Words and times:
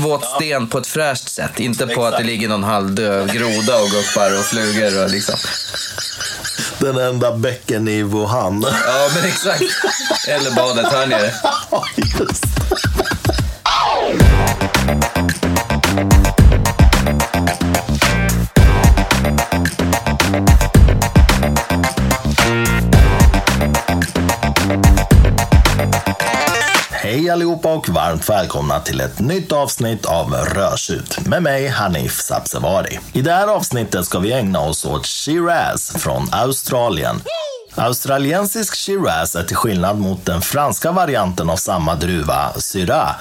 våt 0.00 0.24
sten 0.24 0.66
på 0.68 0.78
ett 0.78 0.86
fräscht 0.86 1.28
sätt. 1.28 1.60
Inte 1.60 1.86
på 1.86 2.04
att 2.04 2.18
det 2.18 2.24
ligger 2.24 2.48
någon 2.48 2.64
halvdöd 2.64 3.32
groda 3.32 3.80
och 3.82 3.88
guppar 3.90 4.38
och 4.38 4.44
flugor 4.44 5.04
och 5.04 5.10
liksom. 5.10 5.34
Den 6.78 6.98
enda 6.98 7.36
bäcken 7.36 7.88
i 7.88 8.02
Wuhan. 8.02 8.66
Ja, 8.86 9.08
men 9.14 9.24
exakt. 9.24 9.62
Eller 10.28 10.50
badet 10.50 10.92
här 10.92 11.06
nere. 11.06 11.32
Ja, 11.70 11.84
just. 11.96 12.44
Hej 27.30 27.34
allihopa 27.34 27.74
och 27.74 27.88
varmt 27.88 28.28
välkomna 28.28 28.80
till 28.80 29.00
ett 29.00 29.20
nytt 29.20 29.52
avsnitt 29.52 30.06
av 30.06 30.34
Rörsut 30.34 31.26
med 31.26 31.42
mig 31.42 31.68
Hanif 31.68 32.20
Sabsevari. 32.20 32.98
I 33.12 33.22
det 33.22 33.32
här 33.32 33.46
avsnittet 33.46 34.04
ska 34.04 34.18
vi 34.18 34.32
ägna 34.32 34.60
oss 34.60 34.84
åt 34.84 35.06
Shiraz 35.06 35.92
från 35.98 36.28
Australien. 36.32 37.22
Australiensisk 37.74 38.76
Shiraz 38.76 39.36
är 39.36 39.42
till 39.42 39.56
skillnad 39.56 39.98
mot 39.98 40.26
den 40.26 40.40
franska 40.40 40.92
varianten 40.92 41.50
av 41.50 41.56
samma 41.56 41.94
druva, 41.94 42.52
Syrah, 42.56 43.14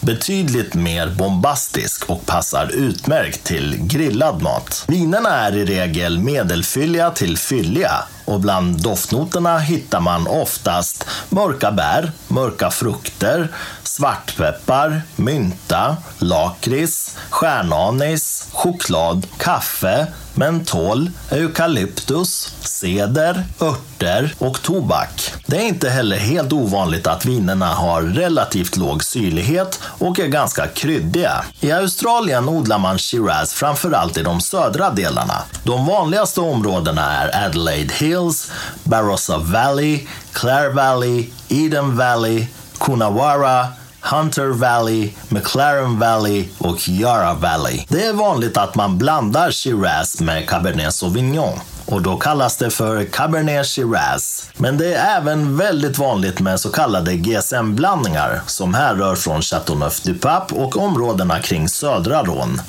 betydligt 0.00 0.74
mer 0.74 1.08
bombastisk 1.08 2.10
och 2.10 2.26
passar 2.26 2.70
utmärkt 2.74 3.44
till 3.44 3.76
grillad 3.80 4.42
mat. 4.42 4.84
Vinerna 4.88 5.30
är 5.30 5.56
i 5.56 5.64
regel 5.64 6.18
medelfylliga 6.18 7.10
till 7.10 7.38
fylliga 7.38 8.04
och 8.26 8.40
bland 8.40 8.82
doftnoterna 8.82 9.58
hittar 9.58 10.00
man 10.00 10.26
oftast 10.26 11.06
mörka 11.28 11.72
bär, 11.72 12.12
mörka 12.28 12.70
frukter, 12.70 13.48
svartpeppar, 13.82 15.02
mynta, 15.16 15.96
lakrits, 16.18 17.16
stjärnanis, 17.30 18.48
choklad, 18.52 19.26
kaffe, 19.36 20.06
mentol, 20.34 21.10
eukalyptus, 21.30 22.54
ceder, 22.60 23.44
örter 23.60 24.34
och 24.38 24.62
tobak. 24.62 25.32
Det 25.46 25.56
är 25.56 25.68
inte 25.68 25.90
heller 25.90 26.16
helt 26.16 26.52
ovanligt 26.52 27.06
att 27.06 27.24
vinerna 27.24 27.66
har 27.66 28.02
relativt 28.02 28.76
låg 28.76 29.04
syrlighet 29.04 29.80
och 29.82 30.20
är 30.20 30.26
ganska 30.26 30.66
kryddiga. 30.66 31.44
I 31.60 31.72
Australien 31.72 32.48
odlar 32.48 32.78
man 32.78 32.98
Shiraz 32.98 33.54
framförallt 33.54 34.18
i 34.18 34.22
de 34.22 34.40
södra 34.40 34.90
delarna. 34.90 35.42
De 35.64 35.86
vanligaste 35.86 36.40
områdena 36.40 37.12
är 37.12 37.46
Adelaide 37.46 37.92
Hills, 38.16 38.52
Barossa 38.84 39.38
Valley, 39.38 40.06
Clare 40.32 40.70
Valley, 40.70 41.30
Eden 41.48 41.96
Valley, 41.96 42.46
Kunawara, 42.78 43.66
Hunter 44.00 44.48
Valley, 44.48 45.12
McLaren 45.28 45.98
Valley 45.98 46.48
och 46.58 46.88
Yara 46.88 47.34
Valley. 47.34 47.84
Det 47.88 48.06
är 48.06 48.12
vanligt 48.12 48.56
att 48.56 48.74
man 48.74 48.98
blandar 48.98 49.50
Shiraz 49.50 50.20
med 50.20 50.48
Cabernet 50.48 50.94
Sauvignon 50.94 51.58
och 51.86 52.02
då 52.02 52.16
kallas 52.16 52.56
det 52.56 52.70
för 52.70 53.04
Cabernet 53.04 53.66
Shiraz. 53.66 54.50
Men 54.56 54.78
det 54.78 54.94
är 54.94 55.16
även 55.16 55.56
väldigt 55.56 55.98
vanligt 55.98 56.40
med 56.40 56.60
så 56.60 56.70
kallade 56.70 57.14
GSM-blandningar 57.16 58.40
som 58.46 58.74
härrör 58.74 59.14
från 59.14 59.42
Chateauneuf-du-Pape 59.42 60.54
och 60.54 60.76
områdena 60.76 61.40
kring 61.40 61.68
södra 61.68 62.22
Rhône. 62.22 62.60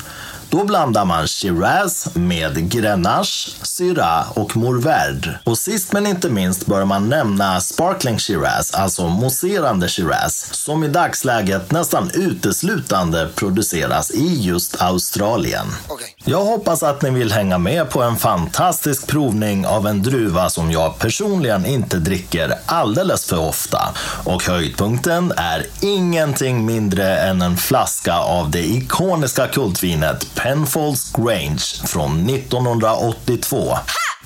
Då 0.50 0.64
blandar 0.64 1.06
man 1.06 1.28
Shiraz 1.28 2.08
med 2.16 2.72
Grenache, 2.72 3.50
Syrah 3.62 4.32
och 4.38 4.52
Mourvèdre. 4.52 5.34
Och 5.44 5.58
sist 5.58 5.94
men 5.94 6.08
inte 6.08 6.30
minst 6.30 6.66
bör 6.66 6.86
man 6.86 7.10
nämna 7.10 7.62
Sparkling 7.62 8.20
Shiraz, 8.20 8.74
alltså 8.74 9.08
mousserande 9.08 9.90
Shiraz, 9.90 10.50
som 10.52 10.84
i 10.84 10.88
dagsläget 10.88 11.72
nästan 11.72 12.12
uteslutande 12.14 13.30
produceras 13.36 14.12
i 14.12 14.42
just 14.42 14.82
Australien. 14.82 15.68
Okay. 15.90 16.08
Jag 16.26 16.46
hoppas 16.46 16.84
att 16.84 17.02
ni 17.02 17.10
vill 17.10 17.32
hänga 17.32 17.58
med 17.58 17.90
på 17.90 18.02
en 18.02 18.18
fantastisk 18.18 19.08
provning 19.08 19.68
av 19.68 19.88
en 19.88 20.04
druva 20.04 20.50
som 20.50 20.72
jag 20.72 21.00
personligen 21.00 21.66
inte 21.66 21.98
dricker 21.98 22.54
alldeles 22.66 23.26
för 23.26 23.40
ofta. 23.40 23.80
Och 24.24 24.44
höjdpunkten 24.44 25.34
är 25.38 25.66
ingenting 25.82 26.66
mindre 26.66 27.18
än 27.18 27.42
en 27.42 27.58
flaska 27.58 28.20
av 28.20 28.52
det 28.52 28.66
ikoniska 28.66 29.48
kultvinet 29.48 30.36
Penfolds 30.38 31.12
Grange 31.14 31.66
från 31.86 32.30
1982. 32.30 33.78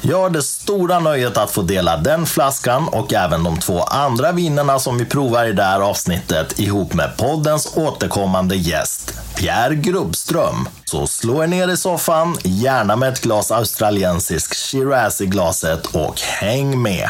Jag 0.01 0.19
har 0.21 0.29
det 0.29 0.41
stora 0.41 0.99
nöjet 0.99 1.37
att 1.37 1.51
få 1.51 1.61
dela 1.61 1.97
den 1.97 2.25
flaskan 2.25 2.87
och 2.87 3.13
även 3.13 3.43
de 3.43 3.59
två 3.59 3.79
andra 3.83 4.31
vinerna 4.31 4.79
som 4.79 4.97
vi 4.97 5.05
provar 5.05 5.45
i 5.45 5.53
det 5.53 5.63
här 5.63 5.79
avsnittet 5.79 6.59
ihop 6.59 6.93
med 6.93 7.17
poddens 7.17 7.77
återkommande 7.77 8.55
gäst, 8.55 9.13
Pierre 9.35 9.75
Grubbström. 9.75 10.67
Så 10.85 11.07
slå 11.07 11.43
er 11.43 11.47
ner 11.47 11.67
i 11.67 11.77
soffan, 11.77 12.37
gärna 12.43 12.95
med 12.95 13.13
ett 13.13 13.21
glas 13.21 13.51
australiensisk 13.51 14.55
Shiraz 14.55 15.21
i 15.21 15.25
glaset 15.25 15.85
och 15.85 16.19
häng 16.19 16.81
med! 16.81 17.09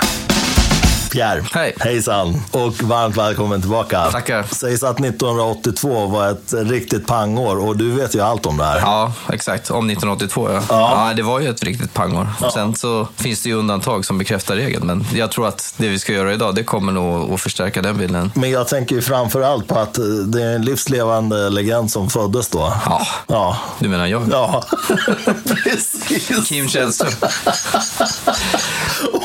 Pierre, 1.12 1.44
Hej. 1.54 1.74
hejsan 1.80 2.42
och 2.52 2.84
varmt 2.84 3.18
välkommen 3.18 3.62
tillbaka. 3.62 4.06
Tackar. 4.12 4.44
Sägs 4.44 4.84
att 4.84 5.00
1982 5.00 6.08
var 6.08 6.30
ett 6.30 6.54
riktigt 6.54 7.08
pangår 7.08 7.68
och 7.68 7.78
du 7.78 7.92
vet 7.92 8.16
ju 8.16 8.22
allt 8.22 8.46
om 8.46 8.58
det 8.58 8.64
här. 8.64 8.80
Ja, 8.80 9.14
exakt. 9.34 9.72
Om 9.72 9.90
1982, 9.90 10.50
ja. 10.52 10.62
ja. 10.70 11.14
det 11.16 11.24
var 11.24 11.40
ju 11.40 11.50
ett 11.50 11.64
riktigt 11.64 11.94
pangår. 11.94 12.28
Sen 12.54 12.76
så 12.76 13.08
finns 13.16 13.44
det 13.44 13.50
ju 13.50 13.56
undantag 13.56 14.06
som 14.06 14.18
bekräftar 14.18 14.56
regeln, 14.56 14.88
men 14.88 15.06
jag 15.14 15.32
tror 15.32 15.48
att 15.48 15.74
det 15.78 15.88
vi 15.88 16.00
ska 16.00 16.14
göra 16.14 16.34
idag, 16.34 16.56
det 16.56 16.64
kommer 16.64 16.92
nog 16.92 17.34
att 17.34 17.42
förstärka 17.42 17.82
den 17.82 17.98
bilden. 17.98 18.32
Men 18.36 18.50
jag 18.52 18.68
tänker 18.68 18.96
ju 18.96 19.02
framför 19.02 19.42
allt 19.42 19.68
på 19.68 19.80
att 19.80 19.98
eh, 19.98 20.04
det 20.06 20.44
är 20.44 20.56
en 20.56 20.62
livslevande 20.62 21.50
legend 21.50 21.92
som 21.92 22.10
föddes 22.10 22.48
då. 22.50 22.74
Ja, 22.86 23.08
Ja. 23.28 23.58
du 23.80 23.90
menar 23.90 24.08
jag? 24.08 24.28
Ja, 24.32 24.64
precis. 25.64 26.48
Kim 26.48 26.68
Källström. 26.70 27.12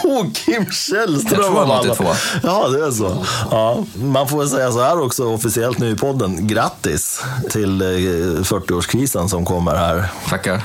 Oh, 0.07 0.27
Kim 0.33 0.67
Källström 0.71 1.57
av 1.57 1.71
alla. 1.71 1.93
82. 1.93 2.05
Ja, 2.43 2.69
det 2.69 2.87
är 2.87 2.91
så. 2.91 3.25
Ja, 3.51 3.85
man 3.95 4.29
får 4.29 4.39
väl 4.39 4.49
säga 4.49 4.73
så 4.73 4.83
här 4.83 5.01
också 5.01 5.25
officiellt 5.35 5.79
nu 5.79 5.91
i 5.91 5.97
podden. 5.97 6.47
Grattis 6.47 7.23
till 7.51 7.83
eh, 7.83 7.87
40-årskrisen 7.87 9.29
som 9.29 9.45
kommer 9.45 9.75
här. 9.75 10.09
Tackar. 10.29 10.63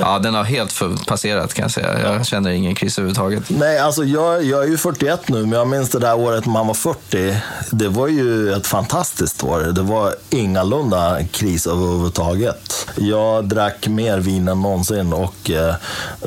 Ja, 0.00 0.18
den 0.18 0.34
har 0.34 0.44
helt 0.44 0.82
passerat 1.06 1.54
kan 1.54 1.62
jag 1.62 1.70
säga. 1.70 2.12
Jag 2.12 2.26
känner 2.26 2.50
ingen 2.50 2.74
kris 2.74 2.98
överhuvudtaget. 2.98 3.42
Nej, 3.48 3.78
alltså 3.78 4.04
jag, 4.04 4.44
jag 4.44 4.62
är 4.64 4.68
ju 4.68 4.76
41 4.76 5.28
nu, 5.28 5.40
men 5.40 5.52
jag 5.52 5.68
minns 5.68 5.90
det 5.90 5.98
där 5.98 6.18
året 6.18 6.46
man 6.46 6.66
var 6.66 6.74
40. 6.74 7.36
Det 7.70 7.88
var 7.88 8.08
ju 8.08 8.52
ett 8.52 8.66
fantastiskt 8.66 9.44
år. 9.44 9.60
Det 9.60 9.82
var 9.82 10.14
ingalunda 10.30 11.18
kris 11.32 11.66
överhuvudtaget. 11.66 12.86
Jag 12.96 13.48
drack 13.48 13.88
mer 13.88 14.18
vin 14.18 14.48
än 14.48 14.62
någonsin 14.62 15.12
och 15.12 15.50
eh, 15.50 15.74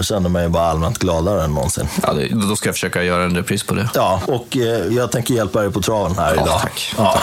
kände 0.01 0.29
mig 0.29 0.49
bara 0.49 0.65
allmänt 0.65 0.97
gladare 0.97 1.43
än 1.43 1.53
någonsin. 1.53 1.87
Ja, 2.03 2.13
det, 2.13 2.27
då 2.49 2.55
ska 2.57 2.67
jag 2.69 2.75
försöka 2.75 3.03
göra 3.03 3.23
en 3.23 3.35
repris 3.35 3.63
på 3.63 3.73
det. 3.73 3.89
Ja, 3.93 4.21
och 4.27 4.57
eh, 4.57 4.63
jag 4.93 5.11
tänker 5.11 5.33
hjälpa 5.33 5.61
dig 5.61 5.71
på 5.71 5.81
traven 5.81 6.17
här 6.17 6.35
Ja, 6.35 6.41
idag. 6.43 6.61
tack. 6.61 6.93
Ja. 6.97 7.19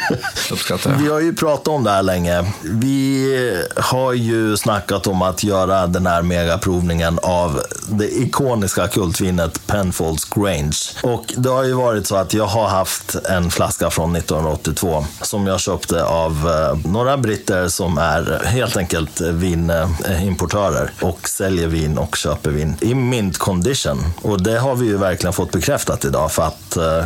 Uppskattar 0.52 0.90
jag. 0.90 0.98
Vi 0.98 1.08
har 1.10 1.20
ju 1.20 1.34
pratat 1.34 1.68
om 1.68 1.84
det 1.84 1.90
här 1.90 2.02
länge. 2.02 2.44
Vi 2.62 3.64
har 3.76 4.12
ju 4.12 4.56
snackat 4.56 5.06
om 5.06 5.22
att 5.22 5.44
göra 5.44 5.86
den 5.86 6.06
här 6.06 6.22
megaprovningen 6.22 7.18
av 7.22 7.60
det 7.88 8.08
ikoniska 8.08 8.88
kultvinet 8.88 9.66
Penfolds 9.66 10.24
Grange. 10.24 10.76
Och 11.02 11.24
det 11.36 11.48
har 11.48 11.64
ju 11.64 11.72
varit 11.72 12.06
så 12.06 12.16
att 12.16 12.34
jag 12.34 12.46
har 12.46 12.68
haft 12.68 13.14
en 13.14 13.50
flaska 13.50 13.90
från 13.90 14.16
1982 14.16 15.06
som 15.22 15.46
jag 15.46 15.60
köpte 15.60 16.04
av 16.04 16.30
eh, 16.30 16.90
några 16.90 17.16
britter 17.16 17.68
som 17.68 17.98
är 17.98 18.42
helt 18.46 18.76
enkelt 18.76 19.20
vinimportörer 19.20 20.90
och 21.00 21.28
säljer 21.28 21.66
vin 21.66 21.98
och 21.98 22.16
köper 22.16 22.50
vin 22.50 22.76
i 22.80 22.94
mint 22.94 23.38
condition. 23.38 24.04
Och 24.22 24.42
det 24.42 24.58
har 24.58 24.73
vi 24.74 24.86
ju 24.86 24.96
verkligen 24.96 25.32
fått 25.32 25.52
bekräftat 25.52 26.04
idag 26.04 26.32
för 26.32 26.42
att 26.42 26.76
eh, 26.76 27.04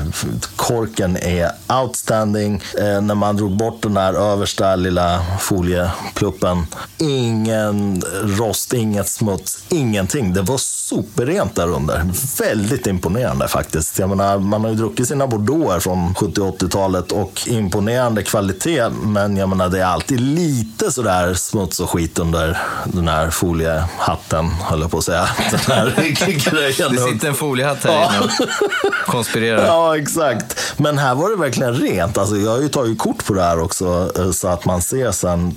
korken 0.57 1.17
är 1.17 1.51
outstanding. 1.83 2.63
Eh, 2.79 3.01
när 3.01 3.15
man 3.15 3.37
drog 3.37 3.57
bort 3.57 3.83
den 3.83 3.97
här 3.97 4.15
översta 4.15 4.77
lilla 4.77 5.21
foliepluppen. 5.41 6.67
Ingen 6.99 8.03
rost, 8.23 8.73
inget 8.73 9.09
smuts, 9.09 9.59
ingenting. 9.69 10.33
Det 10.33 10.43
var 10.43 10.59
superrent 10.59 11.55
där 11.55 11.69
under. 11.69 12.03
Väldigt 12.39 12.87
imponerande 12.87 13.49
faktiskt. 13.49 13.99
Jag 13.99 14.09
menar, 14.09 14.39
man 14.39 14.61
har 14.65 14.71
ju 14.71 14.77
druckit 14.77 15.09
sina 15.09 15.27
bordeauxer 15.27 15.81
från 15.81 16.15
70 16.15 16.41
80-talet 16.41 17.13
och 17.13 17.41
imponerande 17.47 18.23
kvalitet. 18.23 18.89
Men 18.89 19.37
jag 19.37 19.49
menar, 19.49 19.69
det 19.69 19.81
är 19.81 19.85
alltid 19.85 20.21
lite 20.21 20.93
sådär 20.93 21.35
smuts 21.35 21.81
och 21.81 21.91
skit 21.91 22.19
under 22.19 22.59
den 22.85 23.09
här 23.09 23.31
foliehatten, 23.31 24.47
höll 24.47 24.81
jag 24.81 24.91
på 24.91 24.99
att 24.99 25.05
säga. 25.05 25.29
Den 25.51 25.61
här 25.61 25.95
grejen. 26.51 26.93
Det 26.93 27.13
sitter 27.13 27.29
en 27.29 27.35
foliehatt 27.59 27.85
här 27.85 28.17
inne 28.17 28.21
och 28.21 29.13
konspirerar. 29.13 29.67
Ja, 29.69 29.99
exakt. 29.99 30.75
Men 30.77 30.99
här 30.99 31.15
var 31.15 31.31
det 31.31 31.37
verkligen 31.37 31.75
rent. 31.75 32.19
Alltså, 32.19 32.37
jag 32.37 32.51
har 32.51 32.61
ju 32.61 32.69
tagit 32.69 32.99
kort 32.99 33.25
på 33.25 33.35
det 33.35 33.43
här 33.43 33.61
också, 33.61 34.13
eh, 34.19 34.31
så 34.31 34.49
att 34.49 34.65
man 34.65 34.83
ser 34.83 35.13
sen. 35.13 35.57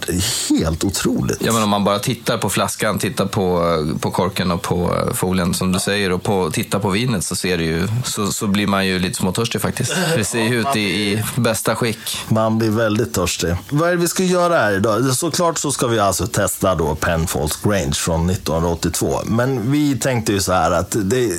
Helt 0.50 0.83
otroligt. 0.83 1.38
Ja, 1.39 1.53
men 1.53 1.63
om 1.63 1.69
man 1.69 1.83
bara 1.83 2.00
tittar 2.00 2.38
på 2.38 2.50
flaskan, 2.50 3.00
tittar 3.00 3.25
på, 3.25 3.63
på 4.01 4.12
korken 4.12 4.51
och 4.51 4.62
på 4.62 4.95
folien 5.13 5.53
som 5.53 5.71
du 5.71 5.80
säger 5.80 6.12
och 6.12 6.24
på, 6.24 6.51
tittar 6.51 6.80
på 6.80 6.89
vinet 6.89 7.24
så, 7.24 7.36
ser 7.36 7.57
det 7.57 7.63
ju, 7.63 7.88
så, 8.06 8.27
så 8.27 8.48
blir 8.48 8.68
man 8.68 8.88
ju 8.88 9.00
lite 9.00 9.15
småtörstig 9.15 9.62
faktiskt. 9.62 9.95
Det 10.15 10.24
ser 10.24 10.44
ju 10.44 10.59
ut 10.62 10.75
i, 10.75 10.80
i 10.80 11.24
bästa 11.36 11.75
skick. 11.75 12.18
Man 12.27 12.57
blir 12.57 12.69
väldigt 12.69 13.13
törstig. 13.13 13.56
Vad 13.69 13.89
är 13.89 13.92
det 13.92 14.01
vi 14.01 14.07
ska 14.07 14.24
göra 14.24 14.57
här 14.59 14.74
idag? 14.74 15.06
Såklart 15.06 15.57
så 15.57 15.71
ska 15.71 15.88
vi 15.88 16.00
alltså 16.00 16.27
testa 16.27 16.75
då 16.75 16.95
Penfolds 16.95 17.62
Grange 17.63 17.94
från 17.94 18.30
1982. 18.30 19.19
Men 19.25 19.71
vi 19.71 19.98
tänkte 19.98 20.33
ju 20.33 20.39
så 20.39 20.53
här 20.53 20.71
att 20.71 20.95
det 21.03 21.30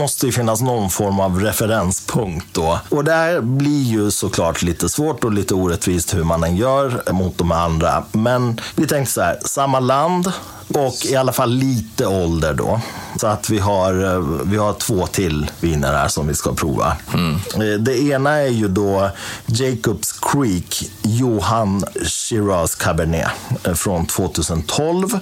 måste 0.00 0.26
ju 0.26 0.32
finnas 0.32 0.60
någon 0.60 0.90
form 0.90 1.20
av 1.20 1.40
referenspunkt 1.40 2.46
då. 2.52 2.80
Och 2.88 3.04
det 3.04 3.12
här 3.12 3.40
blir 3.40 3.82
ju 3.82 4.10
såklart 4.10 4.62
lite 4.62 4.88
svårt 4.88 5.24
och 5.24 5.32
lite 5.32 5.54
orättvist 5.54 6.14
hur 6.14 6.24
man 6.24 6.44
än 6.44 6.56
gör 6.56 7.12
mot 7.12 7.38
de 7.38 7.52
andra. 7.52 8.04
Men 8.12 8.60
vi 8.74 8.86
tänkte 8.86 9.12
så 9.12 9.20
här, 9.20 9.38
samma 9.44 9.80
land, 9.80 10.32
och 10.74 11.06
i 11.06 11.16
alla 11.16 11.32
fall 11.32 11.50
lite 11.50 12.06
ålder 12.06 12.54
då. 12.54 12.80
Så 13.16 13.26
att 13.26 13.50
vi 13.50 13.58
har, 13.58 14.14
eh, 14.14 14.20
vi 14.44 14.56
har 14.56 14.72
två 14.72 15.06
till 15.06 15.50
viner 15.60 15.92
här 15.92 16.08
som 16.08 16.28
vi 16.28 16.34
ska 16.34 16.54
prova. 16.54 16.96
Mm. 17.14 17.40
Det 17.84 18.02
ena 18.02 18.30
är 18.30 18.48
ju 18.48 18.68
då 18.68 19.10
Jacobs 19.46 20.12
Creek 20.12 20.90
Johan 21.02 21.84
Shiraz 22.04 22.74
Cabernet 22.74 23.30
eh, 23.64 23.74
från 23.74 24.06
2012. 24.06 25.18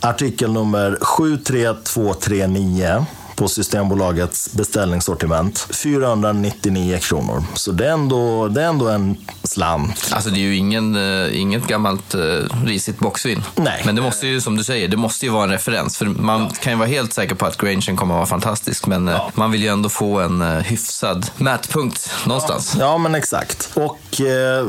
Artikelnummer 0.00 0.98
73239 1.00 3.06
på 3.36 3.48
Systembolagets 3.48 4.52
beställningssortiment. 4.52 5.68
499 5.70 6.98
kronor. 6.98 7.44
Så 7.54 7.72
det 7.72 7.86
är 7.86 7.92
ändå, 7.92 8.48
det 8.48 8.62
är 8.62 8.68
ändå 8.68 8.88
en 8.88 9.16
slant. 9.42 10.10
Alltså 10.12 10.30
det 10.30 10.36
är 10.36 10.42
ju 10.42 10.56
ingen, 10.56 10.96
uh, 10.96 11.40
inget 11.40 11.66
gammalt 11.66 12.14
uh, 12.14 12.20
risigt 12.64 12.98
boxvin. 12.98 13.42
Nej. 13.56 13.82
Men 13.86 13.94
det 13.96 14.02
måste 14.02 14.26
ju, 14.26 14.40
som 14.40 14.56
du 14.56 14.64
säger, 14.64 14.88
det 14.88 14.96
måste 14.96 15.26
ju 15.26 15.32
vara 15.32 15.44
en 15.44 15.50
referens. 15.50 15.96
För 15.96 16.06
man 16.06 16.40
ja. 16.40 16.50
kan 16.60 16.72
ju 16.72 16.78
vara 16.78 16.88
helt 16.88 17.12
säker 17.12 17.34
på 17.34 17.46
att 17.46 17.56
Grangen 17.56 17.96
kommer 17.96 18.14
att 18.14 18.18
vara 18.18 18.26
fantastisk. 18.26 18.86
Men 18.86 19.08
uh, 19.08 19.28
man 19.34 19.50
vill 19.50 19.62
ju 19.62 19.68
ändå 19.68 19.88
få 19.88 20.20
en 20.20 20.42
hyfsad 20.42 21.26
mätpunkt 21.36 22.10
någonstans. 22.26 22.76
Ja, 22.78 22.84
ja 22.84 22.98
men 22.98 23.14
exakt. 23.14 23.70
Och 23.74 23.98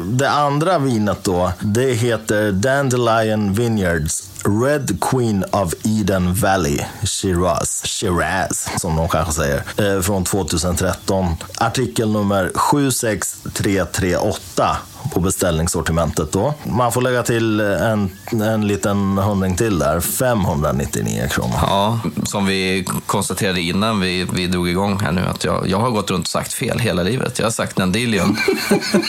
det 0.05 0.29
andra 0.29 0.79
vinet 0.79 1.23
då, 1.23 1.51
det 1.59 1.93
heter 1.93 2.51
Dandelion 2.51 3.53
Vineyards 3.53 4.32
Red 4.45 4.99
Queen 4.99 5.45
of 5.51 5.73
Eden 5.85 6.33
Valley, 6.33 6.77
Shiraz, 7.03 7.85
Shiraz 7.85 8.69
som 8.77 8.95
de 8.95 9.07
kanske 9.07 9.33
säger, 9.33 9.63
eh, 9.77 10.01
från 10.01 10.23
2013. 10.23 11.25
artikel 11.57 12.11
nummer 12.11 12.51
76338 12.55 14.77
på 15.13 15.19
beställningssortimentet 15.19 16.31
då. 16.31 16.53
Man 16.63 16.91
får 16.91 17.01
lägga 17.01 17.23
till 17.23 17.59
en, 17.59 18.09
en 18.31 18.67
liten 18.67 19.17
hundring 19.17 19.55
till 19.55 19.79
där, 19.79 19.99
599 19.99 21.27
kronor. 21.31 21.55
Ja, 21.61 21.99
som 22.23 22.45
vi 22.45 22.85
konstaterade 23.05 23.61
innan 23.61 23.99
vi, 23.99 24.27
vi 24.33 24.47
drog 24.47 24.69
igång 24.69 24.99
här 24.99 25.11
nu, 25.11 25.21
att 25.21 25.43
jag, 25.43 25.67
jag 25.67 25.79
har 25.79 25.89
gått 25.89 26.11
runt 26.11 26.25
och 26.25 26.31
sagt 26.31 26.53
fel 26.53 26.79
hela 26.79 27.03
livet. 27.03 27.39
Jag 27.39 27.45
har 27.45 27.51
sagt 27.51 27.75
Dandelion. 27.75 28.37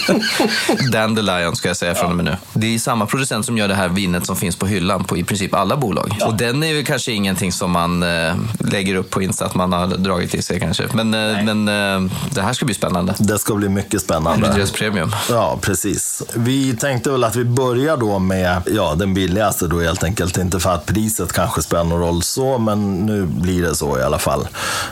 Dandelion 0.92 1.56
ska 1.56 1.68
jag 1.68 1.76
säga 1.76 1.94
från 1.94 2.10
och 2.10 2.16
med 2.16 2.24
nu. 2.24 2.36
Det 2.52 2.74
är 2.74 2.78
samma 2.78 3.06
producent 3.06 3.46
som 3.46 3.58
gör 3.58 3.68
det 3.68 3.74
här 3.74 3.88
vinet 3.88 4.26
som 4.26 4.36
finns 4.36 4.56
på 4.56 4.66
hyllan 4.66 5.04
på 5.04 5.16
i 5.16 5.24
princip 5.24 5.54
alla 5.54 5.76
bolag. 5.76 6.16
Ja. 6.20 6.26
Och 6.26 6.34
den 6.34 6.62
är 6.62 6.68
ju 6.68 6.84
kanske 6.84 7.12
ingenting 7.12 7.52
som 7.52 7.70
man 7.70 8.02
äh, 8.02 8.34
lägger 8.58 8.94
upp 8.94 9.10
på 9.10 9.22
Insta 9.22 9.46
att 9.46 9.54
man 9.54 9.72
har 9.72 9.86
dragit 9.86 10.30
till 10.30 10.42
sig 10.42 10.60
kanske. 10.60 10.84
Men, 10.92 11.14
äh, 11.14 11.44
men 11.44 11.68
äh, 11.68 12.12
det 12.30 12.42
här 12.42 12.52
ska 12.52 12.64
bli 12.66 12.74
spännande. 12.74 13.14
Det 13.18 13.38
ska 13.38 13.54
bli 13.54 13.68
mycket 13.68 14.00
spännande. 14.00 14.52
Blir 14.54 14.66
premium. 14.66 15.12
Ja, 15.30 15.58
precis 15.62 15.93
precis. 15.94 16.22
Vi 16.34 16.76
tänkte 16.76 17.10
väl 17.10 17.24
att 17.24 17.36
vi 17.36 17.44
börjar 17.44 17.96
då 17.96 18.18
med 18.18 18.62
ja, 18.66 18.94
den 18.94 19.14
billigaste 19.14 19.66
då 19.66 19.80
helt 19.80 20.04
enkelt. 20.04 20.36
Inte 20.38 20.60
för 20.60 20.70
att 20.70 20.86
priset 20.86 21.32
kanske 21.32 21.62
spelar 21.62 21.84
någon 21.84 22.00
roll 22.00 22.22
så, 22.22 22.58
men 22.58 23.06
nu 23.06 23.26
blir 23.26 23.62
det 23.62 23.74
så 23.74 23.98
i 23.98 24.02
alla 24.02 24.18
fall. 24.18 24.48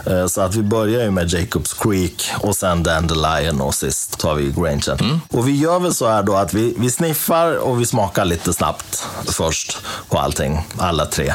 Eh, 0.06 0.26
så 0.26 0.40
att 0.40 0.54
vi 0.54 0.62
börjar 0.62 1.02
ju 1.02 1.10
med 1.10 1.32
Jacobs 1.32 1.72
Creek 1.72 2.31
och 2.40 2.56
sen 2.56 2.82
Dandelion 2.82 3.60
och 3.60 3.75
sist 3.75 4.19
tar 4.19 4.34
vi 4.34 4.52
Granger. 4.52 5.02
Mm. 5.02 5.20
Och 5.31 5.49
vi 5.49 5.56
gör 5.56 5.78
väl 5.78 5.94
så 5.94 6.08
här 6.08 6.22
då 6.22 6.34
att 6.34 6.54
vi, 6.54 6.75
vi 6.78 6.90
sniffar 6.90 7.56
och 7.56 7.81
vi 7.81 7.87
smakar 7.87 8.25
lite 8.25 8.52
snabbt 8.52 9.06
först 9.26 9.78
på 10.08 10.19
allting, 10.19 10.69
alla 10.78 11.06
tre. 11.06 11.34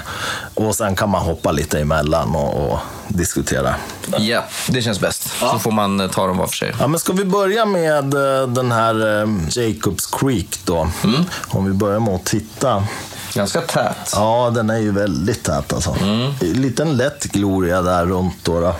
Och 0.53 0.75
sen 0.75 0.95
kan 0.95 1.09
man 1.09 1.21
hoppa 1.21 1.51
lite 1.51 1.79
emellan 1.79 2.35
och, 2.35 2.71
och 2.71 2.79
diskutera. 3.07 3.75
Ja, 4.11 4.19
yeah, 4.19 4.43
det 4.67 4.81
känns 4.81 4.99
bäst. 4.99 5.29
Ja. 5.41 5.51
Så 5.51 5.59
får 5.59 5.71
man 5.71 5.99
eh, 5.99 6.09
ta 6.09 6.27
dem 6.27 6.37
var 6.37 6.47
för 6.47 6.55
sig. 6.55 6.73
Ja, 6.79 6.87
men 6.87 6.99
ska 6.99 7.13
vi 7.13 7.25
börja 7.25 7.65
med 7.65 8.13
eh, 8.13 8.47
den 8.47 8.71
här 8.71 9.21
Jacobs 9.57 10.05
Creek 10.05 10.59
då. 10.65 10.89
Mm. 11.03 11.21
Om 11.47 11.65
vi 11.65 11.73
börjar 11.73 11.99
med 11.99 12.15
att 12.15 12.25
titta. 12.25 12.83
Ganska 13.33 13.61
tät. 13.61 14.11
Ja, 14.13 14.51
den 14.55 14.69
är 14.69 14.77
ju 14.77 14.91
väldigt 14.91 15.43
tät 15.43 15.73
alltså. 15.73 15.95
Mm. 16.01 16.33
Liten 16.39 16.97
lätt 16.97 17.23
gloria 17.23 17.81
där 17.81 18.05
runt 18.05 18.35
då. 18.43 18.59
då. 18.59 18.75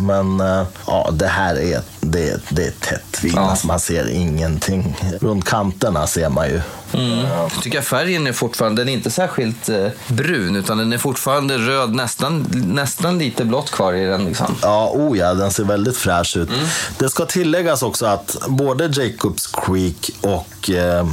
Men 0.00 0.40
eh, 0.40 0.66
ja, 0.86 1.10
det 1.12 1.26
här 1.26 1.54
är, 1.54 1.80
det, 2.00 2.40
det 2.48 2.66
är 2.66 2.70
tätt 2.70 3.24
vin. 3.24 3.32
Ja. 3.36 3.50
Alltså, 3.50 3.66
man 3.66 3.80
ser 3.80 4.08
ingenting. 4.08 4.96
Runt 5.20 5.44
kanterna 5.44 6.06
ser 6.06 6.28
man 6.28 6.48
ju. 6.48 6.60
Mm. 6.92 7.18
Jag 7.18 7.62
tycker 7.62 7.78
att 7.78 7.84
färgen 7.84 8.26
är 8.26 8.32
fortfarande, 8.32 8.82
den 8.82 8.88
är 8.88 8.92
inte 8.92 9.10
särskilt 9.10 9.68
eh, 9.68 9.88
brun 10.08 10.56
utan 10.56 10.78
den 10.78 10.92
är 10.92 10.98
fortfarande 10.98 11.58
röd, 11.58 11.94
nästan, 11.94 12.46
nästan 12.52 13.18
lite 13.18 13.44
blått 13.44 13.70
kvar 13.70 13.92
i 13.92 14.04
den. 14.04 14.24
Liksom. 14.24 14.54
Ja, 14.62 14.90
oh 14.94 15.18
ja, 15.18 15.34
den 15.34 15.50
ser 15.50 15.64
väldigt 15.64 15.96
fräsch 15.96 16.36
ut. 16.36 16.48
Mm. 16.48 16.60
Det 16.98 17.08
ska 17.08 17.26
tilläggas 17.26 17.82
också 17.82 18.06
att 18.06 18.36
både 18.48 18.86
Jacobs 18.86 19.46
Creek 19.46 20.10
och 20.20 20.70
eh, 20.70 21.06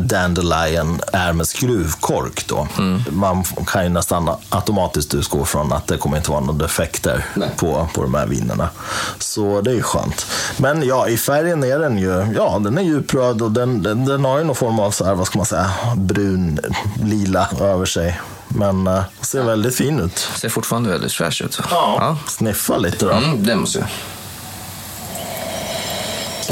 Dandelion 0.00 1.00
är 1.12 1.32
med 1.32 1.48
skruvkork. 1.48 2.46
Då. 2.46 2.68
Mm. 2.78 3.02
Man 3.10 3.44
kan 3.66 3.82
ju 3.82 3.88
nästan 3.88 4.30
automatiskt 4.48 5.14
utgå 5.14 5.44
från 5.44 5.72
att 5.72 5.86
det 5.86 5.96
kommer 5.96 6.16
inte 6.16 6.30
vara 6.30 6.40
några 6.40 6.58
defekter 6.58 7.24
på, 7.56 7.88
på 7.94 8.02
de 8.02 8.14
här 8.14 8.26
vinerna. 8.26 8.68
Så 9.18 9.60
det 9.60 9.72
är 9.72 9.82
skönt. 9.82 10.26
Men 10.56 10.82
ja, 10.82 11.08
i 11.08 11.16
färgen 11.16 11.64
är 11.64 11.78
den 11.78 11.98
ju, 11.98 12.32
ja, 12.36 12.58
den 12.58 12.78
är 12.78 12.82
djupröd 12.82 13.42
och 13.42 13.50
den, 13.50 13.82
den, 13.82 14.04
den 14.04 14.24
har 14.24 14.38
ju 14.38 14.44
någon 14.44 14.56
form 14.56 14.80
av 14.80 14.90
så 14.90 15.04
här, 15.04 15.14
vad 15.14 15.26
ska 15.26 15.38
man 15.38 15.46
säga, 15.46 15.70
brun, 15.96 16.60
lila 17.02 17.48
över 17.60 17.86
sig. 17.86 18.20
Men 18.48 18.86
uh, 18.86 19.02
ser 19.20 19.42
väldigt 19.42 19.76
fin 19.76 20.00
ut. 20.00 20.18
Ser 20.18 20.48
fortfarande 20.48 20.90
väldigt 20.90 21.12
fräsch 21.12 21.42
ut. 21.42 21.60
Ja. 21.70 21.96
ja. 22.00 22.16
Sniffa 22.28 22.76
lite 22.76 23.06
då. 23.06 23.12
Mm, 23.12 23.44
det 23.46 23.56
måste 23.56 23.78
jag. 23.78 23.88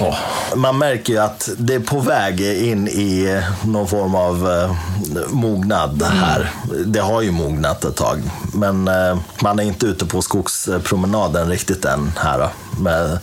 Oh. 0.07 0.17
Man 0.57 0.79
märker 0.79 1.13
ju 1.13 1.19
att 1.19 1.49
det 1.59 1.75
är 1.75 1.81
på 1.81 2.01
väg 2.01 2.41
in 2.41 2.89
i 2.89 3.43
någon 3.65 3.89
form 3.89 4.15
av 4.15 4.51
eh, 4.51 4.71
mognad 5.31 6.03
här. 6.03 6.51
Mm. 6.71 6.93
Det 6.93 7.01
har 7.01 7.23
ju 7.23 7.31
mognat 7.31 7.85
ett 7.85 7.97
tag. 7.97 8.23
Men 8.55 8.89
eh, 8.89 9.19
man 9.43 9.59
är 9.59 9.63
inte 9.63 9.87
ute 9.87 10.07
på 10.07 10.23
skogspromenaden 10.23 11.49
riktigt 11.49 11.85
än 11.85 12.13
här 12.17 12.49
med, 12.81 13.19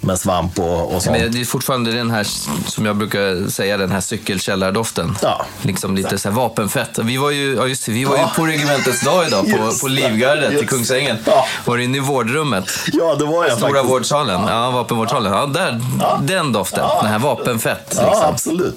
med 0.00 0.18
svamp 0.18 0.58
och, 0.58 0.94
och 0.94 1.02
sånt. 1.02 1.18
Men 1.18 1.32
det 1.32 1.40
är 1.40 1.44
fortfarande 1.44 1.92
den 1.92 2.10
här, 2.10 2.26
som 2.66 2.86
jag 2.86 2.96
brukar 2.96 3.50
säga, 3.50 3.76
den 3.76 3.90
här 3.90 4.00
cykelkällardoften. 4.00 5.16
Ja. 5.22 5.46
Liksom 5.62 5.96
lite 5.96 6.18
så 6.18 6.28
här 6.28 6.36
vapenfett. 6.36 6.98
Vi 6.98 7.16
var 7.16 7.30
ju, 7.30 7.54
ja 7.54 7.66
just 7.66 7.88
vi 7.88 8.04
var 8.04 8.16
ju 8.16 8.24
på 8.36 8.46
regementets 8.46 9.04
dag 9.04 9.26
idag 9.26 9.50
på, 9.50 9.72
på 9.80 9.88
Livgardet 9.88 10.62
i 10.62 10.66
Kungsängen. 10.66 11.16
Ja. 11.24 11.46
Var 11.64 11.78
inne 11.78 11.96
i 11.96 12.00
vårdrummet. 12.00 12.70
Ja, 12.92 13.14
det 13.14 13.24
var 13.24 13.44
jag 13.44 13.56
Stora 13.56 13.70
faktiskt. 13.70 13.90
vårdsalen. 13.90 14.40
Ja, 14.48 14.70
vapenvårdsalen. 14.70 15.32
Ja, 15.32 15.46
där, 15.46 15.80
ja. 16.00 16.20
Den 16.22 16.52
doften. 16.60 16.84
Ja. 16.84 16.98
Den 17.02 17.10
här 17.10 17.18
vapenfett. 17.18 17.84
Liksom. 17.88 18.04
Ja, 18.04 18.26
absolut. 18.26 18.76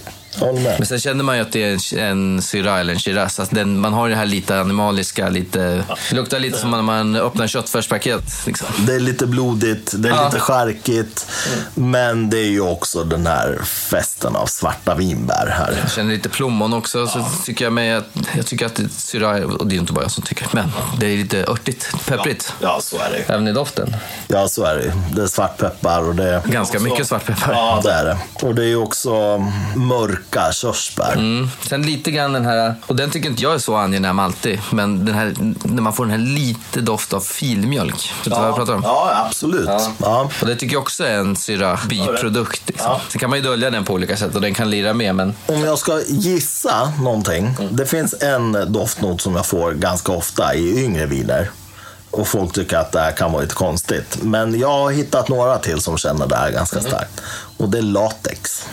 Men 0.77 0.85
sen 0.85 0.99
känner 0.99 1.23
man 1.23 1.35
ju 1.35 1.41
att 1.41 1.51
det 1.51 1.63
är 1.63 1.97
en 1.97 2.41
Syrah 2.41 2.79
eller 2.79 2.93
en 2.93 2.99
Shiraz. 2.99 3.39
Alltså 3.39 3.55
den, 3.55 3.79
man 3.79 3.93
har 3.93 4.09
det 4.09 4.15
här 4.15 4.25
lite 4.25 4.59
animaliska, 4.59 5.29
lite... 5.29 5.83
Det 6.09 6.15
luktar 6.15 6.39
lite 6.39 6.57
som 6.57 6.71
när 6.71 6.81
man 6.81 7.15
öppnar 7.15 7.47
köttfärspaket. 7.47 8.23
Liksom. 8.45 8.67
Det 8.77 8.95
är 8.95 8.99
lite 8.99 9.27
blodigt, 9.27 9.93
det 9.97 10.09
är 10.09 10.13
ja. 10.13 10.25
lite 10.25 10.39
charkigt. 10.39 11.27
Mm. 11.47 11.91
Men 11.91 12.29
det 12.29 12.37
är 12.37 12.49
ju 12.49 12.61
också 12.61 13.03
den 13.03 13.27
här 13.27 13.59
festen 13.63 14.35
av 14.35 14.45
svarta 14.45 14.95
vinbär 14.95 15.53
här. 15.57 15.79
Jag 15.81 15.91
känner 15.91 16.13
lite 16.13 16.29
plommon 16.29 16.73
också. 16.73 17.07
Så 17.07 17.25
tycker 17.45 17.65
jag, 17.65 17.73
med, 17.73 18.03
jag 18.35 18.45
tycker 18.45 18.65
att 18.65 18.81
Syrah, 18.91 19.41
och 19.41 19.67
det 19.67 19.75
är 19.75 19.79
inte 19.79 19.93
bara 19.93 20.03
jag 20.03 20.11
som 20.11 20.23
tycker, 20.23 20.47
men 20.51 20.71
det 20.99 21.05
är 21.05 21.17
lite 21.17 21.45
örtigt, 21.45 22.05
pepprigt. 22.07 22.53
Ja, 22.59 22.67
ja 22.67 22.81
så 22.81 22.97
är 22.97 23.09
det 23.11 23.33
Även 23.33 23.47
i 23.47 23.51
doften. 23.51 23.95
Ja, 24.27 24.47
så 24.47 24.63
är 24.63 24.75
det 24.75 24.93
Det 25.15 25.23
är 25.23 25.27
svartpeppar 25.27 26.07
och 26.07 26.15
det 26.15 26.29
är... 26.29 26.41
Ganska 26.41 26.79
mycket 26.79 27.07
svartpeppar. 27.07 27.53
Ja, 27.53 27.81
det 27.83 27.91
är 27.91 28.05
det. 28.05 28.17
Och 28.47 28.55
det 28.55 28.63
är 28.63 28.67
ju 28.67 28.75
också 28.75 29.37
mörk 29.75 30.22
mörka 30.31 30.51
körsbär. 30.51 31.13
Mm. 31.13 31.49
Sen 31.69 31.81
lite 31.81 32.11
grann 32.11 32.33
den 32.33 32.45
här, 32.45 32.75
och 32.87 32.95
den 32.95 33.11
tycker 33.11 33.29
inte 33.29 33.43
jag 33.43 33.53
är 33.53 33.57
så 33.57 33.75
angenäm 33.75 34.19
alltid, 34.19 34.59
men 34.71 35.05
den 35.05 35.15
här, 35.15 35.33
när 35.63 35.81
man 35.81 35.93
får 35.93 36.05
den 36.05 36.11
här 36.11 36.27
lite 36.35 36.81
doft 36.81 37.13
av 37.13 37.19
filmjölk. 37.19 37.95
Vet 37.95 38.23
du 38.23 38.29
vad 38.29 38.47
jag 38.47 38.55
pratar 38.55 38.73
om? 38.73 38.81
Ja, 38.83 39.25
absolut. 39.27 39.69
Ja. 39.99 40.29
Och 40.41 40.47
det 40.47 40.55
tycker 40.55 40.73
jag 40.75 40.81
också 40.81 41.03
är 41.03 41.17
en 41.17 41.35
syra 41.35 41.79
biprodukt. 41.89 42.61
Liksom. 42.67 42.91
Ja. 42.91 43.01
Sen 43.09 43.19
kan 43.19 43.29
man 43.29 43.39
ju 43.39 43.45
dölja 43.45 43.69
den 43.69 43.85
på 43.85 43.93
olika 43.93 44.17
sätt 44.17 44.35
och 44.35 44.41
den 44.41 44.53
kan 44.53 44.69
lira 44.69 44.93
med, 44.93 45.15
men 45.15 45.33
Om 45.45 45.61
jag 45.63 45.77
ska 45.79 46.01
gissa 46.07 46.93
någonting. 47.01 47.55
Mm. 47.59 47.75
Det 47.75 47.85
finns 47.85 48.15
en 48.21 48.73
doftnot 48.73 49.21
som 49.21 49.35
jag 49.35 49.45
får 49.45 49.71
ganska 49.71 50.11
ofta 50.11 50.55
i 50.55 50.83
yngre 50.83 51.05
viner. 51.05 51.49
Och 52.11 52.27
folk 52.27 52.53
tycker 52.53 52.77
att 52.77 52.91
det 52.91 52.99
här 52.99 53.11
kan 53.11 53.31
vara 53.31 53.41
lite 53.41 53.55
konstigt. 53.55 54.17
Men 54.21 54.59
jag 54.59 54.67
har 54.69 54.91
hittat 54.91 55.29
några 55.29 55.57
till 55.57 55.81
som 55.81 55.97
känner 55.97 56.27
det 56.27 56.35
här 56.35 56.51
ganska 56.51 56.79
Mm. 56.79 56.91
starkt. 56.91 57.21
Och 57.63 57.69
det 57.69 57.77
är 57.77 57.81
latex. 57.81 58.65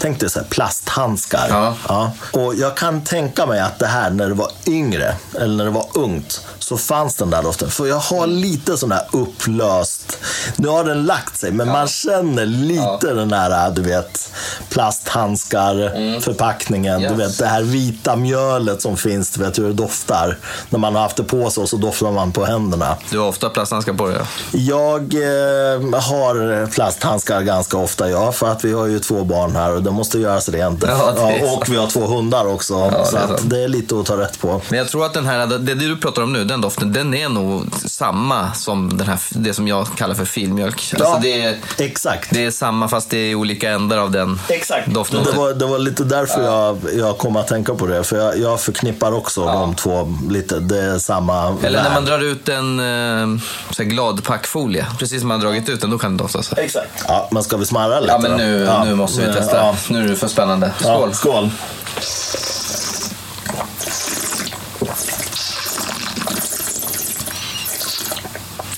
Tänk 0.00 0.20
dig 0.20 0.30
så 0.30 0.38
här, 0.38 0.46
plasthandskar. 0.46 1.48
Mm-hmm. 1.48 1.74
Ja. 1.88 2.12
Och 2.32 2.54
jag 2.54 2.76
kan 2.76 3.00
tänka 3.04 3.46
mig 3.46 3.60
att 3.60 3.78
det 3.78 3.86
här 3.86 4.10
när 4.10 4.28
det 4.28 4.34
var 4.34 4.50
yngre, 4.66 5.14
eller 5.34 5.54
när 5.56 5.64
det 5.64 5.70
var 5.70 5.86
ungt, 5.94 6.40
så 6.58 6.76
fanns 6.76 7.14
den 7.16 7.30
där 7.30 7.42
doften. 7.42 7.70
För 7.70 7.86
jag 7.86 7.98
har 7.98 8.26
lite 8.26 8.76
sån 8.76 8.92
här 8.92 9.02
upplöst, 9.12 10.18
nu 10.56 10.68
har 10.68 10.84
den 10.84 11.06
lagt 11.06 11.36
sig, 11.36 11.52
men 11.52 11.68
man 11.68 11.88
känner 11.88 12.46
lite 12.46 13.14
den 13.14 13.32
här, 13.32 13.70
du 13.70 13.82
vet, 13.82 14.32
plasthandskar, 14.68 16.20
förpackningen, 16.20 17.00
du 17.00 17.06
Mm. 17.08 17.20
Yes. 17.20 17.30
vet 17.30 17.38
det 17.38 17.46
här 17.46 17.62
vita 17.62 18.16
mjölet 18.16 18.82
som 18.82 18.96
finns, 18.96 19.30
du 19.30 19.40
vet 19.44 19.58
hur 19.58 19.64
det 19.66 19.72
doftar. 19.72 20.38
När 20.70 20.78
man 20.78 20.94
har 20.94 21.02
haft 21.02 21.16
det 21.16 21.24
på 21.24 21.50
sig 21.50 21.62
och 21.62 21.68
så 21.68 21.76
doftar 21.76 22.12
man 22.12 22.32
på 22.32 22.44
händerna. 22.44 22.96
du 23.10 23.18
har 23.18 23.26
ofta 23.28 23.48
plasthandskar 23.50 23.92
på 23.92 24.06
dig. 24.08 24.16
ja. 24.16 24.26
Jag 24.52 25.14
eh, 25.14 26.00
har 26.00 26.66
plasthandskar 26.66 27.42
ganska 27.42 27.76
ofta, 27.76 28.10
ja. 28.10 28.32
För 28.38 28.48
att 28.48 28.64
vi 28.64 28.72
har 28.72 28.86
ju 28.86 28.98
två 28.98 29.24
barn 29.24 29.56
här 29.56 29.74
och 29.74 29.82
det 29.82 29.90
måste 29.90 30.18
göras 30.18 30.48
rent. 30.48 30.84
Ja, 30.86 31.12
det 31.16 31.20
är 31.20 31.56
och 31.56 31.68
vi 31.68 31.76
har 31.76 31.86
två 31.86 32.06
hundar 32.06 32.46
också. 32.46 32.74
Ja, 32.74 33.04
så 33.04 33.16
det 33.16 33.56
är 33.56 33.58
det 33.58 33.64
är 33.64 33.68
lite 33.68 34.00
att 34.00 34.06
ta 34.06 34.16
rätt 34.16 34.40
på. 34.40 34.60
Men 34.68 34.78
jag 34.78 34.88
tror 34.88 35.06
att 35.06 35.14
den 35.14 35.26
här, 35.26 35.46
det 35.46 35.74
du 35.74 35.96
pratar 35.96 36.22
om 36.22 36.32
nu, 36.32 36.44
den 36.44 36.60
doften, 36.60 36.92
den 36.92 37.14
är 37.14 37.28
nog 37.28 37.64
samma 37.86 38.52
som 38.54 38.98
den 38.98 39.06
här, 39.08 39.20
det 39.30 39.54
som 39.54 39.68
jag 39.68 39.86
kallar 39.96 40.14
för 40.14 40.24
filmjölk. 40.24 40.94
Alltså 40.94 41.18
det, 41.22 41.42
är, 41.42 41.56
exakt. 41.78 42.30
det 42.30 42.44
är 42.44 42.50
samma 42.50 42.88
fast 42.88 43.10
det 43.10 43.18
är 43.18 43.34
olika 43.34 43.70
ändar 43.70 43.98
av 43.98 44.10
den 44.10 44.40
Exakt. 44.48 44.88
doften. 44.88 45.24
Det 45.24 45.32
var, 45.32 45.54
det 45.54 45.66
var 45.66 45.78
lite 45.78 46.04
därför 46.04 46.42
jag, 46.42 46.78
jag 46.94 47.18
kom 47.18 47.36
att 47.36 47.48
tänka 47.48 47.74
på 47.74 47.86
det. 47.86 48.04
För 48.04 48.16
jag, 48.16 48.38
jag 48.38 48.60
förknippar 48.60 49.12
också 49.12 49.44
de 49.44 49.74
två 49.74 50.14
lite. 50.30 50.58
Det 50.60 50.82
är 50.82 50.98
samma 50.98 51.56
Eller 51.62 51.82
när 51.82 51.94
man 51.94 52.04
drar 52.04 52.18
ut 52.18 52.48
en 52.48 52.80
eh, 52.80 53.40
så 53.70 53.82
här 53.82 53.90
gladpackfolie, 53.90 54.86
precis 54.98 55.20
som 55.20 55.28
man 55.28 55.40
har 55.40 55.46
dragit 55.46 55.68
ut 55.68 55.80
den, 55.80 55.90
då 55.90 55.98
kan 55.98 56.16
det 56.16 56.24
dofta 56.24 56.42
så. 56.42 56.56
Exakt. 56.56 57.04
Ja, 57.08 57.28
men 57.30 57.42
ska 57.42 57.56
vi 57.56 57.66
smarra 57.66 58.00
lite 58.00 58.17
Ja, 58.22 58.28
men 58.28 58.36
nu, 58.38 58.58
Ja. 58.64 58.84
nu 58.84 58.94
måste 58.94 59.20
vi 59.26 59.32
testa. 59.32 59.56
Ja. 59.56 59.76
Nu 59.88 60.04
är 60.04 60.08
det 60.08 60.16
för 60.16 60.28
spännande. 60.28 60.72
Skål! 60.80 61.14
Skål. 61.14 61.50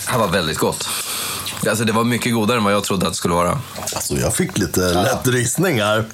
Det 0.06 0.10
här 0.12 0.18
var 0.18 0.28
väldigt 0.28 0.58
gott. 0.58 0.88
Alltså 1.68 1.84
det 1.84 1.92
var 1.92 2.04
mycket 2.04 2.34
godare 2.34 2.58
än 2.58 2.64
vad 2.64 2.72
jag 2.72 2.84
trodde 2.84 3.06
att 3.06 3.12
det 3.12 3.16
skulle 3.16 3.34
vara. 3.34 3.58
Alltså, 3.94 4.14
jag 4.14 4.34
fick 4.34 4.58
lite 4.58 4.80
lätt 4.80 5.26
rysning 5.28 5.80
här. 5.82 6.04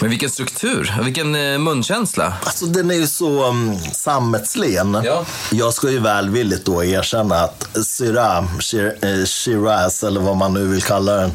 Men 0.00 0.10
vilken 0.10 0.30
struktur, 0.30 0.94
vilken 1.04 1.34
eh, 1.34 1.58
munkänsla. 1.58 2.32
Alltså 2.44 2.66
den 2.66 2.90
är 2.90 2.94
ju 2.94 3.06
så 3.06 3.46
um, 3.48 3.78
sammetslen. 3.92 5.00
Ja. 5.04 5.24
Jag 5.50 5.74
ska 5.74 5.90
ju 5.90 5.98
välvilligt 5.98 6.64
då 6.64 6.84
erkänna 6.84 7.36
att 7.36 7.68
Shir- 7.74 9.20
eh, 9.20 9.26
Shiraz, 9.26 10.04
eller 10.04 10.20
vad 10.20 10.36
man 10.36 10.54
nu 10.54 10.66
vill 10.66 10.82
kalla 10.82 11.12
den, 11.12 11.32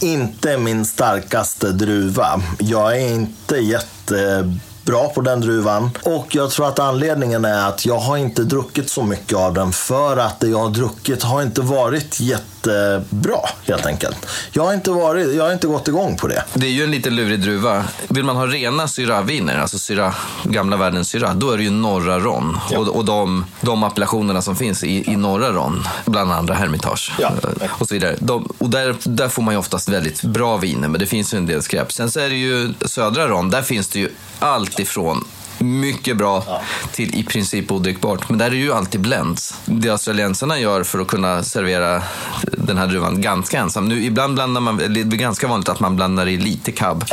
inte 0.00 0.58
min 0.58 0.84
starkaste 0.84 1.72
druva. 1.72 2.42
Jag 2.58 3.00
är 3.00 3.08
inte 3.14 3.56
jättebra 3.56 5.08
på 5.14 5.20
den 5.20 5.40
druvan. 5.40 5.90
Och 6.02 6.34
jag 6.34 6.50
tror 6.50 6.68
att 6.68 6.78
anledningen 6.78 7.44
är 7.44 7.68
att 7.68 7.86
jag 7.86 7.98
har 7.98 8.16
inte 8.16 8.44
druckit 8.44 8.90
så 8.90 9.02
mycket 9.02 9.38
av 9.38 9.54
den 9.54 9.72
för 9.72 10.16
att 10.16 10.40
det 10.40 10.48
jag 10.48 10.58
har 10.58 10.70
druckit 10.70 11.22
har 11.22 11.42
inte 11.42 11.60
varit 11.60 12.20
jättebra 12.66 13.38
helt 13.66 13.86
enkelt. 13.86 14.26
Jag 14.52 14.64
har 14.64 14.74
inte, 14.74 14.90
varit, 14.90 15.34
jag 15.34 15.44
har 15.44 15.52
inte 15.52 15.66
gått 15.66 15.88
igång 15.88 16.16
på 16.16 16.26
det. 16.28 16.44
Det 16.54 16.66
är 16.66 16.70
ju 16.70 16.84
en 16.84 16.90
lite 16.90 17.10
lurig 17.10 17.40
druva. 17.40 17.84
Vill 18.08 18.24
man 18.24 18.36
ha 18.36 18.46
rena 18.46 18.88
Syrah-viner, 18.88 19.58
alltså 19.58 19.78
Syrah, 19.78 20.14
gamla 20.44 20.76
världens 20.76 21.08
Syrah, 21.08 21.34
då 21.34 21.50
är 21.50 21.56
det 21.56 21.62
ju 21.62 21.70
norra 21.70 22.18
Ron. 22.20 22.58
Och, 22.76 22.88
och 22.88 23.04
de, 23.04 23.44
de 23.60 23.82
appellationerna 23.84 24.42
som 24.42 24.56
finns 24.56 24.84
i, 24.84 25.12
i 25.12 25.16
norra 25.16 25.52
Ron, 25.52 25.84
bland 26.04 26.32
andra 26.32 26.54
Hermitage 26.54 27.12
Ja. 27.18 27.32
eh, 27.60 27.70
och 27.78 27.88
så 27.88 27.94
vidare. 27.94 28.16
De, 28.18 28.48
och 28.58 28.70
där, 28.70 28.96
där 29.04 29.28
får 29.28 29.42
man 29.42 29.54
ju 29.54 29.58
oftast 29.58 29.88
väldigt 29.88 30.22
bra 30.22 30.56
viner, 30.56 30.88
men 30.88 31.00
det 31.00 31.06
finns 31.06 31.34
ju 31.34 31.38
en 31.38 31.46
del 31.46 31.62
skräp. 31.62 31.92
Sen 31.92 32.10
så 32.10 32.20
är 32.20 32.28
det 32.28 32.36
ju 32.36 32.74
södra 32.86 33.28
Ron, 33.28 33.50
där 33.50 33.62
finns 33.62 33.88
det 33.88 33.98
ju 33.98 34.08
allt 34.38 34.78
ifrån 34.80 35.24
mycket 35.58 36.16
bra 36.16 36.60
till 36.92 37.14
i 37.14 37.24
princip 37.24 37.72
odrickbart. 37.72 38.28
Men 38.28 38.38
där 38.38 38.46
är 38.50 38.54
ju 38.54 38.72
alltid 38.72 39.00
blends. 39.00 39.54
Det 39.64 39.90
australiensarna 39.90 40.58
gör 40.58 40.82
för 40.82 40.98
att 40.98 41.08
kunna 41.08 41.42
servera 41.42 42.02
den 42.42 42.78
här 42.78 42.86
druvan 42.86 43.20
ganska 43.20 43.58
ensam. 43.58 43.88
Nu, 43.88 44.04
ibland 44.04 44.34
blandar 44.34 44.60
man, 44.60 44.76
det 44.76 45.00
är 45.00 45.04
ganska 45.04 45.48
vanligt 45.48 45.68
att 45.68 45.80
man 45.80 45.96
blandar 45.96 46.28
i 46.28 46.36
lite 46.36 46.72
cab. 46.72 47.04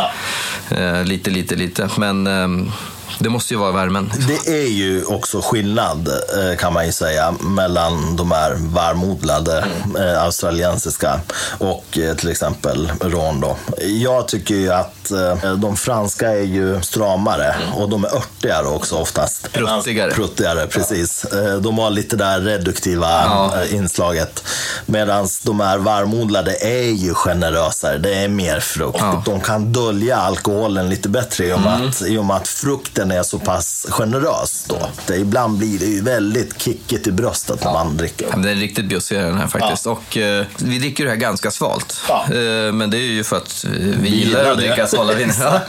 Eh, 0.69 1.03
lite, 1.03 1.29
lite, 1.29 1.55
lite. 1.55 1.89
Men 1.97 2.27
ehm, 2.27 2.71
det 3.19 3.29
måste 3.29 3.53
ju 3.53 3.59
vara 3.59 3.71
värmen. 3.71 4.11
Det 4.27 4.63
är 4.63 4.67
ju 4.67 5.03
också 5.03 5.41
skillnad 5.41 6.07
eh, 6.07 6.57
kan 6.57 6.73
man 6.73 6.85
ju 6.85 6.91
säga 6.91 7.33
mellan 7.39 8.15
de 8.15 8.31
här 8.31 8.55
varmodlade 8.59 9.65
eh, 9.97 10.23
australiensiska 10.23 11.19
och 11.57 11.97
eh, 11.97 12.15
till 12.15 12.29
exempel 12.29 12.91
ron 13.01 13.39
då. 13.39 13.57
Jag 13.81 14.27
tycker 14.27 14.55
ju 14.55 14.73
att 14.73 14.98
eh, 15.11 15.53
de 15.55 15.75
franska 15.77 16.27
är 16.29 16.43
ju 16.43 16.81
stramare 16.81 17.55
och 17.75 17.89
de 17.89 18.03
är 18.05 18.15
örtigare 18.15 18.67
också 18.67 18.95
oftast. 18.95 19.51
Pruttigare. 19.53 20.11
Pruttigare, 20.11 20.67
precis. 20.67 21.25
Eh, 21.25 21.55
De 21.55 21.77
har 21.77 21.89
lite 21.89 22.15
där 22.15 22.39
reduktiva 22.39 23.07
Ja. 23.09 23.53
eh, 23.63 23.75
inslaget. 23.75 24.43
Medan 24.85 25.27
de 25.43 25.59
här 25.59 25.77
varmodlade 25.77 26.55
är 26.61 26.91
ju 26.91 27.13
generösare. 27.13 27.97
Det 27.97 28.13
är 28.15 28.27
mer 28.27 28.59
frukt. 28.59 28.97
Ja. 29.01 29.23
De 29.25 29.41
kan 29.41 29.73
dölja 29.73 30.17
alkoholen 30.17 30.89
lite 30.89 31.09
bättre 31.09 31.45
i 31.45 31.53
och 31.53 31.61
med, 31.61 31.87
att, 31.89 32.01
i 32.01 32.17
och 32.17 32.25
med 32.25 32.35
att 32.35 32.47
frukten 32.47 33.11
är 33.11 33.23
så 33.23 33.39
pass 33.39 33.87
generös. 33.89 34.65
Då. 34.69 34.89
Det, 35.07 35.15
ibland 35.15 35.57
blir 35.57 35.79
det 35.79 35.85
ju 35.85 36.01
väldigt 36.03 36.61
kickigt 36.61 37.07
i 37.07 37.11
bröstet 37.11 37.63
när 37.63 37.73
man 37.73 37.97
dricker. 37.97 38.27
Ja, 38.31 38.35
Den 38.35 38.45
är 38.47 38.55
riktigt 38.55 38.85
bjussig 38.85 39.17
den 39.17 39.37
här 39.37 39.47
faktiskt. 39.47 39.87
Och 39.87 40.17
eh, 40.17 40.45
vi 40.57 40.79
dricker 40.79 41.03
det 41.03 41.09
här 41.09 41.17
ganska 41.17 41.51
svalt. 41.51 41.97
Ja. 42.07 42.23
Eh, 42.25 42.71
men 42.73 42.89
det 42.89 42.97
är 42.97 43.01
ju 43.01 43.23
för 43.23 43.37
att 43.37 43.65
eh, 43.65 43.71
vi, 43.71 44.09
gillar 44.09 44.39
gillar 44.39 44.51
att 44.51 44.57
det. 44.57 44.67
dricka 44.67 44.87
svala 44.87 44.98
viner. 45.05 45.35
Ja. 45.39 45.61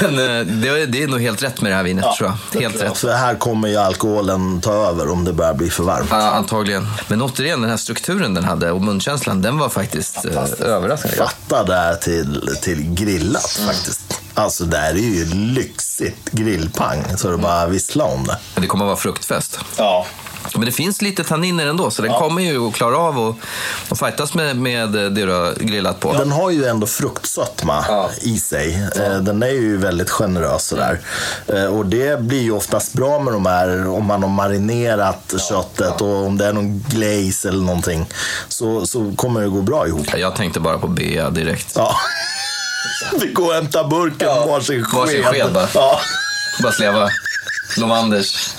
Men 0.00 0.18
eh, 0.18 0.46
det, 0.46 0.68
är- 0.68 0.86
det 0.86 1.02
är 1.02 1.08
nog 1.08 1.20
helt 1.20 1.42
rätt 1.42 1.60
med 1.60 1.72
det 1.72 1.76
här 1.76 1.82
vinet 1.82 2.04
tror 2.18 2.32
jag. 2.52 2.60
Helt 2.60 2.82
rätt. 2.82 2.98
För 2.98 3.12
här 3.12 3.34
kommer 3.34 3.68
ju 3.68 3.76
alkoholen 3.76 4.60
ta 4.60 4.72
över 4.72 5.10
om 5.10 5.24
det 5.24 5.32
börjar 5.32 5.54
bli 5.54 5.70
för 5.70 5.82
varmt. 5.84 6.08
Ja, 6.10 6.16
antagligen. 6.30 6.86
Men 7.08 7.22
återigen, 7.22 7.60
den 7.60 7.70
här 7.70 7.76
strukturen 7.76 8.34
den 8.34 8.44
hade 8.44 8.70
och 8.72 8.80
munkänslan, 8.82 9.42
den 9.42 9.58
var 9.58 9.68
faktiskt 9.68 10.24
eh, 10.24 10.42
överraskande. 10.68 11.16
Fatta 11.16 11.64
det 11.64 11.74
här 11.74 11.94
till, 11.96 12.48
till 12.62 12.94
grillat 12.94 13.58
Mm. 13.58 13.74
faktiskt. 13.74 14.20
Alltså 14.34 14.64
det 14.64 14.76
här 14.76 14.92
är 14.92 14.98
ju 14.98 15.24
lyxigt 15.34 16.30
grillpang 16.30 17.04
så 17.16 17.30
det 17.30 17.36
bara 17.38 17.66
vissla 17.66 18.04
om 18.04 18.24
det. 18.26 18.38
Men 18.54 18.62
det 18.62 18.68
kommer 18.68 18.84
att 18.84 18.88
vara 18.88 18.96
fruktfest. 18.96 19.58
Ja. 19.76 20.06
Men 20.54 20.64
det 20.64 20.72
finns 20.72 21.02
lite 21.02 21.24
tanniner 21.24 21.66
ändå, 21.66 21.90
så 21.90 22.02
den 22.02 22.12
kommer 22.12 22.42
ju 22.42 22.68
att 22.68 22.74
klara 22.74 22.98
av 22.98 23.18
och, 23.18 23.36
och 23.88 23.98
fightas 23.98 24.34
med, 24.34 24.56
med 24.56 24.88
det 24.92 25.08
du 25.08 25.32
har 25.32 25.54
grillat 25.54 26.00
på. 26.00 26.12
Den 26.12 26.32
har 26.32 26.50
ju 26.50 26.64
ändå 26.64 26.86
fruktsötma 26.86 27.84
Ja. 27.88 28.10
i 28.20 28.38
sig. 28.38 28.88
Eh, 28.96 29.16
Den 29.18 29.42
är 29.42 29.50
ju 29.50 29.76
väldigt 29.76 30.10
generös 30.10 30.66
sådär. 30.66 31.00
Eh, 31.46 31.64
Och 31.64 31.86
det 31.86 32.20
blir 32.20 32.42
ju 32.42 32.52
oftast 32.52 32.92
bra 32.92 33.18
med 33.20 33.32
de 33.32 33.46
här, 33.46 33.88
om 33.88 34.04
man 34.06 34.22
har 34.22 34.30
marinerat 34.30 35.34
köttet 35.48 36.00
och 36.00 36.26
om 36.26 36.38
det 36.38 36.44
är 36.46 36.52
någon 36.52 36.78
glaze 36.88 37.48
eller 37.48 37.62
någonting. 37.64 38.06
Så, 38.48 38.86
så 38.86 39.12
kommer 39.16 39.40
det 39.40 39.48
gå 39.48 39.62
bra 39.62 39.86
ihop. 39.86 40.06
Jag 40.16 40.36
tänkte 40.36 40.60
bara 40.60 40.78
på 40.78 40.88
Bea 40.88 41.30
direkt. 41.30 41.72
Ja. 41.74 41.96
Vi 43.20 43.26
går 43.32 43.46
och 43.48 43.54
hämtar 43.54 43.88
burken, 43.88 44.28
Ja, 44.28 44.46
varsin 44.46 44.84
sked. 44.84 44.98
varsin 45.00 45.24
sked 45.24 45.52
bara. 45.52 45.68
Ja. 45.74 46.00
Bara 46.62 46.72
sleva 46.72 47.08
Lomanders. 47.76 48.50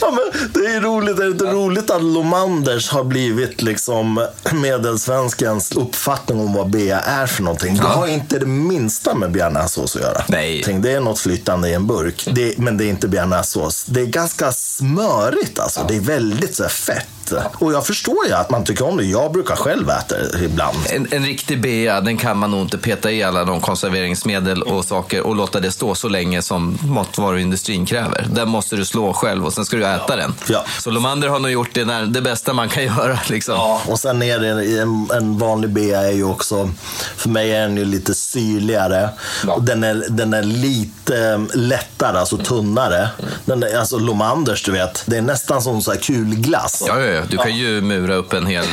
Ja, 0.00 0.10
men 0.10 0.50
det 0.54 0.70
är 0.70 0.80
roligt. 0.80 1.16
Det 1.16 1.24
är 1.24 1.30
inte 1.30 1.44
roligt 1.44 1.90
att 1.90 2.02
Lomanders 2.02 2.90
har 2.90 3.04
blivit 3.04 3.62
liksom 3.62 4.26
medelsvenskens 4.52 5.72
uppfattning 5.72 6.40
om 6.40 6.52
vad 6.52 6.70
bea 6.70 7.00
är 7.00 7.26
för 7.26 7.42
någonting. 7.42 7.76
Det 7.76 7.82
har 7.82 8.06
inte 8.06 8.38
det 8.38 8.46
minsta 8.46 9.14
med 9.14 9.30
bearnaisesås 9.30 9.96
att 9.96 10.02
göra. 10.02 10.22
Nej. 10.28 10.62
Tänk, 10.64 10.82
Det 10.82 10.92
är 10.92 11.00
något 11.00 11.18
flytande 11.18 11.68
i 11.68 11.74
en 11.74 11.86
burk, 11.86 12.28
det, 12.34 12.58
men 12.58 12.76
det 12.76 12.84
är 12.84 12.88
inte 12.88 13.08
bearnaisesås. 13.08 13.84
Det 13.84 14.00
är 14.00 14.06
ganska 14.06 14.52
smörigt 14.52 15.58
alltså. 15.58 15.84
Det 15.88 15.96
är 15.96 16.00
väldigt 16.00 16.54
så 16.54 16.62
här, 16.62 16.70
fett. 16.70 17.06
Och 17.54 17.72
jag 17.72 17.86
förstår 17.86 18.26
ju 18.26 18.32
att 18.32 18.50
man 18.50 18.64
tycker 18.64 18.86
om 18.86 18.96
det. 18.96 19.04
Jag 19.04 19.32
brukar 19.32 19.56
själv 19.56 19.90
äta 19.90 20.16
det 20.16 20.44
ibland. 20.44 20.76
En, 20.90 21.08
en 21.10 21.24
riktig 21.26 21.62
bea, 21.62 22.00
den 22.00 22.16
kan 22.16 22.38
man 22.38 22.50
nog 22.50 22.60
inte 22.60 22.78
peta 22.78 23.12
i 23.12 23.22
alla 23.22 23.44
de 23.44 23.60
konserveringsmedel 23.60 24.62
och 24.62 24.84
saker 24.84 25.26
och 25.26 25.36
låta 25.36 25.60
det 25.60 25.70
stå 25.70 25.94
så 25.94 26.08
länge 26.08 26.42
som 26.42 26.78
matvaruindustrin 26.82 27.86
kräver. 27.86 28.07
Den 28.30 28.48
måste 28.48 28.76
du 28.76 28.84
slå 28.84 29.12
själv 29.12 29.46
och 29.46 29.52
sen 29.52 29.64
ska 29.64 29.76
du 29.76 29.86
äta 29.86 30.16
den. 30.16 30.34
Ja. 30.48 30.64
Så 30.80 30.90
Lomander 30.90 31.28
har 31.28 31.38
nog 31.38 31.50
gjort 31.50 31.70
det, 31.72 31.84
när, 31.84 32.06
det 32.06 32.20
bästa 32.20 32.52
man 32.52 32.68
kan 32.68 32.84
göra. 32.96 33.18
Liksom. 33.28 33.54
Ja, 33.54 33.82
och 33.86 34.00
sen 34.00 34.22
är 34.22 34.38
det 34.38 34.48
en, 34.80 35.08
en 35.14 35.38
vanlig 35.38 35.70
bea 35.70 36.00
är 36.00 36.12
ju 36.12 36.24
också, 36.24 36.70
för 37.16 37.28
mig 37.28 37.54
är 37.54 37.60
den 37.60 37.76
ju 37.76 37.84
lite 37.84 38.14
syrligare. 38.14 39.08
Ja. 39.46 39.52
Och 39.52 39.62
den, 39.62 39.84
är, 39.84 40.04
den 40.08 40.34
är 40.34 40.42
lite 40.42 41.18
eh, 41.18 41.38
lättare, 41.54 42.18
alltså 42.18 42.36
tunnare. 42.36 43.08
Den 43.44 43.62
är, 43.62 43.78
alltså 43.78 43.98
Lomanders, 43.98 44.62
du 44.62 44.72
vet, 44.72 45.02
det 45.06 45.16
är 45.16 45.22
nästan 45.22 45.62
som 45.62 45.82
så 45.82 45.90
här 45.92 45.98
kulglass. 45.98 46.84
Ja, 46.86 47.00
ja, 47.00 47.06
ja. 47.06 47.22
Du 47.30 47.36
kan 47.36 47.56
ju 47.56 47.80
mura 47.80 48.14
upp 48.14 48.32
en 48.32 48.46
hel, 48.46 48.64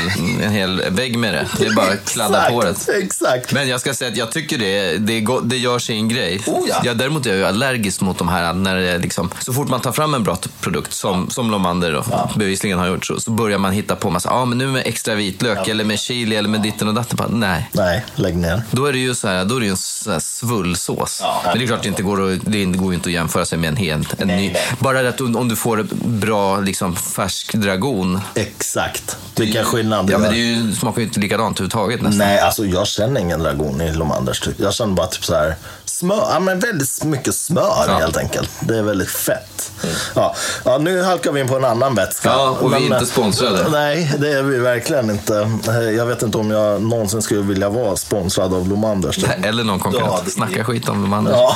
en 0.44 0.52
hel 0.52 0.82
vägg 0.90 1.18
med 1.18 1.34
det. 1.34 1.48
Det 1.58 1.66
är 1.66 1.76
bara 1.76 1.92
att 1.92 2.06
kladda 2.06 2.50
på 2.50 2.62
det. 2.64 2.76
Exakt. 3.04 3.52
Men 3.54 3.70
jag 3.70 3.80
ska 3.80 3.94
säga 3.94 4.12
att 4.12 4.18
jag 4.18 4.32
tycker 4.32 4.58
det, 4.58 4.98
det, 4.98 5.28
det 5.44 5.58
gör 5.58 5.80
sin 5.80 6.10
grej. 6.10 6.44
Oh 6.48 6.66
ja. 6.70 6.82
jag, 6.84 6.98
däremot 6.98 7.26
är 7.26 7.30
jag 7.30 7.38
ju 7.38 7.46
allergisk 7.46 8.02
mot 8.02 8.18
de 8.18 8.28
här, 8.28 8.54
när 8.54 8.76
det 8.76 8.90
är 8.90 9.00
liksom, 9.34 9.54
så 9.54 9.54
fort 9.54 9.70
man 9.70 9.82
tar 9.82 9.92
fram 9.92 10.14
en 10.14 10.24
bra 10.24 10.38
produkt, 10.62 10.94
som, 10.94 11.30
som 11.30 11.52
Lomander 11.52 11.92
då, 11.92 12.30
bevisligen 12.36 12.80
har 12.80 12.88
gjort, 12.88 13.06
så, 13.06 13.20
så 13.20 13.32
börjar 13.32 13.58
man 13.58 13.72
hitta 13.72 13.96
på 13.96 14.10
massa, 14.10 14.30
ja 14.30 14.36
ah, 14.36 14.46
men 14.46 14.58
nu 14.58 14.68
med 14.68 14.84
extra 14.86 15.16
vitlök, 15.16 15.68
eller 15.68 15.84
med 15.84 16.00
chili, 16.00 16.36
eller 16.36 16.50
med 16.50 16.62
ditten 16.62 16.88
och 16.88 16.94
datten. 16.94 17.16
Bara, 17.18 17.28
nej. 17.28 17.70
Nej, 17.72 18.06
lägg 18.16 18.36
ner. 18.38 18.64
Då 18.72 18.86
är 18.86 18.94
det 18.94 19.00
ju 19.00 19.16
så 19.16 19.28
här, 19.28 19.46
då 19.46 19.56
är 19.56 19.62
det 19.62 19.68
en 19.68 19.78
så 19.78 20.12
här 20.12 20.20
svullsås. 20.20 21.24
men 21.46 21.58
det 21.58 21.64
är 21.64 21.68
klart 21.68 21.82
det 21.82 21.88
inte 21.88 22.04
går 22.04 22.32
att, 22.34 22.40
det 22.46 22.66
går 22.66 22.88
ju 22.92 22.96
inte 22.96 23.10
att 23.10 23.14
jämföra 23.14 23.46
sig 23.46 23.58
med 23.58 23.68
en 23.68 23.76
hel, 23.76 24.08
en 24.18 24.28
ny. 24.28 24.56
Bara 24.80 25.02
det 25.02 25.10
att 25.10 25.22
om 25.22 25.50
du 25.50 25.56
får 25.56 25.88
bra 26.06 26.60
liksom, 26.60 26.96
färsk 26.96 27.54
dragon. 27.54 28.20
Exakt. 28.36 29.18
Vilken 29.36 29.66
skillnad 29.66 30.10
Ja, 30.10 30.18
men 30.18 30.32
det 30.32 30.38
ju, 30.38 30.74
smakar 30.74 31.02
ju 31.02 31.08
inte 31.08 31.20
likadant 31.20 31.60
överhuvudtaget 31.60 32.02
nästan. 32.02 32.18
Nej, 32.18 32.40
alltså 32.40 32.66
jag 32.66 32.88
känner 32.88 33.22
ingen 33.22 33.40
dragon 33.40 33.82
i 33.82 33.94
Lomanders. 33.94 34.40
typ. 34.40 34.60
Jag 34.60 34.74
känner 34.74 34.94
bara 34.94 35.08
typ 35.08 35.26
så 35.26 35.36
här 35.36 35.56
smör. 35.86 36.28
Ja, 36.34 36.40
men 36.40 36.60
väldigt 36.60 37.04
mycket 37.04 37.36
smör 37.36 37.86
Ja. 37.88 37.98
helt 37.98 38.18
enkelt. 38.18 38.50
Det 38.60 38.78
är 38.78 38.84
väldigt 38.84 39.10
fett. 39.16 39.72
Ja. 40.16 40.36
ja, 40.66 40.78
nu 40.78 41.02
halkar 41.04 41.32
vi 41.32 41.40
in 41.42 41.48
på 41.48 41.56
en 41.58 41.66
annan 41.66 41.96
vätska. 41.96 42.30
Ja, 42.30 42.50
och 42.62 42.72
vi 42.72 42.76
är 42.76 42.80
Men, 42.80 42.94
inte 42.94 43.06
sponsrade. 43.06 43.70
Nej, 43.72 44.16
det 44.20 44.32
är 44.32 44.44
vi 44.44 44.58
verkligen 44.58 45.10
inte. 45.10 45.50
Eh, 45.68 45.80
Jag 45.82 46.06
vet 46.06 46.22
inte 46.24 46.38
om 46.38 46.52
jag 46.52 46.82
någonsin 46.82 47.22
skulle 47.22 47.42
vilja 47.42 47.70
vara 47.70 47.96
sponsrad 47.96 48.54
av 48.54 48.68
Lomanders. 48.70 49.16
typ. 49.16 49.46
Eller 49.46 49.64
någon 49.64 49.78
Ja, 49.78 49.84
konkurrent. 49.84 50.26
det- 50.26 50.32
Snacka 50.32 50.64
skit 50.64 50.90
om 50.90 51.02
de 51.02 51.14
andra. 51.14 51.32
Ja. 51.32 51.56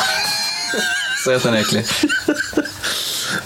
Säg 1.25 1.35
att 1.35 1.43
den 1.43 1.53
är 1.53 1.59
äcklig. 1.59 1.85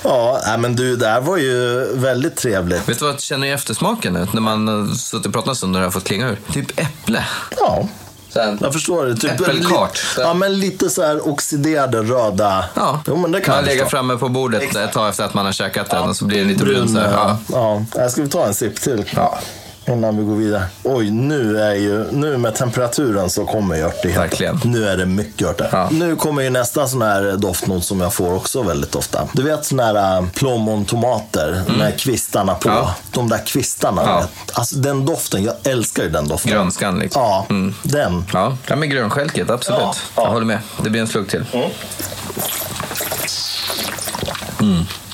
Ja, 0.03 0.41
nej, 0.47 0.57
men 0.57 0.75
du, 0.75 0.95
det 0.95 1.07
här 1.07 1.21
var 1.21 1.37
ju 1.37 1.85
väldigt 1.93 2.35
trevligt. 2.35 2.89
Vet 2.89 2.99
du 2.99 3.05
vad 3.05 3.13
jag 3.13 3.21
känner 3.21 3.47
i 3.47 3.51
eftersmaken 3.51 4.13
nu? 4.13 4.27
När 4.31 4.41
man 4.41 4.67
har 4.67 4.95
suttit 4.95 5.25
och 5.25 5.33
pratat 5.33 5.49
en 5.49 5.55
stund 5.55 5.75
och 5.75 5.79
det 5.81 5.85
har 5.87 5.91
fått 5.91 6.03
klinga 6.03 6.29
ur? 6.29 6.39
Typ 6.53 6.79
äpple. 6.79 7.25
Ja, 7.57 7.87
Sen. 8.33 8.57
jag 8.61 8.73
förstår 8.73 9.05
det. 9.05 9.15
Typ 9.15 9.31
Äppelkart. 9.41 9.99
Ja, 10.17 10.33
men 10.33 10.59
lite 10.59 10.89
så 10.89 11.01
här 11.03 11.27
oxiderade 11.27 12.01
röda. 12.01 12.65
Ja, 12.73 13.01
Jo, 13.07 13.15
men 13.15 13.31
det 13.31 13.41
kan 13.41 13.51
man 13.55 13.63
jag 13.63 13.65
lägger 13.65 13.83
förstå. 13.83 13.97
framme 13.97 14.17
på 14.17 14.29
bordet 14.29 14.75
ett 14.75 14.91
tag 14.91 15.09
efter 15.09 15.23
att 15.23 15.33
man 15.33 15.45
har 15.45 15.51
käkat 15.53 15.89
den 15.89 16.09
och 16.09 16.15
så 16.15 16.25
blir 16.25 16.39
den 16.39 16.47
lite 16.47 16.63
brun. 16.63 16.89
Så 16.89 16.99
här. 16.99 17.11
Ja. 17.11 17.37
ja. 17.51 17.85
ja. 17.95 18.09
Ska 18.09 18.21
vi 18.21 18.29
ta 18.29 18.45
en 18.45 18.53
sipp 18.53 18.81
till? 18.81 19.05
Ja. 19.15 19.39
Innan 19.87 20.17
vi 20.17 20.23
går 20.23 20.35
vidare. 20.35 20.63
Oj, 20.83 21.11
nu 21.11 21.59
är 21.59 21.73
ju, 21.73 22.11
nu 22.11 22.37
med 22.37 22.55
temperaturen 22.55 23.29
så 23.29 23.45
kommer 23.45 23.83
örtigheten. 23.83 24.21
Verkligen. 24.21 24.59
Nu 24.63 24.87
är 24.87 24.97
det 24.97 25.05
mycket 25.05 25.47
örter. 25.47 25.69
Ja. 25.71 25.89
Nu 25.91 26.15
kommer 26.15 26.41
ju 26.41 26.49
nästa 26.49 26.87
sån 26.87 27.01
här 27.01 27.37
doftnot 27.37 27.85
som 27.85 28.01
jag 28.01 28.13
får 28.13 28.33
också 28.33 28.61
väldigt 28.63 28.95
ofta. 28.95 29.27
Du 29.33 29.43
vet 29.43 29.65
såna 29.65 29.83
här 29.83 30.17
äh, 30.17 30.25
plommontomater 30.29 31.61
med 31.77 31.99
kvistarna 31.99 32.55
på. 32.55 32.69
Mm. 32.69 32.81
Ja. 32.81 32.95
De 33.11 33.29
där 33.29 33.45
kvistarna. 33.45 34.01
Ja. 34.05 34.27
Alltså 34.53 34.75
den 34.75 35.05
doften, 35.05 35.43
jag 35.43 35.55
älskar 35.63 36.03
ju 36.03 36.09
den 36.09 36.27
doften. 36.27 36.51
Grönskan 36.51 36.99
liksom. 36.99 37.21
Ja, 37.21 37.45
den. 37.83 38.25
Ja, 38.33 38.57
ja 38.67 38.75
men 38.75 38.89
grönstjälket, 38.89 39.49
absolut. 39.49 39.81
Ja, 39.81 39.95
ja. 40.15 40.23
Jag 40.23 40.31
håller 40.31 40.45
med. 40.45 40.59
Det 40.83 40.89
blir 40.89 41.01
en 41.01 41.07
slug 41.07 41.29
till. 41.29 41.45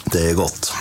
Det 0.04 0.30
är 0.30 0.34
gott. 0.34 0.74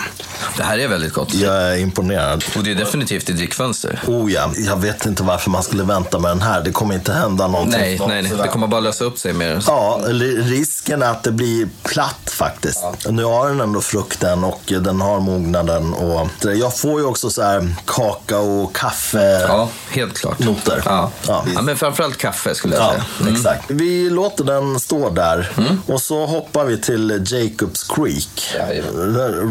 Det 0.57 0.63
här 0.63 0.77
är 0.77 0.87
väldigt 0.87 1.13
gott. 1.13 1.33
Jag 1.33 1.53
är 1.55 1.77
imponerad. 1.77 2.43
Och 2.57 2.63
det 2.63 2.71
är 2.71 2.75
definitivt 2.75 3.29
i 3.29 3.33
drickfönster. 3.33 3.99
Oh 4.07 4.31
ja, 4.31 4.51
jag 4.57 4.77
vet 4.77 5.05
inte 5.05 5.23
varför 5.23 5.49
man 5.49 5.63
skulle 5.63 5.83
vänta 5.83 6.19
med 6.19 6.31
den 6.31 6.41
här. 6.41 6.61
Det 6.61 6.71
kommer 6.71 6.95
inte 6.95 7.13
hända 7.13 7.47
någonting. 7.47 7.79
Nej, 7.79 7.99
nej, 8.07 8.21
nej. 8.21 8.31
Det 8.43 8.47
kommer 8.47 8.67
bara 8.67 8.81
lösa 8.81 9.03
upp 9.05 9.19
sig 9.19 9.33
mer. 9.33 9.63
Ja, 9.67 10.01
risken 10.43 11.01
är 11.01 11.09
att 11.11 11.23
det 11.23 11.31
blir 11.31 11.67
platt 11.83 12.29
faktiskt. 12.29 12.83
Nu 13.09 13.23
har 13.23 13.47
den 13.49 13.61
ändå 13.61 13.81
frukten 13.81 14.43
och 14.43 14.61
den 14.65 15.01
har 15.01 15.19
mognaden. 15.19 15.93
Och 15.93 16.29
jag 16.55 16.77
får 16.77 16.99
ju 16.99 17.05
också 17.05 17.29
så 17.29 17.41
här 17.43 17.75
kakao 17.85 18.63
och 18.63 18.75
kaffe. 18.75 19.45
Ja, 19.47 19.69
helt 19.89 20.17
klart. 20.17 20.39
Noter. 20.39 20.81
Ja. 20.85 21.11
Ja. 21.27 21.43
Ja. 21.55 21.61
men 21.61 21.77
framförallt 21.77 22.17
kaffe 22.17 22.55
skulle 22.55 22.75
jag 22.75 22.83
Ja, 22.83 23.23
säga. 23.23 23.33
exakt. 23.35 23.63
Vi 23.71 24.09
låter 24.09 24.43
den 24.43 24.79
stå 24.79 25.09
där 25.09 25.51
och 25.87 26.01
så 26.01 26.25
hoppar 26.25 26.65
vi 26.65 26.77
till 26.81 27.25
Jacobs 27.27 27.83
Creek. 27.83 28.55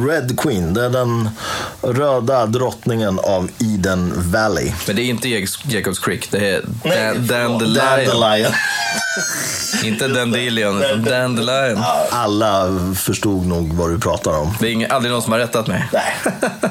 Red 0.09 0.39
Queen, 0.41 0.75
det 0.79 0.85
är 0.85 0.91
den 0.91 1.31
röda 1.83 2.47
drottningen 2.47 3.19
av 3.19 3.51
Eden 3.75 4.13
Valley. 4.17 4.73
Men 4.87 4.97
det 4.97 5.03
är 5.03 5.07
inte 5.07 5.29
Jacobs- 5.29 6.05
Creek, 6.05 6.31
det 6.31 6.49
är 6.49 6.63
Dan- 7.15 7.27
Dandelion. 7.27 7.75
Dandelion. 7.75 8.53
Inte 9.85 10.09
Dandelion, 10.09 10.83
Dandelion. 11.05 11.85
Alla 12.11 12.67
förstod 12.97 13.47
nog 13.47 13.73
vad 13.73 13.91
du 13.91 13.99
pratar 14.01 14.39
om. 14.39 14.55
Det 14.61 14.73
är 14.73 14.93
aldrig 14.93 15.13
någon 15.13 15.23
som 15.23 15.33
har 15.33 15.39
rättat 15.39 15.67
mig. 15.67 15.89
Nej. 15.93 16.17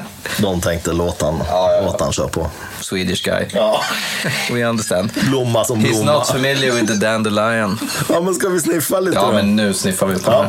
De 0.38 0.60
tänkte 0.60 0.92
låt 0.92 1.22
han, 1.22 1.42
låt 1.84 2.00
han 2.00 2.12
köra 2.12 2.28
på. 2.28 2.50
Swedish 2.80 3.24
guy. 3.24 3.46
Ja. 3.52 3.80
We 4.52 4.64
understand. 4.64 5.10
Blomma 5.28 5.64
som 5.64 5.78
He's 5.78 5.88
blomma. 5.92 6.12
not 6.12 6.26
familiar 6.28 6.72
with 6.74 6.86
the 6.86 6.94
dandelion. 6.94 7.78
Ja, 8.08 8.20
men 8.20 8.34
ska 8.34 8.48
vi 8.48 8.60
sniffa 8.60 9.00
lite 9.00 9.16
Ja, 9.16 9.26
då? 9.26 9.32
men 9.32 9.56
nu 9.56 9.74
sniffar 9.74 10.06
vi 10.06 10.18
på 10.18 10.30
Ja. 10.32 10.42
det. 10.42 10.48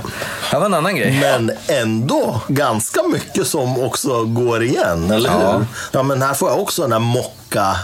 här 0.52 0.60
var 0.60 0.66
en 0.66 0.74
annan 0.74 0.96
grej. 0.96 1.20
Men 1.22 1.52
ändå 1.68 2.42
ganska 2.48 3.04
mycket 3.04 3.48
som 3.48 3.80
också 3.84 4.24
går 4.24 4.64
igen, 4.64 5.12
eller 5.12 5.30
Ja. 5.30 5.52
hur? 5.58 5.66
Ja, 5.92 6.04
men 6.04 6.22
här 6.22 6.34
får 6.34 6.50
jag 6.50 6.60
också 6.60 6.82
den 6.82 6.92
här 6.92 7.00
mocka 7.00 7.76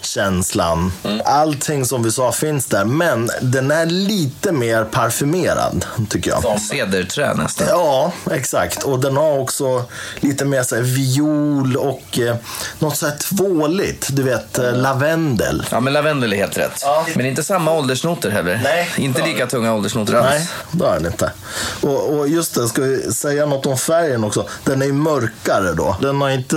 känslan. 0.00 0.92
Allting 1.24 1.84
som 1.84 2.02
vi 2.02 2.12
sa 2.12 2.32
finns 2.32 2.66
där, 2.66 2.84
men 2.84 3.30
den 3.42 3.70
är 3.70 3.86
lite 3.86 4.52
mer 4.52 4.84
parfymerad, 4.84 5.84
tycker 6.08 6.30
jag. 6.30 6.60
Cederträ 6.60 7.34
nästan. 7.34 7.66
Ja, 7.70 8.12
exakt. 8.30 8.82
Och 8.82 9.00
den 9.00 9.16
har 9.16 9.38
också 9.38 9.84
lite 10.20 10.44
mer 10.44 10.62
så 10.62 10.76
här 10.76 10.82
viol 10.82 11.76
och 11.76 12.18
eh, 12.18 12.36
något 12.78 12.96
så 12.96 13.06
här 13.06 13.16
tvåligt. 13.16 14.08
Du 14.12 14.22
vet, 14.22 14.58
eh, 14.58 14.72
lavendel. 14.76 15.66
Ja, 15.70 15.80
men 15.80 15.92
lavendel 15.92 16.32
är 16.32 16.36
helt 16.36 16.58
rätt. 16.58 16.84
Men 17.14 17.26
inte 17.26 17.42
samma 17.42 17.72
åldersnoter 17.72 18.30
heller. 18.30 18.60
Nej. 18.64 18.90
Inte 18.96 19.22
lika 19.26 19.46
tunga 19.46 19.74
åldersnoter 19.74 20.14
alls. 20.14 20.26
Nej, 20.30 20.48
det 20.72 20.84
har 20.84 20.94
den 20.94 21.06
inte. 21.06 21.32
Och, 21.80 22.18
och 22.18 22.28
just 22.28 22.54
det, 22.54 22.68
ska 22.68 22.82
vi 22.82 23.12
säga 23.12 23.46
något 23.46 23.66
om 23.66 23.78
färgen 23.78 24.24
också. 24.24 24.48
Den 24.64 24.82
är 24.82 24.86
ju 24.86 24.92
mörkare 24.92 25.72
då. 25.72 25.96
Den 26.00 26.20
har 26.20 26.30
inte 26.30 26.56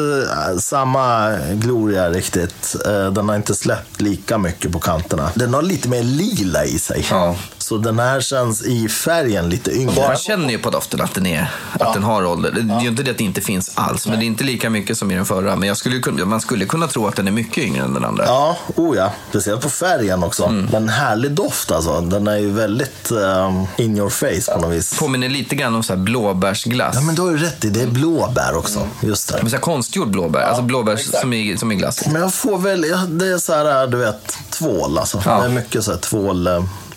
äh, 0.49 0.58
samma 0.60 1.38
gloria 1.54 2.10
riktigt. 2.10 2.75
Eh, 2.86 3.12
Den 3.12 3.29
har 3.30 3.36
inte 3.36 3.56
släppt 3.56 4.02
lika 4.02 4.38
mycket 4.38 4.72
på 4.72 4.80
kanterna. 4.80 5.32
Den 5.36 5.54
har 5.54 5.62
lite 5.62 5.89
mer 5.89 6.04
lila 6.04 6.65
i 6.65 6.80
sig. 6.80 7.06
Ja. 7.10 7.36
Så 7.69 7.77
den 7.77 7.99
här 7.99 8.21
känns 8.21 8.62
i 8.62 8.89
färgen 8.89 9.49
lite 9.49 9.71
yngre. 9.71 10.08
Man 10.08 10.17
känner 10.17 10.49
ju 10.49 10.58
på 10.58 10.69
doften 10.69 11.01
att 11.01 11.13
den, 11.13 11.25
är, 11.25 11.51
att 11.73 11.93
den 11.93 12.03
har 12.03 12.25
ålder. 12.25 12.51
Det 12.51 12.73
är 12.73 12.82
ju 12.82 12.88
inte 12.88 13.03
det 13.03 13.12
att 13.12 13.17
det 13.17 13.23
inte 13.23 13.41
finns 13.41 13.71
alls, 13.75 14.08
men 14.08 14.19
det 14.19 14.25
är 14.25 14.27
inte 14.27 14.43
lika 14.43 14.69
mycket 14.69 14.97
som 14.97 15.12
i 15.12 15.15
den 15.15 15.25
förra. 15.25 15.55
Men 15.55 15.67
jag 15.67 15.77
skulle, 15.77 16.25
man 16.25 16.41
skulle 16.41 16.65
kunna 16.65 16.88
tro 16.88 17.08
att 17.08 17.15
den 17.15 17.27
är 17.27 17.32
mycket 17.32 17.63
yngre 17.63 17.84
än 17.84 17.93
den 17.93 18.05
andra. 18.05 18.25
Ja, 18.25 18.58
oh 18.75 18.97
ja. 18.97 19.12
Speciellt 19.29 19.62
på 19.62 19.69
färgen 19.69 20.23
också. 20.23 20.49
Men 20.49 20.89
härlig 20.89 21.32
doft 21.32 21.71
alltså. 21.71 22.01
Den 22.01 22.27
är 22.27 22.38
ju 22.38 22.51
väldigt 22.51 23.12
eh, 23.12 23.63
in 23.77 23.97
your 23.97 24.10
face 24.10 24.53
på 24.53 24.62
något 24.62 24.71
vis. 24.71 24.99
Påminner 24.99 25.29
lite 25.29 25.55
grann 25.55 25.75
om 25.75 25.84
så 25.84 25.93
här 25.93 25.99
blåbärsglass. 25.99 26.95
Ja, 26.95 27.01
men 27.01 27.15
du 27.15 27.21
har 27.21 27.32
ju 27.32 27.38
rätt 27.38 27.65
i. 27.65 27.69
Det 27.69 27.82
är 27.82 27.88
blåbär 27.88 28.58
också. 28.58 28.88
Just 29.01 29.27
det. 29.27 29.38
Men 29.41 29.49
så 29.49 29.55
här 29.55 29.62
konstgjord 29.62 30.12
blåbär, 30.12 30.41
alltså 30.41 30.62
blåbär 30.62 30.97
som 30.97 31.34
i, 31.34 31.58
som 31.58 31.71
i 31.71 31.75
glass. 31.75 32.08
Men 32.08 32.21
jag 32.21 32.34
får 32.34 32.58
väl, 32.58 32.86
ja, 32.89 32.97
det 32.97 33.27
är 33.27 33.38
så 33.38 33.53
här, 33.53 33.88
du 33.88 33.97
vet, 33.97 34.38
tvål 34.49 34.97
alltså. 34.97 35.21
Ja. 35.25 35.39
Det 35.39 35.45
är 35.45 35.49
mycket 35.49 35.84
så 35.84 35.91
här 35.91 35.99
tvål, 35.99 36.49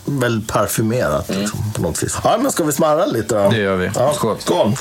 väldigt 0.04 0.48
parfymerat 0.48 1.28
liksom, 1.28 1.72
på 1.74 1.82
något 1.82 2.02
vis. 2.02 2.16
Ja, 2.24 2.38
men 2.42 2.52
ska 2.52 2.64
vi 2.64 2.72
smarra 2.72 3.06
lite 3.06 3.34
då? 3.34 3.50
Det 3.50 3.56
gör 3.58 3.76
vi. 3.76 3.90
Ja. 3.94 4.12
Skål. 4.14 4.36
Skål. 4.40 4.76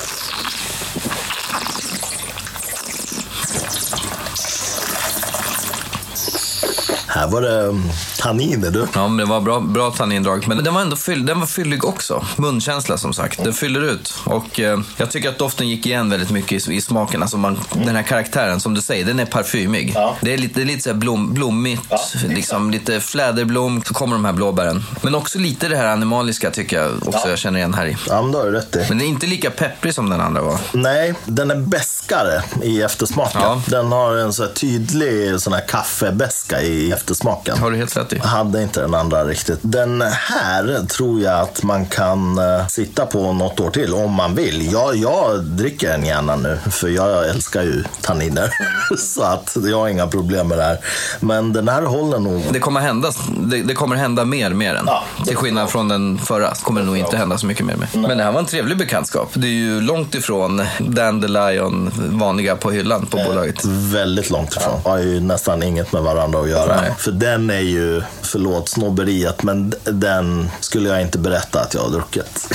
Här 7.14 7.28
var 7.28 7.42
det 7.42 7.62
um, 7.62 7.90
tanniner 8.20 8.72
du. 8.72 8.88
Ja, 8.96 9.08
men 9.08 9.18
det 9.18 9.26
var 9.26 9.42
bra, 9.42 9.60
bra 9.60 9.92
tannindrag. 9.92 10.48
Men 10.48 10.64
den 10.64 10.74
var 10.74 10.82
ändå 10.82 10.96
fyll, 10.96 11.26
den 11.26 11.40
var 11.40 11.48
fyllig 11.48 11.86
också. 11.86 12.26
Munkänsla 12.36 12.98
som 12.98 13.14
sagt. 13.14 13.44
Den 13.44 13.54
fyller 13.54 13.82
ut. 13.82 14.14
Och 14.26 14.60
eh, 14.60 14.80
jag 14.98 15.12
tycker 15.12 15.30
att 15.30 15.38
doften 15.38 15.70
gick 15.70 15.86
igen 15.86 16.10
väldigt 16.10 16.30
mycket 16.30 16.68
i, 16.70 16.74
i 16.76 16.82
smaken. 16.82 17.22
Alltså 17.22 17.38
man, 17.38 17.60
Den 17.74 17.96
här 17.96 18.04
karaktären, 18.04 18.60
som 18.60 18.74
du 18.74 18.82
säger, 18.82 19.06
den 19.06 19.20
är 19.20 19.26
parfymig. 19.26 19.92
Ja. 19.96 20.16
Det 20.22 20.34
är 20.34 20.38
lite, 20.38 20.54
det 20.56 20.62
är 20.62 20.66
lite 20.66 20.82
så 20.82 20.90
här 20.90 20.98
blom, 20.98 21.34
blommigt. 21.34 21.84
liksom, 22.28 22.72
lite 22.72 23.00
fläderblom, 23.00 23.84
så 23.86 23.94
kommer 23.94 24.16
de 24.16 24.26
här 24.26 24.34
blåbären. 24.34 24.84
Men 25.02 25.16
också 25.16 25.40
lite 25.40 25.68
det 25.68 25.78
här 25.78 25.88
animaliska 25.88 26.52
tycker 26.52 26.82
jag 26.82 27.08
också 27.08 27.30
jag 27.30 27.40
känner 27.40 27.60
igen 27.60 27.74
här 27.74 27.86
i. 27.86 27.98
Ja, 28.08 28.22
men 28.22 28.32
det 28.32 28.38
har 28.38 28.46
du 28.46 28.52
rätt 28.52 28.76
i. 28.76 28.80
Men 28.90 28.98
den 28.98 29.02
är 29.08 29.10
inte 29.12 29.28
lika 29.28 29.50
pepprig 29.52 29.94
som 29.94 30.10
den 30.10 30.22
andra 30.22 30.42
var. 30.42 30.58
Nej, 30.72 31.14
den 31.26 31.52
är 31.52 31.56
besk 31.56 32.01
beskare 32.12 32.44
i 32.64 32.82
eftersmaken. 32.82 33.42
Ja. 33.42 33.62
Den 33.68 33.92
har 33.92 34.16
en 34.16 34.34
så 34.34 34.48
tydlig 34.48 35.42
sån 35.42 35.54
här 35.54 35.68
kaffebeska 35.68 36.62
i 36.62 36.92
eftersmaken. 36.92 37.58
Har 37.58 37.72
du 37.72 37.78
helt 37.78 37.98
rätt 37.98 38.14
i. 38.14 38.20
Hade 38.20 38.64
inte 38.64 38.82
den 38.82 38.94
andra 38.94 39.26
riktigt. 39.26 39.60
Den 39.62 40.02
här 40.02 40.86
tror 40.88 41.22
jag 41.22 41.40
att 41.40 41.64
man 41.64 41.86
kan 41.86 42.38
eh, 42.38 42.68
sitta 42.68 43.06
på 43.06 43.34
något 43.34 43.60
år 43.60 43.70
till 43.70 43.94
om 43.94 44.12
man 44.12 44.36
vill. 44.36 44.72
Jag, 44.72 44.96
jag 44.96 45.44
dricker 45.44 45.90
den 45.90 46.06
gärna 46.06 46.36
nu 46.36 46.58
för 46.72 46.88
jag 46.88 47.30
älskar 47.30 47.64
ju 47.64 47.84
tanniner. 48.02 48.54
så 48.98 49.24
att 49.24 49.58
jag 49.64 49.78
har 49.78 49.88
inga 49.88 50.08
problem 50.08 50.48
med 50.48 50.58
det 50.58 50.64
här. 50.64 50.78
Men 51.20 51.54
den 51.54 51.68
här 51.68 51.82
håller 51.82 52.20
nog. 52.20 52.44
Det 52.52 52.60
kommer 52.60 52.80
hända, 52.80 53.12
det, 53.40 53.64
det 53.64 53.74
kommer 53.74 53.96
hända 53.96 54.26
mer 54.26 54.50
med 54.50 54.76
den. 54.76 54.84
Ja, 54.88 55.04
Till 55.26 55.36
skillnad 55.36 55.70
från 55.70 55.88
den 55.88 56.18
förra 56.18 56.54
kommer 56.56 56.82
det 56.82 56.88
nog 56.88 56.98
inte 56.98 57.18
hända 57.18 57.38
så 57.38 57.46
mycket 57.46 57.66
mer 57.66 57.76
med. 57.76 57.88
Men 57.94 58.18
det 58.18 58.24
här 58.24 58.32
var 58.32 58.40
en 58.40 58.46
trevlig 58.46 58.78
bekantskap. 58.78 59.32
Det 59.34 59.48
är 59.48 59.52
ju 59.52 59.82
långt 59.82 60.16
ifrån 60.16 60.62
Dandelion 60.80 61.92
vanliga 62.10 62.56
på 62.56 62.72
hyllan 62.72 63.06
på 63.06 63.18
bolaget. 63.18 63.66
Väldigt 63.66 64.30
långt 64.30 64.56
ifrån. 64.56 64.82
Har 64.84 64.98
ju 64.98 65.20
nästan 65.20 65.64
inget 65.64 65.94
med 65.94 66.02
varandra 66.02 66.40
att 66.40 66.50
göra. 66.50 66.82
Nej. 66.82 66.94
För 66.98 67.12
den 67.12 67.50
är 67.50 67.60
ju, 67.60 68.02
förlåt 68.22 68.70
snobberiet, 68.70 69.44
men 69.44 69.74
den 69.84 70.50
skulle 70.60 70.90
jag 70.90 71.02
inte 71.02 71.18
berätta 71.18 71.60
att 71.60 71.74
jag 71.74 71.82
har 71.82 71.90
druckit. 71.90 72.54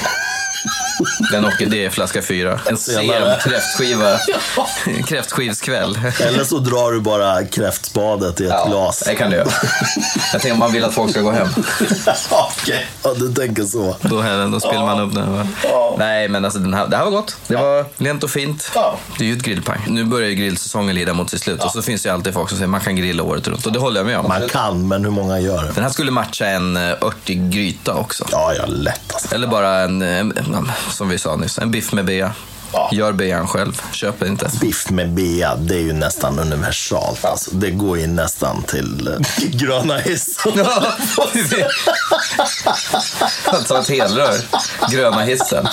Den 1.32 1.44
åker, 1.44 1.66
det 1.66 1.84
är 1.84 1.90
flaska 1.90 2.22
fyra. 2.22 2.60
En 2.66 2.76
sen 2.76 3.10
kräftskiva. 3.40 4.18
Kräftskivskväll. 5.06 5.98
Eller 6.20 6.44
så 6.44 6.58
drar 6.58 6.92
du 6.92 7.00
bara 7.00 7.44
kräftspadet 7.44 8.40
i 8.40 8.44
ett 8.44 8.66
glas. 8.66 9.02
det 9.06 9.14
kan 9.14 9.30
du 9.30 9.36
göra. 9.36 9.48
Jag 10.32 10.40
tänker 10.42 10.52
om 10.52 10.58
man 10.58 10.72
vill 10.72 10.84
att 10.84 10.94
folk 10.94 11.10
ska 11.10 11.20
gå 11.20 11.30
hem. 11.30 11.48
Okej. 12.30 12.86
Ja, 13.02 13.14
du 13.14 13.32
tänker 13.32 13.64
så. 13.64 13.96
Då, 14.00 14.22
då 14.52 14.60
spiller 14.60 14.86
man 14.86 15.00
upp 15.00 15.14
den. 15.14 15.48
Nej, 15.98 16.28
men 16.28 16.44
alltså 16.44 16.58
den 16.58 16.74
här, 16.74 16.86
det 16.86 16.96
här 16.96 17.04
var 17.04 17.10
gott. 17.10 17.36
Det 17.46 17.56
var 17.56 17.84
lent 17.96 18.24
och 18.24 18.30
fint. 18.30 18.70
Ja. 18.74 18.98
Det 19.18 19.24
är 19.24 19.28
ju 19.28 19.36
ett 19.36 19.42
grillpang. 19.42 19.84
Nu 19.88 20.04
börjar 20.04 20.28
ju 20.28 20.34
grillsäsongen 20.34 20.94
lida 20.94 21.14
mot 21.14 21.30
sitt 21.30 21.42
slut. 21.42 21.64
Och 21.64 21.70
så 21.70 21.82
finns 21.82 22.02
det 22.02 22.08
ju 22.08 22.14
alltid 22.14 22.34
folk 22.34 22.48
som 22.48 22.58
säger 22.58 22.68
man 22.68 22.80
kan 22.80 22.96
grilla 22.96 23.22
året 23.22 23.48
runt. 23.48 23.66
Och 23.66 23.72
det 23.72 23.78
håller 23.78 24.00
jag 24.00 24.06
med 24.06 24.18
om. 24.18 24.28
Man 24.28 24.48
kan, 24.48 24.88
men 24.88 25.04
hur 25.04 25.10
många 25.10 25.40
gör 25.40 25.64
det? 25.64 25.72
Den 25.74 25.84
här 25.84 25.90
skulle 25.90 26.10
matcha 26.10 26.46
en 26.46 26.76
eh, 26.76 26.82
örtig 26.82 27.50
gryta 27.50 27.94
också. 27.94 28.24
Ja, 28.32 28.54
ja, 28.54 28.66
lätt 28.66 29.12
alltså. 29.12 29.34
Eller 29.34 29.46
bara 29.46 29.78
en, 29.78 30.02
en, 30.02 30.38
en, 30.38 30.72
som 30.90 31.08
vi 31.08 31.18
sa 31.18 31.36
nyss, 31.36 31.58
en 31.58 31.70
biff 31.70 31.92
med 31.92 32.04
bea. 32.04 32.32
Ja. 32.72 32.88
Gör 32.92 33.12
bean 33.12 33.46
själv. 33.46 33.80
Köp 33.92 34.20
det 34.20 34.28
inte. 34.28 34.50
Biff 34.60 34.90
med 34.90 35.10
bea, 35.12 35.56
det 35.56 35.74
är 35.74 35.80
ju 35.80 35.92
nästan 35.92 36.38
universalt. 36.38 37.24
Alltså, 37.24 37.50
det 37.54 37.70
går 37.70 37.98
ju 37.98 38.06
nästan 38.06 38.62
till 38.62 39.08
eh, 39.08 39.48
gröna 39.50 39.98
hissen. 39.98 40.52
Ta 43.68 43.80
ett 43.80 43.88
helrör. 43.88 44.34
Gröna 44.90 45.20
hissen. 45.22 45.68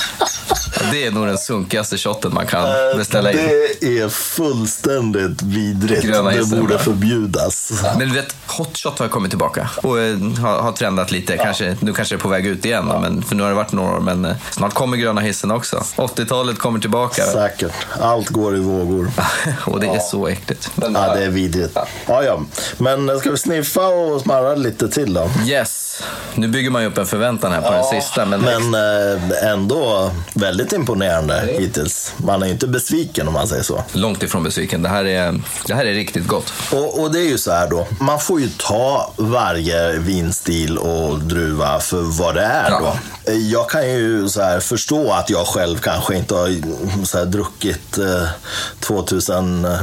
Det 0.92 1.06
är 1.06 1.12
nog 1.12 1.28
den 1.28 1.38
sunkigaste 1.38 1.98
shotten 1.98 2.34
man 2.34 2.48
kan 2.48 2.64
beställa 2.98 3.32
in. 3.32 3.38
Det 3.82 4.00
är 4.00 4.10
fullständigt 4.10 5.42
vidrigt. 5.42 6.04
Gröna 6.04 6.30
det 6.30 6.38
hissen, 6.38 6.60
borde 6.60 6.74
va? 6.74 6.80
förbjudas. 6.80 7.84
Men 7.98 8.08
du 8.08 8.14
vet, 8.14 8.36
hot 8.48 8.78
shot 8.78 9.00
har 9.00 9.08
kommit 9.08 9.32
tillbaka 9.32 9.70
och 9.76 10.00
eh, 10.00 10.18
har, 10.42 10.62
har 10.62 10.72
trendat 10.72 11.12
lite. 11.12 11.38
Kanske, 11.38 11.78
nu 11.80 11.94
kanske 11.94 12.16
det 12.16 12.20
är 12.20 12.22
på 12.22 12.30
väg 12.30 12.46
ut 12.46 12.66
igen, 12.66 12.88
då, 12.88 13.00
men, 13.00 13.24
för 13.24 13.36
nu 13.36 13.44
har 13.44 13.50
det 13.50 13.56
varit 13.56 13.72
några 13.72 13.96
år. 13.96 14.00
Men 14.00 14.26
eh, 14.26 14.36
snart 14.52 14.74
kommer 14.74 14.98
gröna 14.98 15.22
hissen 15.22 15.52
också. 15.52 15.84
80-talet 15.96 16.60
kommer 16.60 16.80
tillbaka 16.84 17.24
Säkert. 17.24 17.74
Allt 18.00 18.30
går 18.30 18.56
i 18.56 18.60
vågor. 18.60 19.12
och 19.66 19.80
det 19.80 19.88
är 19.88 20.00
så 20.00 20.28
äckligt. 20.28 20.70
Ja, 20.76 21.16
det 21.16 21.24
är 21.24 21.30
vidrigt. 21.30 21.78
Ja, 22.08 22.24
ja. 22.24 22.40
Men 22.78 23.20
ska 23.20 23.32
vi 23.32 23.38
sniffa 23.38 23.88
och 23.88 24.22
smarra 24.22 24.56
lite 24.56 24.90
till 24.90 25.14
då? 25.14 25.30
Yes, 25.46 25.93
nu 26.36 26.48
bygger 26.48 26.70
man 26.70 26.82
ju 26.82 26.88
upp 26.88 26.98
en 26.98 27.06
förväntan 27.06 27.52
här 27.52 27.62
på 27.62 27.72
den 27.72 27.84
sista. 28.02 28.26
Men, 28.26 28.42
Men 28.42 28.74
eh, 28.76 29.52
ändå 29.52 30.12
väldigt 30.34 30.74
imponerande 30.74 31.44
hittills. 31.60 32.14
Man 32.18 32.42
är 32.44 32.46
ju 32.48 32.52
inte 32.52 32.68
besviken 32.68 33.28
om 33.28 33.34
man 33.34 33.48
säger 33.48 33.64
så. 33.64 33.84
långt 33.94 34.24
ifrån 34.24 34.44
besviken. 34.44 34.82
Det 34.84 34.90
här 34.90 35.06
är, 35.06 35.42
det 35.68 35.74
här 35.74 35.86
är 35.86 35.94
riktigt 35.94 36.28
gott. 36.28 36.54
Och, 36.72 37.02
och 37.02 37.12
det 37.12 37.20
är 37.20 37.28
ju 37.30 37.38
så 37.38 37.52
här 37.52 37.68
då, 37.70 37.88
man 38.00 38.20
får 38.20 38.42
ju 38.42 38.50
ta 38.58 39.14
varje 39.18 39.92
vinstil 39.92 40.78
och 40.78 41.20
druva 41.20 41.80
för 41.80 42.02
vad 42.02 42.36
det 42.36 42.42
är 42.44 42.70
Ja. 42.72 42.80
då. 42.80 42.94
Jag 43.34 43.70
kan 43.70 43.90
ju 43.90 44.30
så 44.30 44.42
här 44.42 44.60
förstå 44.60 45.12
att 45.12 45.30
jag 45.30 45.48
själv 45.48 45.78
kanske 45.78 46.16
inte 46.16 46.36
har 46.36 47.06
så 47.06 47.18
här 47.18 47.26
druckit 47.26 47.98
eh, 47.98 48.28
2000 48.80 49.66
eh, 49.66 49.80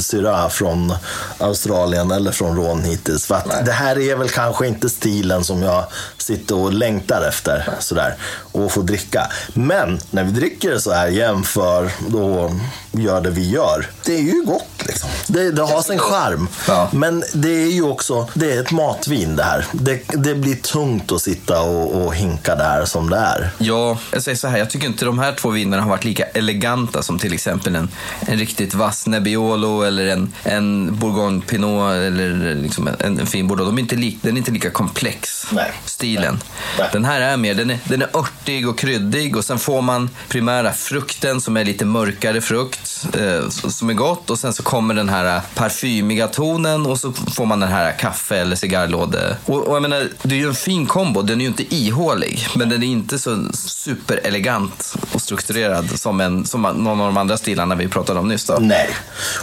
syra 0.00 0.50
från 0.50 0.94
Australien 1.38 2.10
eller 2.10 2.32
från 2.32 2.56
Rån 2.56 2.82
hittills. 2.82 3.26
För 3.26 3.34
att 3.34 3.66
det 3.66 3.72
här 3.72 3.98
är 3.98 4.16
väl 4.16 4.28
kanske 4.28 4.66
inte 4.66 4.88
stilen 4.88 5.41
som 5.44 5.62
jag 5.62 5.84
sitter 6.18 6.56
och 6.56 6.72
längtar 6.72 7.28
efter 7.28 7.68
sådär 7.78 8.14
och 8.52 8.72
får 8.72 8.82
dricka. 8.82 9.30
Men 9.54 10.00
när 10.10 10.24
vi 10.24 10.30
dricker 10.30 10.70
det 10.70 10.80
så 10.80 10.92
här 10.92 11.08
jämför 11.08 11.90
då 12.08 12.50
gör 12.92 13.20
det 13.20 13.30
vi 13.30 13.50
gör. 13.50 13.86
Det 14.04 14.14
är 14.14 14.22
ju 14.22 14.44
gott 14.44 14.82
liksom. 14.86 15.10
Det, 15.26 15.50
det 15.50 15.62
har 15.62 15.82
sin 15.82 15.98
charm. 15.98 16.48
Ja. 16.68 16.88
Men 16.92 17.24
det 17.34 17.62
är 17.62 17.70
ju 17.70 17.82
också, 17.82 18.28
det 18.34 18.52
är 18.52 18.60
ett 18.60 18.70
matvin 18.72 19.36
det 19.36 19.42
här. 19.42 19.66
Det, 19.72 20.02
det 20.08 20.34
blir 20.34 20.54
tungt 20.54 21.12
att 21.12 21.22
sitta 21.22 21.60
och, 21.60 22.04
och 22.04 22.14
hinka 22.14 22.54
där 22.54 22.84
som 22.84 23.10
det 23.10 23.16
är. 23.16 23.50
Ja, 23.58 23.98
jag 24.12 24.22
säger 24.22 24.36
så 24.36 24.48
här. 24.48 24.58
Jag 24.58 24.70
tycker 24.70 24.86
inte 24.86 25.04
de 25.04 25.18
här 25.18 25.32
två 25.32 25.50
vinerna 25.50 25.82
har 25.82 25.90
varit 25.90 26.04
lika 26.04 26.24
eleganta 26.24 27.02
som 27.02 27.18
till 27.18 27.32
exempel 27.32 27.76
en, 27.76 27.88
en 28.20 28.38
riktigt 28.38 28.74
vass 28.74 29.06
Nebbiolo 29.06 29.82
eller 29.82 30.06
en, 30.06 30.32
en 30.42 30.98
Bourgogne 30.98 31.40
Pinot 31.40 31.92
eller 31.92 32.54
liksom 32.54 32.88
en, 32.98 33.18
en 33.18 33.26
fin 33.26 33.48
Bordeaux. 33.48 33.70
De 33.70 33.78
är 33.78 33.82
inte 33.82 33.96
lik, 33.96 34.18
den 34.22 34.34
är 34.34 34.38
inte 34.38 34.50
lika 34.50 34.70
komplex, 34.70 35.46
Nej. 35.50 35.72
stilen. 35.84 36.40
Nej. 36.78 36.88
Den 36.92 37.04
här 37.04 37.20
är 37.20 37.36
mer, 37.36 37.54
den 37.54 37.70
är, 37.70 37.78
den 37.84 38.02
är 38.02 38.16
örtig 38.16 38.68
och 38.68 38.78
kryddig 38.78 39.36
och 39.36 39.44
sen 39.44 39.58
får 39.58 39.82
man 39.82 40.10
primära 40.28 40.72
frukten 40.72 41.40
som 41.40 41.56
är 41.56 41.64
lite 41.64 41.84
mörkare 41.84 42.40
frukt 42.40 42.81
eh, 43.14 43.48
som 43.48 43.90
är 43.90 43.94
gott 43.94 44.30
och 44.30 44.38
sen 44.38 44.52
så 44.52 44.62
kommer 44.62 44.94
den 44.94 45.08
här 45.08 45.40
parfymiga 45.54 46.28
tonen 46.28 46.86
och 46.86 46.98
så 46.98 47.12
får 47.12 47.46
man 47.46 47.60
den 47.60 47.68
här 47.68 47.92
kaffe 47.92 48.36
eller 48.36 48.56
cigarrlåde. 48.56 49.36
Och, 49.46 49.68
och 49.68 49.74
jag 49.74 49.82
menar, 49.82 50.08
det 50.22 50.34
är 50.34 50.38
ju 50.38 50.48
en 50.48 50.54
fin 50.54 50.86
kombo. 50.86 51.22
Den 51.22 51.40
är 51.40 51.44
ju 51.44 51.48
inte 51.48 51.74
ihålig, 51.74 52.46
men 52.54 52.68
den 52.68 52.82
är 52.82 52.86
inte 52.86 53.18
så 53.18 53.46
superelegant 53.54 54.94
och 55.12 55.22
strukturerad 55.22 55.98
som, 56.00 56.20
en, 56.20 56.44
som 56.44 56.62
någon 56.62 57.00
av 57.00 57.06
de 57.06 57.16
andra 57.16 57.36
stilarna 57.36 57.74
vi 57.74 57.88
pratade 57.88 58.20
om 58.20 58.28
nyss. 58.28 58.44
Då. 58.44 58.58
Nej. 58.60 58.88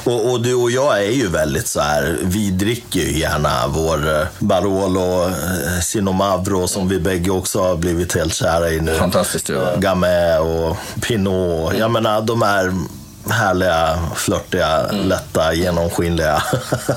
Och, 0.03 0.31
och 0.31 0.41
du 0.41 0.55
och 0.55 0.71
jag 0.71 1.05
är 1.05 1.11
ju 1.11 1.27
väldigt 1.27 1.67
så 1.67 1.79
här, 1.79 2.17
vi 2.23 2.51
dricker 2.51 2.99
ju 2.99 3.19
gärna 3.19 3.67
vår 3.67 4.19
eh, 4.19 4.27
Barolo 4.39 5.27
eh, 5.27 5.79
Sinomavro 5.81 6.67
som 6.67 6.89
vi 6.89 6.99
bägge 6.99 7.31
också 7.31 7.61
har 7.61 7.75
blivit 7.75 8.15
helt 8.15 8.33
kära 8.33 8.71
i 8.71 8.81
nu. 8.81 8.95
Fantastiskt 8.95 9.45
druva. 9.45 9.75
Gamay 9.77 10.37
och 10.37 10.77
Pinot. 11.01 11.73
Jag 11.77 11.91
menar, 11.91 12.21
de 12.21 12.41
är 12.41 12.73
härliga, 13.29 13.99
flörtiga, 14.15 14.79
Mm. 14.89 15.07
lätta, 15.07 15.53
genomskinliga. 15.53 16.43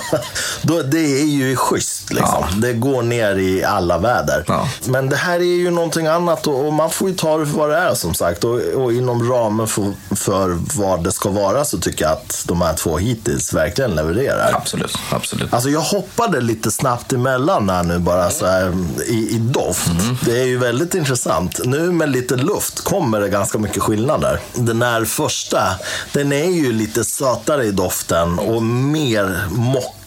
Det 0.85 1.21
är 1.21 1.25
ju 1.27 1.57
schysst 1.57 2.13
liksom. 2.13 2.45
Ja. 2.51 2.57
Det 2.57 2.73
går 2.73 3.03
ner 3.03 3.37
i 3.37 3.65
alla 3.65 3.99
väder. 3.99 4.45
Ja. 4.49 4.69
Men 4.85 5.09
det 5.09 5.17
här 5.17 5.35
är 5.41 5.57
ju 5.57 5.71
någonting 5.71 6.07
annat 6.07 6.47
och, 6.47 6.73
man 6.73 6.91
får 6.91 7.09
ju 7.09 7.15
ta 7.15 7.39
det 7.39 7.47
för 7.47 7.59
vad 7.59 7.71
det 7.71 7.77
är 7.77 7.95
som 7.95 8.15
sagt. 8.15 8.45
Och, 8.45 8.61
och 8.61 8.93
inom 8.93 9.31
ramen 9.33 9.67
för, 9.69 9.93
för 10.17 10.59
vad 10.79 11.05
det 11.05 11.13
ska 11.13 11.29
vara 11.31 11.65
så 11.65 11.79
tycker 11.79 12.05
jag 12.05 12.13
att 12.13 12.45
de 12.49 12.63
här 12.63 12.75
två 12.75 12.99
hittills 12.99 13.53
verkligen 13.53 13.91
levererar. 13.91 14.53
Absolut, 14.55 14.97
absolut. 15.11 15.53
Alltså 15.55 15.69
jag 15.71 15.81
hoppade 15.81 16.41
lite 16.41 16.71
snabbt 16.71 17.13
emellan 17.13 17.71
här 17.71 17.83
nu 17.83 17.99
bara 17.99 18.31
så 18.31 18.47
här 18.47 18.73
i, 19.07 19.29
i 19.31 19.39
doft. 19.39 19.91
Det 20.25 20.41
är 20.41 20.45
ju 20.47 20.59
väldigt 20.59 20.95
intressant. 20.95 21.61
Nu 21.65 21.79
med 21.93 22.11
lite 22.11 22.37
luft 22.37 22.85
kommer 22.85 23.21
det 23.21 23.29
ganska 23.29 23.59
mycket 23.59 23.83
skillnader. 23.83 24.41
Den 24.55 24.83
här 24.83 25.05
första, 25.05 25.63
den 26.13 26.33
är 26.33 26.51
ju 26.51 26.73
lite 26.73 27.05
sötare 27.05 27.65
i 27.65 27.71
doften 27.71 28.39
och 28.39 28.63
mer 28.63 29.49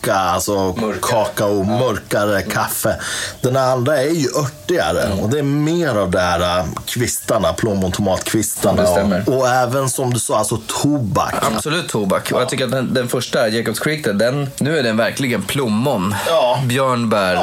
mocka, 0.05 0.19
alltså 0.19 0.73
kakao, 1.01 1.63
mörkare 1.63 2.41
kaffe. 2.41 2.95
Den 3.41 3.57
andra 3.57 3.97
är 4.01 4.09
ju 4.09 4.27
örtigare 4.39 5.09
och 5.21 5.29
det 5.29 5.39
är 5.39 5.43
mer 5.43 5.89
av 5.95 6.11
de 6.11 6.17
här 6.19 6.59
äh, 6.59 6.65
kvistarna, 6.85 7.53
plommontomatkvistarna. 7.53 8.81
Ja, 8.83 8.87
det 8.87 8.91
stämmer. 8.91 9.23
och, 9.29 9.37
och 9.37 9.47
även 9.47 9.89
som 9.89 10.13
du 10.13 10.19
sa, 10.19 10.37
alltså 10.37 10.59
tobak. 10.81 11.33
Absolut 11.55 11.89
tobak. 11.89 12.31
Och 12.31 12.41
jag 12.41 12.49
tycker 12.49 12.65
att 12.65 12.71
den, 12.71 12.93
den 12.93 13.07
första, 13.07 13.47
Jacobs 13.47 13.79
Creek, 13.79 14.03
där, 14.03 14.13
den, 14.13 14.49
nu 14.59 14.77
är 14.79 14.83
den 14.83 14.97
verkligen 14.97 15.41
plommon. 15.43 16.15
Ja. 16.27 16.59
Björnbär, 16.65 17.35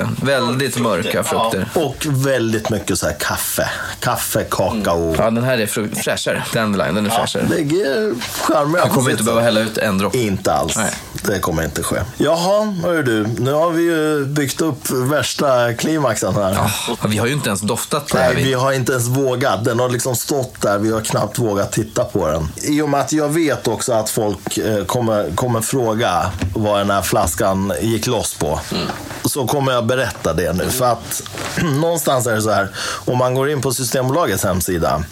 eh, 0.00 0.08
väldigt 0.22 0.78
mörka 0.78 1.24
frukter. 1.24 1.68
Och 1.74 2.06
väldigt 2.08 2.70
mycket 2.70 2.98
så 2.98 3.06
här 3.06 3.16
kaffe. 3.18 3.68
Kaffe, 4.00 4.44
kakao. 4.50 5.14
Ja, 5.18 5.30
den 5.30 5.44
här 5.44 5.58
är 5.58 5.66
fru- 5.66 5.94
fräschare. 6.04 6.42
Dandelion, 6.54 6.94
den 6.94 7.06
är 7.06 7.10
fräschare. 7.10 7.44
Det 7.48 7.60
är 7.60 8.14
charmigt. 8.42 8.80
Jag 8.84 8.90
kommer 8.92 9.10
inte 9.10 9.22
behöva 9.22 9.42
hälla 9.42 9.60
ut 9.60 9.78
en 9.78 9.98
droppe. 9.98 10.18
Inte 10.18 10.52
alls. 10.52 10.76
Nej. 10.76 10.90
Det 11.22 11.38
kommer 11.38 11.64
inte 11.64 11.82
ske. 11.82 11.93
Kanske. 11.94 12.24
Jaha, 12.24 12.74
hör 12.82 13.02
du. 13.02 13.26
Nu 13.26 13.52
har 13.52 13.70
vi 13.70 13.82
ju 13.82 14.24
byggt 14.24 14.60
upp 14.60 14.90
värsta 14.90 15.74
klimaxen 15.74 16.34
här. 16.34 16.52
Ja, 16.52 16.96
vi 17.08 17.18
har 17.18 17.26
ju 17.26 17.32
inte 17.32 17.48
ens 17.48 17.60
doftat 17.60 18.08
på. 18.08 18.16
Nej, 18.16 18.34
vi 18.36 18.52
har 18.52 18.72
inte 18.72 18.92
ens 18.92 19.08
vågat. 19.08 19.64
Den 19.64 19.78
har 19.78 19.88
liksom 19.88 20.16
stått 20.16 20.60
där. 20.60 20.78
Vi 20.78 20.92
har 20.92 21.00
knappt 21.00 21.38
vågat 21.38 21.72
titta 21.72 22.04
på 22.04 22.28
den. 22.28 22.48
I 22.56 22.82
och 22.82 22.88
med 22.88 23.00
att 23.00 23.12
jag 23.12 23.28
vet 23.28 23.68
också 23.68 23.92
att 23.92 24.10
folk 24.10 24.58
eh, 24.58 24.84
kommer, 24.84 25.30
kommer 25.34 25.60
fråga 25.60 26.30
vad 26.54 26.80
den 26.80 26.90
här 26.90 27.02
flaskan 27.02 27.72
gick 27.80 28.06
loss 28.06 28.34
på. 28.34 28.60
Mm. 28.72 28.86
Så 29.24 29.46
kommer 29.46 29.72
jag 29.72 29.86
berätta 29.86 30.32
det 30.32 30.52
nu. 30.52 30.70
För 30.70 30.92
att 30.92 31.22
någonstans 31.80 32.26
är 32.26 32.34
det 32.34 32.42
så 32.42 32.50
här. 32.50 32.68
Om 33.04 33.18
man 33.18 33.34
går 33.34 33.50
in 33.50 33.60
på 33.60 33.72
Systembolagets 33.72 34.44
hemsida. 34.44 35.04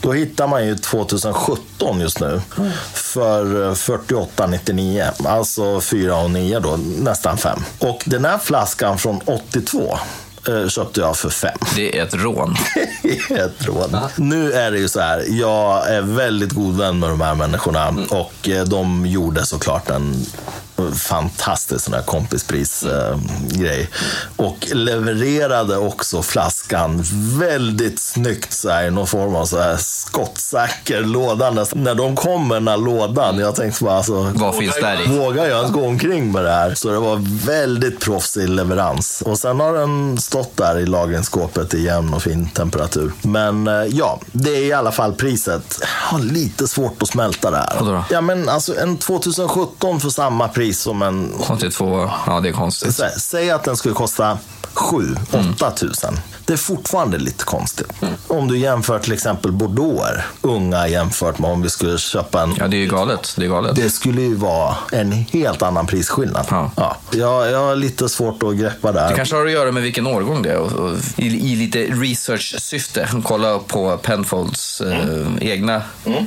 Då 0.00 0.12
hittar 0.12 0.46
man 0.46 0.66
ju 0.66 0.76
2017 0.76 2.00
just 2.00 2.20
nu. 2.20 2.40
För 2.92 3.44
48,99. 3.74 5.26
Alltså 5.26 5.80
4 5.80 6.14
och 6.26 6.32
9 6.32 6.60
då. 6.60 6.78
Nästan 6.98 7.38
5. 7.38 7.58
Och 7.78 8.02
den 8.06 8.24
här 8.24 8.38
flaskan 8.38 8.98
från 8.98 9.20
82 9.24 9.98
eh, 10.48 10.68
köpte 10.68 11.00
jag 11.00 11.16
för 11.16 11.30
5. 11.30 11.58
Det 11.74 11.98
är 11.98 12.02
ett 12.02 12.14
rån. 12.14 12.56
Ett 13.30 13.66
råd. 13.66 13.98
Nu 14.16 14.52
är 14.52 14.70
det 14.70 14.78
ju 14.78 14.88
så 14.88 15.00
här, 15.00 15.24
jag 15.28 15.88
är 15.90 16.02
väldigt 16.02 16.52
god 16.52 16.76
vän 16.76 16.98
med 16.98 17.10
de 17.10 17.20
här 17.20 17.34
människorna 17.34 17.94
och 18.10 18.48
eh, 18.48 18.64
de 18.64 19.06
gjorde 19.06 19.46
såklart 19.46 19.90
en 19.90 20.26
fantastisk 20.94 21.84
sån 21.84 21.94
här 21.94 22.02
kompispris-grej. 22.02 23.90
och 24.36 24.66
levererade 24.72 25.76
också 25.76 26.22
flaskan 26.22 27.04
väldigt 27.38 28.00
snyggt 28.00 28.52
så 28.52 28.70
här, 28.70 28.86
i 28.86 28.90
någon 28.90 29.06
form 29.06 29.36
av 29.36 29.44
så 29.44 29.58
här 29.58 29.76
skottsäker 29.76 31.00
låda. 31.00 31.50
När 31.50 31.94
de 31.94 32.16
kom 32.16 32.48
med 32.48 32.56
den 32.56 32.68
här 32.68 32.76
lådan, 32.76 33.38
jag 33.38 33.54
tänkte 33.54 33.84
bara 33.84 33.96
alltså, 33.96 34.32
Vad 34.34 34.56
finns 34.56 34.80
där 34.80 35.04
i? 35.04 35.18
Vågar 35.18 35.46
jag 35.46 35.58
ens 35.58 35.72
gå 35.72 35.86
omkring 35.86 36.32
med 36.32 36.44
det 36.44 36.52
här? 36.52 36.74
Så 36.74 36.88
det 36.88 36.98
var 36.98 37.46
väldigt 37.46 38.00
proffsig 38.00 38.48
leverans. 38.48 39.22
Och 39.26 39.38
sen 39.38 39.60
har 39.60 39.72
den 39.72 40.18
stått 40.18 40.56
där 40.56 40.78
i 40.78 40.86
lagringsskåpet 40.86 41.74
i 41.74 41.84
jämn 41.84 42.14
och 42.14 42.22
fin 42.22 42.48
temperatur. 42.48 43.12
Men 43.22 43.66
eh, 43.66 43.74
ja, 43.74 44.20
det 44.32 44.50
är 44.50 44.62
i 44.62 44.72
alla 44.72 44.92
fall 44.92 45.12
priset. 45.12 45.80
Har 46.06 46.18
lite 46.18 46.68
svårt 46.68 47.02
att 47.02 47.08
smälta 47.08 47.50
det 47.50 47.56
här. 47.56 47.80
Då? 47.80 48.04
Ja, 48.10 48.20
men 48.20 48.48
alltså 48.48 48.78
en 48.78 48.96
2017 48.96 50.00
för 50.00 50.10
samma 50.10 50.48
pris 50.48 50.80
som 50.80 51.02
en... 51.02 51.32
82, 51.48 52.10
ja 52.26 52.40
det 52.40 52.48
är 52.48 52.52
konstigt. 52.52 53.00
Säg 53.18 53.50
att 53.50 53.64
den 53.64 53.76
skulle 53.76 53.94
kosta 53.94 54.38
7 54.74 55.16
8 55.54 55.70
tusen. 55.70 56.14
Det 56.46 56.52
är 56.52 56.56
fortfarande 56.56 57.18
lite 57.18 57.44
konstigt. 57.44 57.92
Om 58.26 58.48
du 58.48 58.58
jämför 58.58 58.98
till 58.98 59.12
exempel 59.12 59.52
Bordeauxer, 59.52 60.24
unga 60.40 60.88
jämfört 60.88 61.38
med 61.38 61.50
om 61.50 61.62
vi 61.62 61.70
skulle 61.70 61.98
köpa 61.98 62.42
en 62.42 62.54
Ja, 62.58 62.68
det 62.68 62.76
är 62.76 62.78
ju 62.78 62.86
galet. 62.86 63.34
Det 63.36 63.44
är 63.44 63.48
galet. 63.48 63.76
det 63.76 63.90
skulle 63.90 64.22
ju 64.22 64.34
vara 64.34 64.74
en 64.92 65.12
helt 65.12 65.62
annan 65.62 65.86
prisskillnad. 65.86 66.46
Ja. 66.76 66.96
Jag, 67.10 67.50
jag 67.50 67.58
har 67.58 67.76
lite 67.76 68.08
svårt 68.08 68.42
att 68.42 68.56
greppa 68.56 68.92
där. 68.92 69.08
Det 69.08 69.14
kanske 69.16 69.36
har 69.36 69.46
att 69.46 69.52
göra 69.52 69.72
med 69.72 69.82
vilken 69.82 70.06
årgång 70.06 70.42
det 70.42 70.50
är 70.52 70.58
och, 70.58 70.72
och 70.72 70.92
i, 71.16 71.26
i 71.52 71.56
lite 71.56 71.78
research-syfte. 71.78 73.08
Kolla 73.24 73.58
på 73.58 73.96
Penfolds 73.96 74.80
eh, 74.80 75.26
egna 75.40 75.82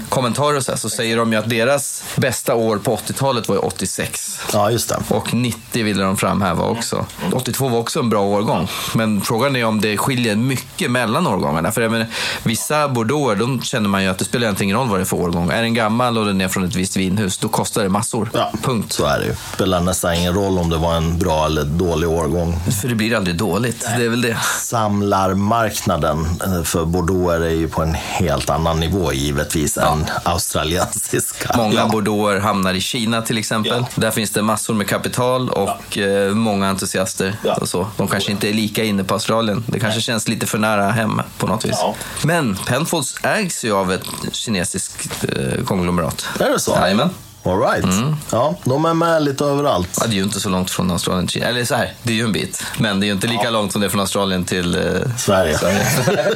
kommentarer 0.09 0.57
och 0.57 0.63
så, 0.63 0.71
här, 0.71 0.77
så 0.77 0.89
säger 0.89 1.17
de 1.17 1.33
ju 1.33 1.39
att 1.39 1.49
deras 1.49 2.03
bästa 2.15 2.55
år 2.55 2.77
på 2.77 2.95
80-talet 2.95 3.47
var 3.47 3.55
ju 3.55 3.61
86. 3.61 4.39
Ja, 4.53 4.71
just 4.71 4.89
det. 4.89 4.97
Och 5.07 5.33
90 5.33 5.83
ville 5.83 6.03
de 6.03 6.17
framhäva 6.17 6.63
också. 6.63 7.05
82 7.33 7.69
var 7.69 7.79
också 7.79 7.99
en 7.99 8.09
bra 8.09 8.21
årgång. 8.21 8.67
Men 8.95 9.21
frågan 9.21 9.55
är 9.55 9.65
om 9.65 9.81
det 9.81 9.97
skiljer 10.09 10.35
mycket 10.35 10.91
mellan 10.91 11.27
årgångarna. 11.27 11.71
För 11.71 11.89
menar, 11.89 12.07
vissa 12.43 12.87
bordeauxer, 12.89 13.35
de 13.35 13.61
känner 13.61 13.89
man 13.89 14.03
ju 14.03 14.09
att 14.09 14.17
det 14.19 14.25
spelar 14.25 14.43
egentligen 14.45 14.67
ingen 14.67 14.77
roll 14.77 14.87
vad 14.89 14.99
det 14.99 15.03
är 15.03 15.05
för 15.05 15.17
årgång. 15.17 15.49
Är 15.51 15.61
den 15.61 15.73
gammal 15.73 16.17
och 16.17 16.25
den 16.25 16.41
är 16.41 16.47
från 16.47 16.63
ett 16.65 16.75
visst 16.75 16.97
vinhus, 16.97 17.37
då 17.37 17.47
kostar 17.47 17.83
det 17.83 17.89
massor. 17.89 18.29
Ja, 18.33 18.51
Punkt. 18.63 18.93
Så 18.93 19.05
är 19.05 19.19
det 19.19 19.25
ju. 19.25 19.33
spelar 19.53 19.79
nästan 19.81 20.13
ingen 20.15 20.33
roll 20.33 20.57
om 20.59 20.69
det 20.69 20.77
var 20.77 20.95
en 20.95 21.19
bra 21.19 21.45
eller 21.45 21.63
dålig 21.63 22.09
årgång. 22.09 22.59
För 22.81 22.87
det 22.87 22.95
blir 22.95 23.15
aldrig 23.15 23.35
dåligt. 23.37 23.87
Det 23.97 24.05
är 24.05 24.09
väl 24.09 24.21
det. 24.21 24.37
Samlarmarknaden 24.59 26.25
eh, 26.45 26.63
för 26.63 26.85
bordeauxer 26.85 27.41
är 27.41 27.49
ju 27.49 27.67
på 27.67 27.81
en 27.81 27.93
helt 27.93 28.49
annan 28.49 28.79
nivå 28.79 29.13
givetvis 29.13 29.77
än 29.77 30.05
australiensiska. 30.23 31.57
Många 31.57 31.73
Ja. 31.75 31.87
bordeauxer 31.91 32.39
hamnar 32.39 32.73
i 32.73 32.81
Kina 32.81 33.21
till 33.21 33.37
exempel. 33.37 33.85
Där 33.95 34.11
finns 34.11 34.31
det 34.31 34.41
massor 34.41 34.73
med 34.73 34.87
kapital 34.87 35.49
och 35.49 35.97
eh, 35.97 36.33
många 36.33 36.67
entusiaster. 36.69 37.35
Ja. 37.43 37.53
Och 37.53 37.69
så. 37.69 37.87
De 37.97 38.07
kanske 38.07 38.31
inte 38.31 38.49
är 38.49 38.53
lika 38.53 38.83
inne 38.83 39.03
på 39.03 39.13
Australien. 39.13 39.63
Det 39.67 39.79
kanske 39.79 39.98
känns 40.01 40.27
lite 40.27 40.45
för 40.47 40.57
nära 40.57 40.91
hem 40.91 41.21
på 41.37 41.47
något 41.47 41.65
vis. 41.65 41.77
Ja. 41.81 41.95
Men 42.23 42.55
Penfolds 42.55 43.15
ägs 43.23 43.65
ju 43.65 43.73
av 43.75 43.91
ett 43.91 44.03
kinesiskt 44.31 45.25
eh, 45.35 45.63
konglomerat. 45.63 46.27
Är 46.39 46.49
det 46.49 46.59
så? 46.59 46.71
Jajamän. 46.71 47.09
All 47.43 47.59
right. 47.59 47.83
Mm. 47.83 48.15
Ja, 48.31 48.55
de 48.63 48.85
är 48.85 48.93
med 48.93 49.23
lite 49.23 49.45
överallt. 49.45 49.89
Ja, 50.01 50.05
det 50.07 50.13
är 50.13 50.15
ju 50.15 50.23
inte 50.23 50.39
så 50.39 50.49
långt 50.49 50.71
från 50.71 50.91
Australien 50.91 51.27
till 51.27 51.33
Kina. 51.33 51.45
Eller 51.45 51.65
så 51.65 51.75
här, 51.75 51.93
det 52.03 52.11
är 52.13 52.17
ju 52.17 52.23
en 52.23 52.31
bit. 52.31 52.63
Men 52.79 52.99
det 52.99 53.05
är 53.05 53.07
ju 53.07 53.13
inte 53.13 53.27
lika 53.27 53.49
långt 53.49 53.71
som 53.71 53.81
det 53.81 53.87
är 53.87 53.89
från 53.89 54.01
Australien 54.01 54.45
till 54.45 54.75
eh, 54.75 54.81
Sverige. 55.17 55.57
Sverige. 55.57 55.85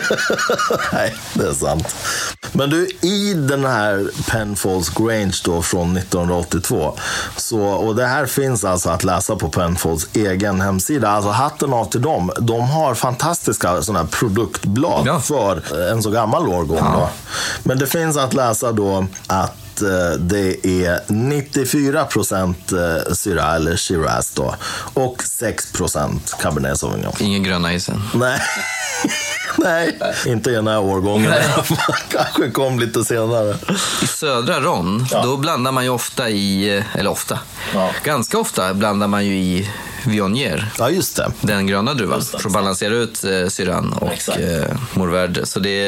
Nej, 0.93 1.15
det 1.33 1.47
är 1.47 1.53
sant. 1.53 1.95
Men 2.51 2.69
du, 2.69 2.87
i 3.01 3.33
den 3.33 3.65
här 3.65 4.09
Penfolds 4.27 4.89
Grange 4.89 5.33
då 5.43 5.61
från 5.61 5.97
1982. 5.97 6.97
Så, 7.37 7.59
och 7.61 7.95
det 7.95 8.05
här 8.05 8.25
finns 8.25 8.63
alltså 8.63 8.89
att 8.89 9.03
läsa 9.03 9.35
på 9.35 9.49
Penfolds 9.49 10.07
egen 10.13 10.61
hemsida. 10.61 11.09
Alltså 11.09 11.29
hatten 11.31 11.73
av 11.73 11.85
till 11.85 12.01
dem. 12.01 12.31
De 12.39 12.69
har 12.69 12.95
fantastiska 12.95 13.81
såna 13.81 13.99
här 13.99 14.05
produktblad 14.07 15.03
Ja. 15.05 15.19
för 15.19 15.61
en 15.91 16.03
så 16.03 16.09
gammal 16.09 16.47
årgång. 16.47 16.93
Då. 16.93 17.09
Men 17.63 17.79
det 17.79 17.87
finns 17.87 18.17
att 18.17 18.33
läsa 18.33 18.71
då 18.71 19.05
att 19.27 19.55
eh, 19.81 20.19
det 20.19 20.65
är 20.85 20.99
94 21.07 22.05
procent 22.05 22.71
eh, 22.71 23.13
Syrah 23.13 23.55
eller 23.55 23.77
Shiraz 23.77 24.31
då. 24.31 24.55
Och 24.93 25.23
6 25.23 25.71
procent 25.71 26.35
Cabernet 26.41 26.79
Sauvignon. 26.79 27.13
Ingen 27.19 27.43
gröna 27.43 27.73
isen. 27.73 28.01
Nej. 28.13 28.39
Nej, 29.57 29.99
inte 30.25 30.49
i 30.51 30.53
den 30.53 30.67
här 30.67 30.79
årgången. 30.79 31.29
Nej. 31.31 31.43
Kanske 32.09 32.49
kom 32.51 32.79
lite 32.79 33.03
senare. 33.03 33.55
I 34.03 34.07
södra 34.07 34.59
Ron, 34.61 35.05
då 35.23 35.37
blandar 35.37 35.71
man 35.71 35.83
ju 35.83 35.89
ofta 35.89 36.29
i, 36.29 36.77
eh, 36.77 36.83
eller 36.99 37.09
ofta, 37.11 37.39
Ja. 37.73 37.91
ganska 38.03 38.37
ofta 38.37 38.73
blandar 38.73 39.07
man 39.07 39.25
ju 39.25 39.35
i 39.37 39.69
Viognier. 40.05 40.71
Ja, 40.77 40.89
just 40.89 41.15
det. 41.15 41.31
Den 41.41 41.67
gröna 41.67 41.93
druvan, 41.93 42.21
för 42.21 42.47
att 42.47 42.53
balansera 42.53 42.93
ut 42.93 43.23
eh, 43.23 43.47
syran 43.47 43.93
och 43.93 44.39
eh, 44.39 44.75
Mourvèdre. 44.93 45.45
Så 45.45 45.59
det 45.59 45.79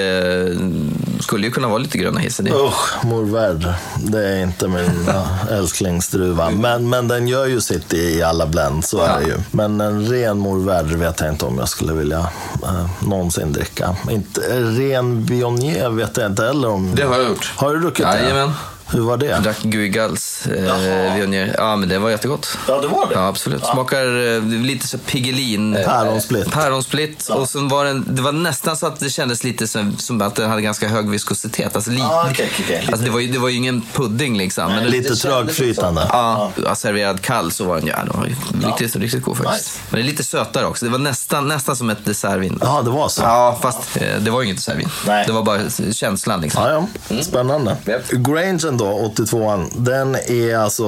skulle 1.20 1.46
ju 1.48 1.52
kunna 1.52 1.68
vara 1.68 1.78
lite 1.78 1.98
gröna 1.98 2.20
hissen 2.20 2.48
i. 2.48 2.52
Usch, 2.52 3.04
Mourvèdre. 3.04 3.74
Det 3.98 4.28
är 4.28 4.44
inte 4.44 4.68
min 4.68 5.06
ja, 5.08 5.28
älsklingsdruva. 5.52 6.50
Men, 6.50 6.90
men 6.90 7.08
den 7.08 7.28
gör 7.28 7.46
ju 7.46 7.62
sitt 7.62 7.94
i, 7.94 8.18
i 8.18 8.24
alla 8.24 8.48
blend, 8.48 8.86
så 8.86 9.02
är 9.02 9.20
det 9.20 9.26
ju. 9.26 9.38
Men 9.52 9.82
en 9.82 10.08
ren 10.08 10.42
Mourvèdre 10.42 10.96
vet 10.96 11.20
jag 11.22 11.30
inte 11.30 11.46
om 11.46 11.58
jag 11.58 11.70
skulle 11.70 11.94
vilja 11.94 12.20
eh, 12.64 12.86
någonsin 13.08 13.54
dricka. 13.54 13.96
Inte, 14.10 14.42
ren 14.60 15.26
Viognier 15.26 15.90
vet 15.90 16.18
jag 16.18 16.26
inte 16.26 16.44
heller 16.44 16.68
om. 16.70 16.96
Det 16.96 17.04
har 17.04 17.18
jag 17.18 17.30
gjort. 17.30 17.54
Har 17.56 17.74
du 17.74 17.80
druckit 17.80 18.06
det? 18.06 18.22
Jajamän. 18.22 18.52
Hur 18.92 19.02
var 19.02 19.18
det? 19.18 19.26
Jag 19.26 19.44
drack 19.44 19.62
Guigals 19.62 20.48
eh. 20.48 21.16
Viognier. 21.16 21.56
Ja, 21.58 21.76
men 21.76 21.90
det 21.90 22.00
var 22.00 22.10
jättegott. 22.10 22.58
Ja, 22.68 22.82
det 22.82 22.88
var 22.88 23.08
det. 23.08 23.14
Ja, 23.14 23.28
absolut. 23.28 23.66
Smakar 23.66 24.36
eh, 24.36 24.44
lite 24.44 24.88
så 24.88 24.98
Piggelin. 24.98 25.74
Päronsplitt. 25.86 26.52
Päronsplitt. 26.52 27.30
Och 27.30 27.50
sen 27.50 27.68
var 27.68 27.86
den, 27.86 28.06
det 28.16 28.22
var 28.22 28.32
nästan 28.32 28.78
så 28.78 28.88
att 28.88 29.00
det 29.00 29.10
kändes 29.10 29.44
lite 29.44 29.68
som, 29.68 29.98
som 29.98 30.22
att 30.22 30.36
den 30.36 30.50
hade 30.50 30.62
ganska 30.62 30.88
hög 30.88 31.10
viskositet. 31.10 31.76
Alltså, 31.76 31.92
li, 31.92 32.02
Ah, 32.02 32.28
okej, 32.32 32.52
okej. 32.64 32.86
alltså, 32.88 33.06
det, 33.06 33.12
var 33.12 33.20
ju, 33.20 33.28
det 33.32 33.40
var 33.40 33.50
ju 33.50 33.56
ingen 33.56 33.82
pudding 33.94 34.38
liksom. 34.38 34.68
men 34.72 34.84
det, 34.84 34.90
Lite 34.90 35.10
det 35.10 35.16
trögflytande. 35.16 36.02
liksom- 36.02 36.20
Ja, 36.20 36.52
ja, 36.66 36.76
serverad 36.76 37.22
kall 37.22 37.52
så 37.52 37.64
var 37.66 37.76
den, 37.76 37.88
ja, 37.88 37.98
den 38.06 38.20
var 38.20 38.26
ju 38.28 38.36
riktigt, 38.68 38.96
riktigt 38.96 39.24
god 39.24 39.38
faktiskt. 39.38 39.66
Nice. 39.66 39.80
Men 39.90 40.00
det 40.02 40.06
är 40.08 40.12
lite 40.12 40.24
sötare 40.24 40.66
också. 40.66 40.86
Det 40.86 40.92
var 40.92 41.00
nästan, 41.00 41.48
nästan 41.48 41.76
som 41.76 41.90
ett 41.90 42.06
dessertvin. 42.06 42.60
Ja, 42.62 42.82
det 42.82 42.90
var 42.90 43.10
så. 43.10 43.22
Ja, 43.22 43.60
fast 43.62 43.98
eh, 43.98 44.20
det 44.20 44.32
var 44.32 44.42
ju 44.42 44.46
inget 44.46 44.58
dessertvin. 44.58 44.90
Nej. 45.08 45.24
Det 45.28 45.32
var 45.34 45.44
bara 45.44 45.60
känslan 45.94 46.42
liksom. 46.42 46.64
Ja, 46.64 46.88
ja. 47.10 47.22
Spännande. 47.24 47.78
Japp. 47.86 48.02
Grangen 48.78 49.14
då, 49.16 49.24
82an, 49.24 49.70
den 49.78 50.16
är 50.16 50.58
alltså 50.58 50.86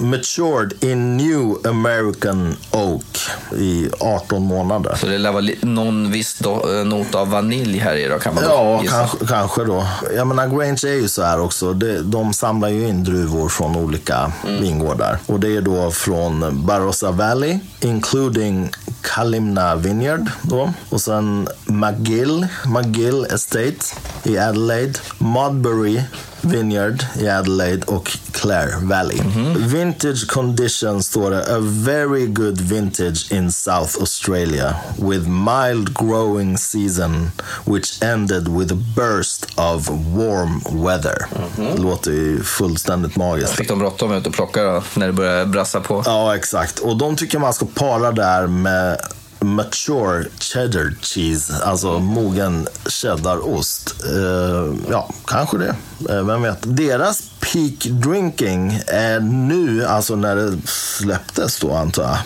matured 0.00 0.72
in 0.84 1.16
new 1.16 1.56
American 1.68 2.56
oak 2.70 3.18
i 3.58 3.88
18 4.00 4.42
månader. 4.42 4.94
Så 5.00 5.06
det 5.06 5.18
lär 5.18 5.32
vara 5.32 5.44
någon 5.62 6.10
viss 6.12 6.40
do- 6.40 6.78
eh, 6.80 6.84
not 6.86 7.14
av 7.14 7.30
vanilj 7.30 7.78
här 7.78 7.96
i 7.96 8.08
då 8.08 8.18
kan 8.18 8.34
man 8.34 8.44
Ja, 8.44 8.82
gissa. 8.82 8.94
kanske, 8.96 9.26
kanske 9.26 9.64
då. 9.64 9.86
Jag 10.16 10.26
menar, 10.26 10.46
Grange 10.48 10.80
är 10.84 10.94
ju 11.00 11.08
så 11.08 11.22
här 11.22 11.40
också. 11.40 11.72
Det, 11.72 12.02
de 12.02 12.32
samlar 12.32 12.68
ju 12.68 12.88
in 12.88 13.04
druvor 13.04 13.48
från 13.48 13.76
olika 13.76 14.32
vingårdar. 14.60 15.18
Och 15.26 15.40
det 15.40 15.56
är 15.56 15.60
då 15.60 15.90
från 15.90 16.66
Barossa 16.66 17.10
Valley, 17.10 17.58
including 17.80 18.70
Kalimna 19.00 19.74
Vineyard 19.76 20.26
då. 20.42 20.72
Och 20.90 21.00
sen 21.00 21.48
McGill, 21.64 22.46
McGill 22.66 23.24
Estate 23.24 23.76
i 24.24 24.38
Adelaide. 24.38 24.98
Modbury 25.18 26.02
Vineyard 26.40 27.06
i 27.20 27.28
Adelaide 27.28 27.84
och 27.84 28.18
Clare 28.32 28.74
Valley. 28.82 29.18
Vintage 29.56 30.26
condition 30.28 31.02
står 31.02 31.30
det. 31.30 31.56
A 31.56 31.58
very 31.60 32.26
good 32.26 32.60
vintage 32.60 33.32
in 33.32 33.52
South 33.52 33.96
Australia 34.00 34.76
with 34.96 35.28
mild 35.28 35.94
growing 35.94 36.58
season 36.58 37.30
which 37.64 38.02
ended 38.02 38.48
with 38.48 38.72
a 38.72 38.78
burst 38.96 39.46
of 39.54 39.88
warm 39.88 40.84
weather. 40.84 41.26
Det 41.56 41.82
låter 41.82 42.10
ju 42.10 42.42
fullständigt 42.42 43.16
magiskt. 43.16 43.52
Fick 43.52 43.68
de 43.68 43.78
bråttom 43.78 44.12
ut 44.12 44.26
och 44.26 44.32
plocka 44.32 44.62
då, 44.62 44.82
när 44.94 45.06
det 45.06 45.12
började 45.12 45.46
brassa 45.46 45.80
på? 45.80 46.02
Ja, 46.06 46.36
exakt. 46.36 46.78
Och 46.78 46.96
de 46.96 47.16
tycker 47.16 47.38
man 47.38 47.54
ska 47.54 47.66
para 47.74 48.12
där 48.12 48.46
med 48.46 49.00
mature 49.40 50.24
cheddar 50.38 50.94
cheese, 51.00 51.64
alltså 51.64 51.98
mogen 51.98 52.68
cheddarost. 52.86 53.94
Uh, 54.06 54.74
ja, 54.90 55.10
kanske 55.26 55.58
det. 55.58 55.76
Uh, 56.10 56.26
vem 56.26 56.42
vet. 56.42 56.58
Deras 56.62 57.22
peak 57.40 57.84
drinking 57.84 58.80
är 58.86 59.20
nu, 59.20 59.84
alltså 59.84 60.16
när 60.16 60.36
det 60.36 60.56
släpptes 60.68 61.58
då 61.60 61.74
antar 61.74 62.02
jag, 62.02 62.18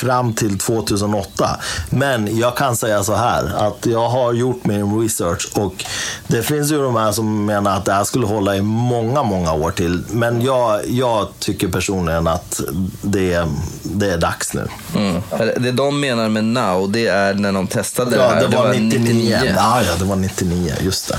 fram 0.00 0.34
till 0.34 0.58
2008. 0.58 1.60
Men 1.90 2.38
jag 2.38 2.56
kan 2.56 2.76
säga 2.76 3.04
så 3.04 3.14
här, 3.14 3.68
att 3.68 3.86
jag 3.86 4.08
har 4.08 4.32
gjort 4.32 4.64
min 4.64 5.02
research 5.02 5.48
och 5.54 5.84
det 6.26 6.42
finns 6.42 6.72
ju 6.72 6.82
de 6.82 6.96
här 6.96 7.12
som 7.12 7.46
menar 7.46 7.76
att 7.76 7.84
det 7.84 7.92
här 7.92 8.04
skulle 8.04 8.26
hålla 8.26 8.56
i 8.56 8.62
många, 8.62 9.22
många 9.22 9.52
år 9.52 9.70
till. 9.70 10.02
Men 10.10 10.42
jag, 10.42 10.80
jag 10.86 11.28
tycker 11.38 11.68
personligen 11.68 12.26
att 12.26 12.60
det, 13.02 13.46
det 13.82 14.10
är 14.10 14.18
dags 14.18 14.54
nu. 14.54 14.68
Mm. 14.96 15.22
Det 15.56 15.72
de 15.72 16.00
menar 16.00 16.28
med 16.28 16.44
now, 16.44 16.90
det 16.90 17.06
är 17.06 17.34
när 17.34 17.52
de 17.52 17.66
testade 17.66 18.16
Ja, 18.16 18.22
det 18.22 18.34
här. 18.34 18.48
det 18.48 18.56
var 18.56 18.74
99. 18.74 19.40
Ja, 19.56 19.82
ja, 19.82 19.92
det 19.98 20.04
var 20.04 20.16
99. 20.16 20.74
Just 20.80 21.08
det. 21.08 21.18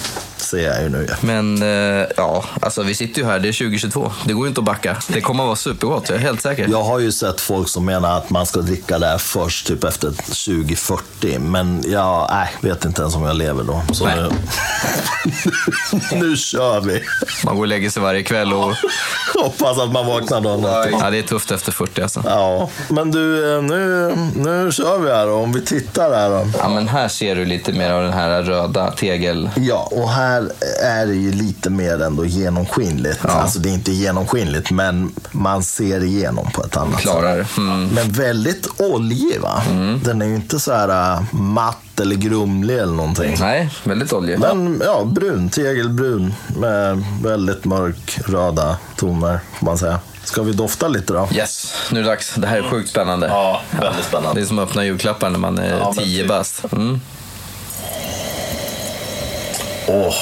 Ser 0.51 0.73
jag 0.73 0.83
ju 0.83 0.89
nu. 0.89 1.07
Men 1.21 1.61
eh, 1.61 2.07
ja, 2.17 2.43
alltså 2.61 2.83
vi 2.83 2.95
sitter 2.95 3.21
ju 3.21 3.27
här, 3.27 3.39
det 3.39 3.47
är 3.47 3.53
2022. 3.53 4.11
Det 4.25 4.33
går 4.33 4.45
ju 4.45 4.49
inte 4.49 4.61
att 4.61 4.65
backa. 4.65 4.97
Det 5.07 5.21
kommer 5.21 5.43
att 5.43 5.47
vara 5.47 5.55
supergott, 5.55 6.09
jag 6.09 6.17
är 6.17 6.21
helt 6.21 6.41
säker. 6.41 6.67
Jag 6.69 6.83
har 6.83 6.99
ju 6.99 7.11
sett 7.11 7.41
folk 7.41 7.69
som 7.69 7.85
menar 7.85 8.17
att 8.17 8.29
man 8.29 8.45
ska 8.45 8.59
dricka 8.59 8.99
det 8.99 9.05
här 9.05 9.17
först, 9.17 9.67
typ 9.67 9.83
efter 9.83 10.09
2040. 10.09 11.39
Men 11.39 11.83
jag 11.87 12.27
nej, 12.31 12.49
vet 12.61 12.85
inte 12.85 13.01
ens 13.01 13.15
om 13.15 13.23
jag 13.23 13.35
lever 13.35 13.63
då. 13.63 13.81
Så 13.93 14.05
Nej. 14.05 14.15
nu, 14.15 14.29
nu 16.19 16.37
kör 16.37 16.81
vi. 16.81 17.03
Man 17.45 17.55
går 17.55 17.63
och 17.63 17.67
lägger 17.67 17.89
sig 17.89 18.01
varje 18.01 18.23
kväll 18.23 18.53
och... 18.53 18.73
Hoppas 19.33 19.79
att 19.79 19.91
man 19.91 20.07
vaknar 20.07 20.41
dagen 20.41 20.65
efter. 20.65 20.91
Ja, 20.91 21.09
det 21.09 21.17
är 21.17 21.23
tufft 21.23 21.51
efter 21.51 21.71
40 21.71 22.01
alltså. 22.01 22.23
Ja, 22.25 22.69
men 22.89 23.11
du, 23.11 23.55
eh, 23.55 23.61
nu, 23.61 24.13
nu 24.35 24.71
kör 24.71 24.99
vi 24.99 25.11
här 25.11 25.27
då. 25.27 25.33
Om 25.33 25.53
vi 25.53 25.61
tittar 25.61 26.13
här 26.15 26.29
då. 26.29 26.47
Ja, 26.57 26.69
men 26.69 26.87
här 26.87 27.07
ser 27.07 27.35
du 27.35 27.45
lite 27.45 27.73
mer 27.73 27.91
av 27.91 28.03
den 28.03 28.13
här 28.13 28.41
röda 28.41 28.91
tegel... 28.91 29.49
Ja, 29.55 29.89
och 29.91 30.09
här 30.09 30.40
är 30.83 31.05
det 31.05 31.13
ju 31.13 31.31
lite 31.31 31.69
mer 31.69 32.01
ändå 32.01 32.25
genomskinligt. 32.25 33.25
Alltså 33.25 33.59
det 33.59 33.69
är 33.69 33.73
inte 33.73 33.91
genomskinligt, 33.91 34.71
men 34.71 35.11
man 35.31 35.63
ser 35.63 36.03
igenom 36.03 36.51
på 36.51 36.63
ett 36.63 36.77
annat 36.77 36.93
sätt. 36.93 37.01
Klarare. 37.01 37.45
Mm. 37.57 37.87
Men 37.87 38.11
väldigt 38.11 38.67
oljig 38.77 39.39
va? 39.41 39.63
Den 40.03 40.21
är 40.21 40.25
ju 40.25 40.35
inte 40.35 40.59
så 40.59 40.73
här 40.73 41.13
äh, 41.17 41.23
matt 41.33 41.99
eller 42.01 42.15
grumlig 42.15 42.77
eller 42.77 42.93
någonting. 42.93 43.35
Nej, 43.39 43.69
väldigt 43.83 44.13
oljig. 44.13 44.39
Men 44.39 44.81
ja, 44.85 45.03
brun, 45.05 45.49
tegelbrun 45.49 46.33
med 46.57 47.03
väldigt 47.23 47.65
mörk 47.65 48.19
röda 48.25 48.77
toner 48.95 49.39
får 49.59 49.65
man 49.65 49.77
säga. 49.77 49.99
Ska 50.23 50.43
vi 50.43 50.53
dofta 50.53 50.87
lite 50.87 51.13
då? 51.13 51.29
Yes, 51.33 51.73
nu 51.91 51.99
är 51.99 52.03
det 52.03 52.09
dags. 52.09 52.33
Det 52.35 52.47
här 52.47 52.57
är 52.57 52.63
sjukt 52.69 52.89
spännande. 52.89 53.27
Ja, 53.27 53.61
väldigt 53.81 54.05
spännande. 54.05 54.39
Det 54.41 54.43
är 54.43 54.47
som 54.47 54.59
att 54.59 54.69
öppna 54.69 54.85
julklappar 54.85 55.29
när 55.29 55.39
man 55.39 55.57
är 55.59 55.77
Ja, 55.79 55.93
10 55.97 56.19
typ. 56.21 56.27
bast. 56.29 56.63
Mm. 56.73 57.01
Åh. 59.91 60.15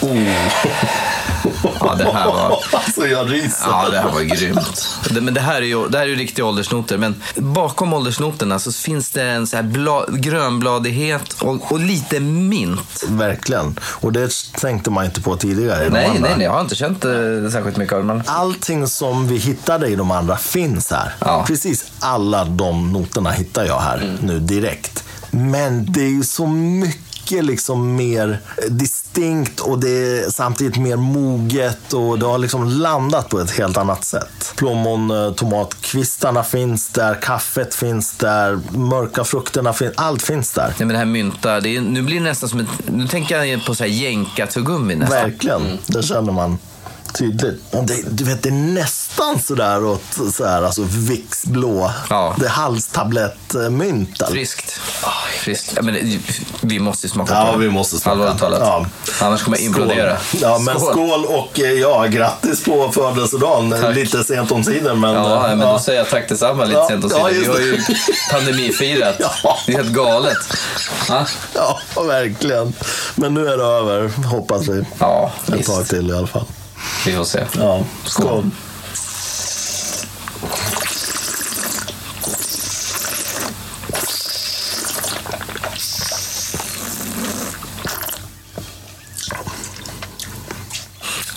Ja, 1.80 1.94
det 1.94 2.12
här 2.12 2.26
var... 2.26 2.58
alltså 2.72 3.06
jag 3.06 3.32
ryser. 3.32 3.66
Ja, 3.66 3.88
det 3.90 3.98
här 3.98 4.10
var 4.10 4.20
grymt. 4.20 4.88
Det, 5.10 5.20
men 5.20 5.34
det 5.34 5.40
här 5.40 5.56
är 5.56 5.66
ju, 5.66 5.88
det 5.88 5.98
här 5.98 6.04
är 6.04 6.08
ju 6.08 6.16
riktiga 6.16 6.44
åldersnoter. 6.44 6.98
Men 6.98 7.22
bakom 7.36 7.92
åldersnoterna 7.92 8.58
så 8.58 8.72
finns 8.72 9.10
det 9.10 9.22
en 9.22 9.46
så 9.46 9.56
här 9.56 9.62
bla, 9.62 10.04
grönbladighet 10.08 11.32
och, 11.32 11.72
och 11.72 11.80
lite 11.80 12.20
mint. 12.20 13.04
Verkligen. 13.08 13.78
Och 13.82 14.12
det 14.12 14.30
tänkte 14.60 14.90
man 14.90 15.04
inte 15.04 15.20
på 15.20 15.36
tidigare. 15.36 15.86
i 15.86 15.90
Nej, 15.90 16.10
nej, 16.20 16.34
nej, 16.36 16.44
jag 16.44 16.52
har 16.52 16.60
inte 16.60 16.74
känt 16.74 17.04
eh, 17.04 17.10
särskilt 17.52 17.76
mycket 17.76 17.92
av 17.92 18.00
det. 18.00 18.06
Men... 18.06 18.22
Allting 18.26 18.86
som 18.86 19.28
vi 19.28 19.36
hittade 19.36 19.88
i 19.88 19.96
de 19.96 20.10
andra 20.10 20.36
finns 20.36 20.90
här. 20.90 21.14
Ja. 21.18 21.44
Precis 21.46 21.84
alla 22.00 22.44
de 22.44 22.92
noterna 22.92 23.30
hittar 23.30 23.64
jag 23.64 23.80
här 23.80 24.18
nu 24.22 24.38
direkt. 24.38 25.04
Men 25.30 25.92
det 25.92 26.00
är 26.00 26.10
ju 26.10 26.22
så 26.22 26.46
mycket 26.46 27.09
liksom 27.30 27.96
mer 27.96 28.38
distinkt 28.68 29.60
och 29.60 29.78
det 29.78 29.90
är 29.90 30.30
samtidigt 30.30 30.76
mer 30.76 30.96
moget 30.96 31.92
och 31.92 32.18
det 32.18 32.26
har 32.26 32.38
liksom 32.38 32.68
landat 32.68 33.28
på 33.28 33.40
ett 33.40 33.50
helt 33.50 33.76
annat 33.76 34.04
sätt. 34.04 34.52
Plommon, 34.56 35.10
eh, 35.10 35.32
tomatkvistarna 35.32 36.44
finns 36.44 36.88
där, 36.88 37.14
kaffet 37.14 37.74
finns 37.74 38.12
där, 38.12 38.60
mörka 38.70 39.24
frukterna 39.24 39.72
finns, 39.72 39.92
allt 39.96 40.22
finns 40.22 40.52
där. 40.52 40.66
Nej, 40.68 40.74
men 40.78 40.88
det 40.88 40.98
här 40.98 41.04
mynta, 41.04 41.60
det 41.60 41.76
är, 41.76 41.80
nu 41.80 42.02
blir 42.02 42.16
det 42.16 42.24
nästan 42.24 42.48
som 42.48 42.60
ett... 42.60 42.68
Nu 42.86 43.08
tänker 43.08 43.44
jag 43.44 43.64
på 43.64 43.74
så 43.74 43.84
här 43.84 43.90
jänkartuggummi 43.90 44.94
nästan. 44.94 45.22
Verkligen, 45.22 45.78
det 45.86 46.02
känner 46.02 46.32
man 46.32 46.58
tydligt. 47.12 47.72
Det, 47.72 48.02
du 48.10 48.24
vet, 48.24 48.42
det 48.42 48.48
är 48.48 48.52
nästan 48.52 48.99
sådär 49.46 49.84
åt 49.84 50.02
så 50.34 50.46
här, 50.46 50.62
alltså 50.62 50.82
Vicks-blå. 50.88 51.90
Ja. 52.10 52.34
Det 52.38 52.46
är 52.46 52.50
halstablettmynt. 52.50 54.22
alltså. 54.22 54.34
Friskt. 54.34 54.80
Friskt. 55.40 55.72
Ja, 55.76 55.82
men 55.82 55.94
det, 55.94 56.18
vi 56.60 56.78
måste 56.78 57.08
smaka 57.08 57.34
Ja, 57.34 57.46
på 57.52 57.58
det. 57.58 57.64
vi 57.64 57.70
måste 57.70 57.96
smaka. 57.98 58.10
Allvarligt 58.10 58.38
talat. 58.40 58.60
Ja. 58.62 58.86
Annars 59.26 59.42
kommer 59.42 59.56
jag 59.56 59.64
implodera. 59.64 60.16
Ja, 60.40 60.58
men 60.58 60.80
skål. 60.80 61.24
och 61.24 61.60
eh, 61.60 61.72
ja, 61.72 62.06
grattis 62.06 62.64
på 62.64 62.92
födelsedagen. 62.92 63.70
Tack. 63.80 63.94
Lite 63.94 64.24
sent 64.24 64.52
om 64.52 64.62
tiden, 64.62 65.00
men... 65.00 65.14
Ja, 65.14 65.50
eh, 65.50 65.56
men 65.56 65.68
då 65.72 65.78
säger 65.78 65.98
jag 65.98 66.10
tack 66.10 66.28
detsamma 66.28 66.64
lite 66.64 66.78
Ja, 66.78 66.88
sent 66.88 67.04
och 67.04 67.10
ja, 67.14 67.28
Vi 67.32 67.46
har 67.46 67.58
ju 67.58 67.80
pandemifirat. 68.32 69.16
Ja. 69.42 69.56
Det 69.66 69.72
är 69.72 69.76
helt 69.76 69.92
galet. 69.92 70.36
Ja, 71.08 71.26
Ja, 71.54 72.02
verkligen. 72.02 72.72
Men 73.14 73.34
nu 73.34 73.48
är 73.48 73.56
det 73.56 73.64
över, 73.64 74.08
hoppas 74.26 74.68
vi. 74.68 74.84
ja 74.98 75.32
Ett 75.48 75.54
visst. 75.54 75.68
tag 75.68 75.88
till 75.88 76.10
i 76.10 76.14
alla 76.14 76.26
fall. 76.26 76.44
Vi 77.06 77.12
får 77.16 77.24
se. 77.24 77.44
Ja, 77.58 77.80
skål. 78.04 78.50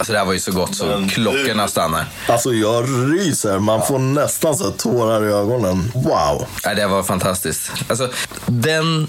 Alltså 0.03 0.13
det 0.13 0.19
här 0.19 0.25
var 0.25 0.33
ju 0.33 0.39
så 0.39 0.51
gott 0.51 0.75
så 0.75 0.85
Men 0.85 1.09
klockorna 1.09 1.67
stannar. 1.67 2.05
Alltså 2.27 2.53
jag 2.53 2.83
ryser, 2.83 3.59
man 3.59 3.85
får 3.85 3.99
nästan 3.99 4.55
så 4.55 4.71
tårar 4.71 5.25
i 5.29 5.31
ögonen. 5.31 5.91
Wow. 5.93 6.45
Nej, 6.65 6.75
det 6.75 6.87
var 6.87 7.03
fantastiskt. 7.03 7.71
Alltså, 7.87 8.09
den 8.45 9.07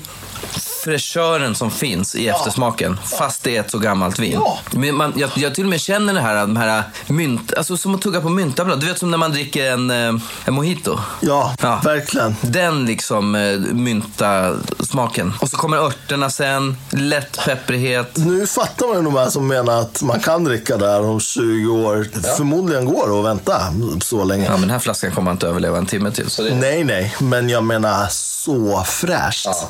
fräschören 0.84 1.54
som 1.54 1.70
finns 1.70 2.14
i 2.14 2.28
eftersmaken, 2.28 2.98
fast 3.18 3.42
det 3.42 3.56
är 3.56 3.60
ett 3.60 3.70
så 3.70 3.78
gammalt 3.78 4.18
vin. 4.18 4.32
Ja. 4.32 4.58
Men 4.70 4.94
man, 4.96 5.12
jag, 5.16 5.30
jag 5.34 5.54
till 5.54 5.64
och 5.64 5.70
med 5.70 5.80
känner 5.80 6.14
det 6.14 6.20
här, 6.20 6.34
de 6.40 6.56
här 6.56 6.82
mynt, 7.06 7.54
alltså 7.56 7.76
som 7.76 7.94
att 7.94 8.00
tugga 8.02 8.20
på 8.20 8.28
myntablad. 8.28 8.80
Du 8.80 8.86
vet 8.86 8.98
som 8.98 9.10
när 9.10 9.18
man 9.18 9.32
dricker 9.32 9.70
en, 9.72 9.90
eh, 9.90 10.20
en 10.44 10.54
mojito. 10.54 10.98
Ja, 11.20 11.54
Ja. 11.62 11.80
verkligen. 11.84 12.36
Den 12.40 12.86
liksom 12.86 13.34
eh, 13.34 13.58
mynta 13.58 14.54
smaken. 14.80 15.32
Och 15.40 15.48
så 15.50 15.56
kommer 15.56 15.76
örterna 15.76 16.30
sen, 16.30 16.76
lätt 16.90 17.44
pepprighet. 17.44 18.16
Nu 18.16 18.46
fattar 18.46 18.86
man 18.86 18.96
ju 18.96 19.02
de 19.02 19.16
här 19.16 19.30
som 19.30 19.46
menar 19.48 19.80
att 19.80 20.02
man 20.02 20.20
kan 20.20 20.44
dricka 20.44 20.76
där 20.76 21.04
om 21.04 21.20
20 21.20 21.68
år. 21.72 22.08
Förmodligen 22.36 22.84
går 22.84 23.08
det 23.08 23.18
att 23.18 23.24
vänta 23.24 23.62
så 24.02 24.24
länge. 24.24 24.44
Ja, 24.44 24.50
men 24.50 24.60
den 24.60 24.70
här 24.70 24.78
flaskan 24.78 25.10
kommer 25.12 25.30
inte 25.30 25.46
överleva 25.48 25.78
en 25.78 25.86
timme 25.86 26.10
till. 26.10 26.28
Det... 26.38 26.54
Nej, 26.54 26.84
nej, 26.84 27.14
men 27.20 27.48
jag 27.48 27.64
menar 27.64 28.06
så 28.10 28.84
fräscht. 28.86 29.46
Ja, 29.46 29.68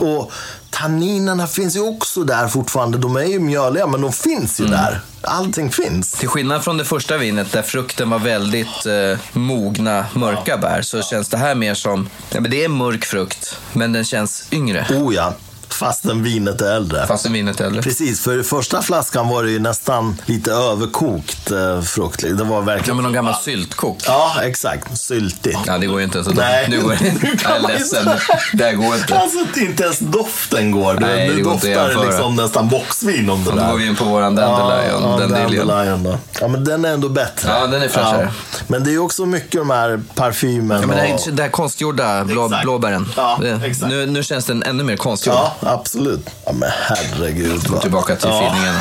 ja. 0.00 0.06
Och 0.06 0.32
tanninerna 0.70 1.46
finns 1.46 1.76
ju 1.76 1.80
också 1.80 2.24
där 2.24 2.48
fortfarande. 2.48 2.98
De 2.98 3.16
är 3.16 3.24
ju 3.24 3.38
mjöliga, 3.38 3.86
men 3.86 4.00
de 4.00 4.12
finns 4.12 4.60
ju 4.60 4.64
Mm. 4.64 4.76
där. 4.78 5.00
Allting 5.22 5.70
finns. 5.70 6.12
Till 6.12 6.28
skillnad 6.28 6.64
från 6.64 6.76
det 6.76 6.84
första 6.84 7.16
vinet 7.16 7.52
där 7.52 7.62
frukten 7.62 8.10
var 8.10 8.18
väldigt 8.18 8.86
eh, 8.86 9.18
mogna, 9.32 10.06
mörka 10.14 10.56
bär 10.56 10.82
så 10.82 11.02
känns 11.02 11.28
det 11.28 11.36
här 11.36 11.54
mer 11.54 11.74
som, 11.74 12.08
ja, 12.30 12.40
men 12.40 12.50
det 12.50 12.64
är 12.64 12.68
mörk 12.68 13.04
frukt 13.04 13.56
men 13.72 13.92
den 13.92 14.04
känns 14.04 14.48
yngre. 14.52 14.86
Oh 14.90 15.14
ja, 15.14 15.34
fastän 15.74 16.22
vinet 16.22 16.60
är 16.60 16.76
äldre. 16.76 17.06
Fastän 17.06 17.32
vinet 17.32 17.60
är 17.60 17.64
äldre. 17.64 17.82
Precis, 17.82 18.20
för 18.20 18.40
i 18.40 18.42
första 18.42 18.82
flaskan 18.82 19.28
var 19.28 19.42
det 19.44 19.50
ju 19.50 19.58
nästan 19.58 20.16
lite 20.26 20.52
överkokt 20.52 21.50
eh, 21.50 21.80
frukt. 21.82 22.20
Det 22.22 22.44
var 22.44 22.56
Ja, 22.56 22.60
verkligen... 22.60 22.96
men 22.96 23.02
någon 23.02 23.12
gammal 23.12 23.34
syltkok. 23.34 23.98
Ja, 24.06 24.34
exakt. 24.42 24.98
Syltigt. 24.98 25.58
Ja, 25.66 25.78
det 25.78 25.86
går 25.86 25.98
ju 25.98 26.04
inte 26.04 26.18
ens 26.18 26.28
att 26.28 26.34
Nej. 26.36 26.66
Nu 26.68 26.80
går 26.82 26.96
det 27.00 27.08
inte. 27.08 27.26
Jag 27.44 27.56
är 27.56 27.68
ledsen. 27.68 28.08
Det 28.52 28.72
går 28.72 28.94
inte. 28.96 29.18
Alltså 29.18 29.38
inte 29.60 29.82
ens 29.82 29.98
doften 29.98 30.70
går. 30.70 30.94
Nej, 30.94 31.28
det 31.28 31.34
nu 31.34 31.42
går 31.42 31.54
att 31.54 31.60
doftar 31.62 31.88
det 31.88 32.06
liksom 32.06 32.36
nästan 32.36 32.68
boxvin 32.68 33.30
om 33.30 33.44
det 33.44 33.50
Då 33.50 33.56
där. 33.56 33.70
går 33.70 33.78
vi 33.78 33.86
in 33.86 33.96
på 33.96 34.04
våran 34.04 34.34
Dandelion. 34.34 35.02
Ja, 35.02 35.18
ja, 35.20 35.26
Dandelion. 35.26 36.02
Då. 36.02 36.18
Ja, 36.40 36.48
men 36.48 36.64
den 36.64 36.84
är 36.84 36.92
ändå 36.92 37.08
bättre. 37.08 37.48
Ja, 37.50 37.66
den 37.66 37.82
är 37.82 37.88
fräschare. 37.88 38.32
Men 38.66 38.84
det 38.84 38.94
är 38.94 38.98
också 38.98 39.26
mycket 39.26 39.52
de 39.60 39.70
här 39.70 40.00
parfymen 40.14 40.80
Ja, 40.80 40.86
men 40.86 40.96
det 40.96 41.02
här, 41.02 41.14
och... 41.14 41.20
det 41.32 41.42
här 41.42 41.50
konstgjorda 41.50 42.24
blå, 42.24 42.50
blåbären. 42.62 43.08
Ja, 43.16 43.38
det, 43.42 43.60
exakt. 43.64 43.90
nu, 43.90 44.06
nu 44.06 44.22
känns 44.22 44.44
den 44.44 44.62
ännu 44.62 44.84
mer 44.84 44.96
konstgjord. 44.96 45.36
Ja, 45.36 45.55
absolut. 45.60 46.30
Ja, 46.44 46.52
men 46.52 46.70
herregud. 46.70 47.68
va. 47.68 47.80
Tillbaka 47.80 48.16
till 48.16 48.28
ja. 48.28 48.40
feelingen. 48.40 48.80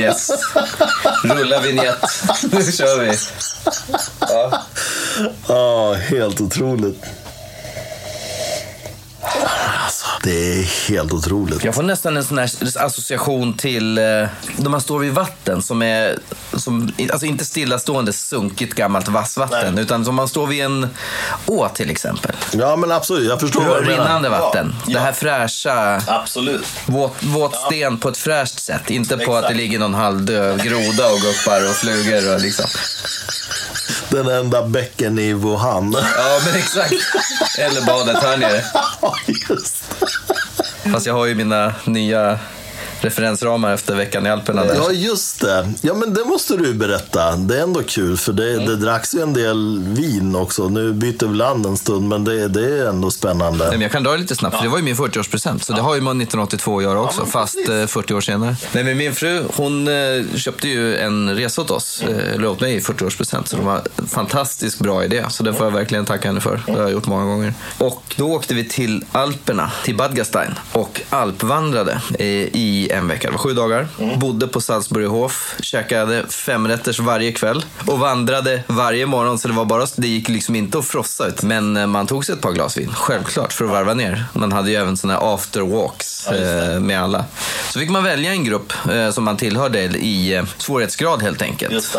Yes. 0.00 0.30
Rulla 1.24 1.60
vignett. 1.60 2.02
Nu 2.42 2.72
kör 2.72 3.00
vi. 3.00 3.12
Ja. 4.20 4.62
Ja, 5.48 5.94
helt 5.94 6.40
otroligt. 6.40 7.04
Det 10.26 10.58
är 10.60 10.88
helt 10.88 11.12
otroligt. 11.12 11.64
Jag 11.64 11.74
får 11.74 11.82
nästan 11.82 12.16
en 12.16 12.24
sån 12.24 12.38
här 12.38 12.50
association 12.76 13.54
till 13.54 13.98
eh, 13.98 14.04
när 14.56 14.68
man 14.68 14.80
står 14.80 14.98
vid 14.98 15.12
vatten 15.12 15.62
som 15.62 15.82
är, 15.82 16.18
som, 16.56 16.92
alltså 17.12 17.26
inte 17.26 17.44
stillastående 17.44 18.12
sunkigt 18.12 18.74
gammalt 18.74 19.08
vassvatten, 19.08 19.74
Nej. 19.74 19.84
utan 19.84 20.04
som 20.04 20.14
man 20.14 20.28
står 20.28 20.46
vid 20.46 20.64
en 20.64 20.88
å 21.46 21.68
till 21.68 21.90
exempel. 21.90 22.32
Ja, 22.52 22.76
men 22.76 22.92
absolut. 22.92 23.28
Jag 23.28 23.40
förstår 23.40 23.64
vad 23.64 23.82
du 23.82 23.86
menar. 23.86 24.04
rinnande 24.04 24.28
vatten. 24.28 24.74
Ja, 24.86 24.94
Det 24.98 25.00
här 25.04 25.12
fräscha, 25.12 26.02
Absolut. 26.06 26.66
våt, 26.86 27.22
våt 27.22 27.56
sten 27.56 27.98
på 27.98 28.08
ett 28.08 28.18
fräscht 28.18 28.58
sätt. 28.60 28.90
Inte 28.90 29.16
på 29.18 29.22
att 29.36 29.42
det 29.42 29.46
Exakt. 29.48 29.56
ligger 29.56 29.78
någon 29.78 29.94
halvdöd 29.94 30.62
groda 30.62 31.06
och 31.12 31.20
guppar 31.20 31.68
och 31.70 31.74
flugor 31.76 32.34
och 32.34 32.40
liksom. 32.40 32.66
Den 34.08 34.28
enda 34.28 34.62
bäcken 34.66 35.18
i 35.18 35.32
Wuhan. 35.32 35.96
Ja, 36.16 36.40
men 36.46 36.54
exakt. 36.56 36.92
Eller 37.58 37.80
badet 37.86 38.22
här 38.22 38.36
nere. 38.36 38.64
Ja, 39.02 39.14
just 39.50 39.84
Fast 40.92 41.06
jag 41.06 41.14
har 41.14 41.26
ju 41.26 41.34
mina 41.34 41.74
nya 41.84 42.38
referensramar 43.06 43.72
efter 43.74 43.94
veckan 43.94 44.26
i 44.26 44.30
Alperna 44.30 44.64
där. 44.64 44.74
Ja, 44.74 44.90
just 44.92 45.40
det. 45.40 45.72
Ja, 45.80 45.94
men 45.94 46.14
det 46.14 46.24
måste 46.24 46.56
du 46.56 46.74
berätta. 46.74 47.36
Det 47.36 47.58
är 47.58 47.62
ändå 47.62 47.82
kul, 47.82 48.16
för 48.16 48.32
det, 48.32 48.46
Mm. 48.52 48.66
det 48.66 48.76
dracks 48.76 49.14
ju 49.14 49.20
en 49.20 49.32
del 49.32 49.82
vin 49.86 50.36
också. 50.36 50.68
Nu 50.68 50.92
byter 50.92 51.26
vi 51.26 51.36
land 51.36 51.66
en 51.66 51.76
stund, 51.76 52.08
men 52.08 52.24
det, 52.24 52.48
det 52.48 52.78
är 52.78 52.86
ändå 52.88 53.10
spännande. 53.10 53.58
Nej, 53.64 53.72
men 53.72 53.80
jag 53.80 53.92
kan 53.92 54.02
dra 54.02 54.10
det 54.12 54.18
lite 54.18 54.36
snabbt, 54.36 54.56
för 54.56 54.62
det 54.62 54.68
var 54.68 54.78
ju 54.78 54.84
min 54.84 54.96
40-årspresent. 54.96 55.58
Så 55.64 55.72
det 55.72 55.80
har 55.80 55.94
ju 55.94 56.00
man 56.00 56.20
1982 56.20 56.78
att 56.78 56.84
göra 56.84 57.00
också, 57.00 57.26
fast 57.26 57.68
eh, 57.68 57.86
40 57.86 58.14
år 58.14 58.20
senare. 58.20 58.56
Nej, 58.72 58.84
men 58.84 58.96
min 58.96 59.14
fru, 59.14 59.44
hon 59.56 59.88
eh, 59.88 59.94
köpte 60.36 60.68
ju 60.68 60.96
en 60.96 61.34
resa 61.36 61.62
åt 61.62 61.70
oss, 61.70 62.02
eh, 62.08 62.34
eller 62.34 62.48
åt 62.48 62.60
mig 62.60 62.74
i 62.74 62.80
40-årspresent. 62.80 63.44
Så 63.48 63.56
det 63.56 63.62
var 63.62 63.82
en 63.96 64.06
fantastiskt 64.06 64.78
bra 64.78 65.04
idé. 65.04 65.24
Så 65.28 65.42
det 65.42 65.54
får 65.54 65.66
jag 65.66 65.70
verkligen 65.72 66.04
tacka 66.04 66.28
henne 66.28 66.40
för. 66.40 66.60
Det 66.66 66.72
har 66.72 66.80
jag 66.82 66.92
gjort 66.92 67.06
många 67.06 67.24
gånger. 67.24 67.54
Och 67.78 68.02
då 68.16 68.26
åkte 68.32 68.54
vi 68.54 68.64
till 68.68 69.04
Alperna, 69.12 69.70
till 69.84 69.96
Bad 69.96 70.16
Gastein 70.16 70.54
och 70.72 71.00
alpvandrade 71.10 72.00
eh, 72.18 72.26
i 72.26 72.88
en 72.96 73.08
vecka. 73.08 73.28
Det 73.28 73.32
var 73.32 73.38
sju 73.38 73.52
dagar. 73.54 73.88
Bodde 74.16 74.46
på 74.46 74.60
Salzburghof, 74.60 75.54
käkade 75.60 76.24
femrätters 76.28 77.00
varje 77.00 77.32
kväll 77.32 77.64
och 77.86 77.98
vandrade 77.98 78.62
varje 78.66 79.06
morgon. 79.06 79.38
Så 79.38 79.48
det 79.48 79.54
var 79.54 79.64
bara, 79.64 79.86
det 79.96 80.08
gick 80.08 80.28
liksom 80.28 80.56
inte 80.56 80.78
att 80.78 80.84
frossa 80.86 81.26
ut. 81.26 81.42
Men 81.42 81.76
eh, 81.76 81.86
man 81.86 82.06
tog 82.06 82.24
sig 82.24 82.32
ett 82.34 82.40
par 82.40 82.52
glas 82.52 82.76
vin, 82.76 82.92
självklart, 82.94 83.52
för 83.52 83.64
att 83.64 83.70
varva 83.70 83.94
ner. 83.94 84.24
Man 84.32 84.52
hade 84.52 84.70
ju 84.70 84.76
även 84.76 84.96
såna 84.96 85.12
här 85.12 85.34
after 85.34 85.60
walks 85.60 86.26
eh, 86.28 86.80
med 86.80 87.02
alla. 87.02 87.24
Så 87.70 87.78
fick 87.78 87.90
man 87.90 88.04
välja 88.04 88.30
en 88.30 88.44
grupp 88.44 88.72
eh, 88.92 89.10
som 89.10 89.24
man 89.24 89.36
tillhörde 89.36 89.80
i 89.82 90.42
svårighetsgrad 90.58 91.22
helt 91.22 91.42
enkelt. 91.42 91.96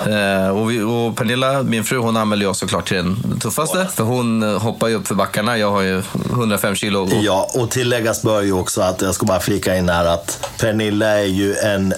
Och, 0.53 0.71
vi, 0.71 0.81
och 0.81 1.17
Pernilla, 1.17 1.63
min 1.63 1.83
fru, 1.83 1.97
hon 1.97 2.17
anmälde 2.17 2.45
jag 2.45 2.55
såklart 2.55 2.87
till 2.87 2.97
den 2.97 3.39
tuffaste. 3.39 3.87
För 3.95 4.03
hon 4.03 4.43
hoppar 4.43 4.87
ju 4.87 4.95
upp 4.95 5.07
för 5.07 5.15
backarna. 5.15 5.57
Jag 5.57 5.71
har 5.71 5.81
ju 5.81 6.03
105 6.31 6.75
kilo. 6.75 7.01
Och, 7.01 7.09
Ja, 7.23 7.49
och 7.53 7.69
tilläggas 7.69 8.21
bör 8.23 8.41
ju 8.41 8.53
också 8.53 8.81
att 8.81 9.01
jag 9.01 9.15
ska 9.15 9.25
bara 9.25 9.39
flika 9.39 9.75
in 9.75 9.89
här 9.89 10.05
att 10.05 10.49
Pernilla 10.77 11.19
är 11.19 11.25
ju 11.25 11.55
en 11.55 11.93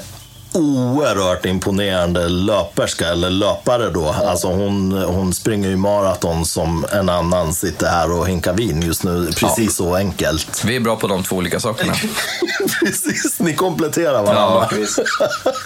oerhört 0.60 1.45
imponerande 1.45 2.30
löperska, 2.30 3.07
eller 3.07 3.30
löpare 3.30 3.89
då. 3.89 4.16
Alltså 4.26 4.47
hon, 4.47 4.91
hon 4.91 5.34
springer 5.34 5.70
ju 5.70 5.78
maraton 5.78 6.45
som 6.45 6.86
en 6.91 7.10
annan 7.10 7.53
sitter 7.53 7.88
här 7.88 8.12
och 8.12 8.28
hinkar 8.28 8.53
vin 8.53 8.82
just 8.82 9.03
nu. 9.03 9.32
Precis 9.36 9.76
så 9.76 9.95
enkelt. 9.95 10.64
Vi 10.66 10.76
är 10.76 10.80
bra 10.80 10.95
på 10.95 11.07
de 11.07 11.24
två 11.24 11.36
olika 11.36 11.60
sakerna. 11.60 11.93
Precis, 12.80 13.39
ni 13.39 13.55
kompletterar 13.55 14.24
varandra. 14.24 14.70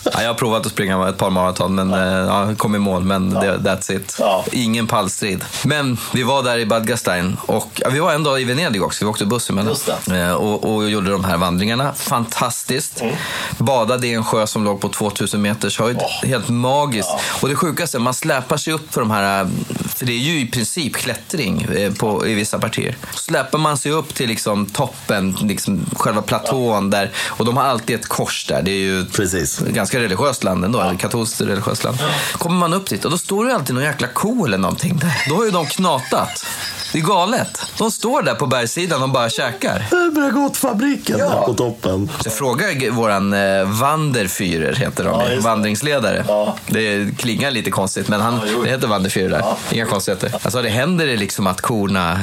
Ja, 0.03 0.21
jag 0.21 0.27
har 0.27 0.33
provat 0.33 0.65
att 0.65 0.71
springa 0.71 1.09
ett 1.09 1.17
par 1.17 1.29
maraton, 1.29 1.75
men 1.75 1.93
eh, 1.93 1.99
ja, 1.99 2.55
kom 2.57 2.75
i 2.75 2.79
mål. 2.79 3.03
Men 3.03 3.29
det, 3.29 3.57
that's 3.57 3.95
it. 3.95 4.15
Ja. 4.19 4.45
Ingen 4.51 4.87
pallstrid. 4.87 5.45
Men 5.63 5.97
vi 6.13 6.23
var 6.23 6.43
där 6.43 6.57
i 6.57 6.65
Bad 6.65 6.87
Gastein 6.87 7.37
och 7.45 7.69
ja, 7.75 7.89
vi 7.89 7.99
var 7.99 8.13
en 8.13 8.23
dag 8.23 8.41
i 8.41 8.43
Venedig 8.43 8.83
också. 8.83 9.05
Vi 9.05 9.09
åkte 9.11 9.25
buss 9.25 9.49
emellan. 9.49 9.75
Eh, 10.11 10.33
och, 10.33 10.73
och 10.73 10.89
gjorde 10.89 11.11
de 11.11 11.23
här 11.23 11.37
vandringarna. 11.37 11.93
Fantastiskt. 11.93 13.01
Mm. 13.01 13.15
Badade 13.57 14.07
i 14.07 14.13
en 14.13 14.23
sjö 14.23 14.47
som 14.47 14.63
låg 14.63 14.81
på 14.83 14.89
2000 14.89 15.41
meters 15.41 15.79
höjd. 15.79 15.97
Helt 16.23 16.49
magiskt. 16.49 17.09
Och 17.41 17.49
det 17.49 17.55
sjukaste, 17.55 17.99
man 17.99 18.13
släpar 18.13 18.57
sig 18.57 18.73
upp 18.73 18.93
för 18.93 19.01
de 19.01 19.11
här, 19.11 19.49
för 19.95 20.05
det 20.05 20.13
är 20.13 20.17
ju 20.17 20.39
i 20.39 20.47
princip 20.47 20.95
klättring 20.95 21.61
eh, 21.61 21.93
på, 21.93 22.27
i 22.27 22.33
vissa 22.33 22.59
partier. 22.59 22.97
Släpar 23.15 23.59
man 23.59 23.77
sig 23.77 23.91
upp 23.91 24.15
till 24.15 24.27
liksom 24.27 24.65
toppen, 24.65 25.37
liksom 25.41 25.85
själva 25.95 26.21
platån 26.21 26.89
där. 26.89 27.11
Och 27.27 27.45
de 27.45 27.57
har 27.57 27.63
alltid 27.63 27.95
ett 27.95 28.07
kors 28.07 28.45
där. 28.45 28.61
Det 28.61 28.71
är 28.71 28.79
ju 28.79 29.05
Precis. 29.05 29.59
ganska 29.59 29.99
religiöst 29.99 30.43
land 30.43 30.65
ändå, 30.65 30.81
eller 30.81 30.95
katolskt 30.95 31.41
religiöst 31.41 31.83
land. 31.83 31.97
Kommer 32.31 32.57
man 32.57 32.73
upp 32.73 32.89
dit 32.89 33.05
och 33.05 33.11
då 33.11 33.17
står 33.17 33.45
det 33.45 33.55
alltid 33.55 33.75
någon 33.75 33.83
jäkla 33.83 34.07
ko 34.07 34.45
eller 34.45 34.57
någonting 34.57 34.97
där. 34.97 35.25
Då 35.29 35.35
har 35.35 35.45
ju 35.45 35.51
de 35.51 35.65
knatat. 35.65 36.45
Det 36.93 36.99
är 36.99 37.03
galet. 37.03 37.61
De 37.77 37.91
står 37.91 38.21
där 38.21 38.35
på 38.35 38.45
bergssidan 38.47 39.03
och 39.03 39.09
bara 39.09 39.29
käkar. 39.29 39.85
Bregott-fabriken 40.15 41.17
där 41.17 41.41
på 41.41 41.53
toppen. 41.53 42.09
Så 42.19 42.27
jag 42.27 42.33
frågar 42.33 42.91
våran 42.91 43.33
eh, 43.33 43.63
Wanderführer, 43.65 44.73
heter 44.75 45.03
de, 45.03 45.19
Ja, 45.21 45.27
det. 45.29 45.39
vandringsledare. 45.39 46.25
Ja. 46.27 46.55
Det 46.67 47.17
klingar 47.17 47.51
lite 47.51 47.71
konstigt, 47.71 48.07
men 48.07 48.21
han, 48.21 48.41
det 48.63 48.69
heter 48.69 48.87
Wanderführer 48.87 49.29
där. 49.29 49.45
Inga 49.71 49.85
konstigheter. 49.85 50.31
Alltså, 50.43 50.61
det 50.61 50.69
händer 50.69 51.05
det 51.07 51.15
liksom 51.17 51.47
att 51.47 51.61
korna 51.61 52.19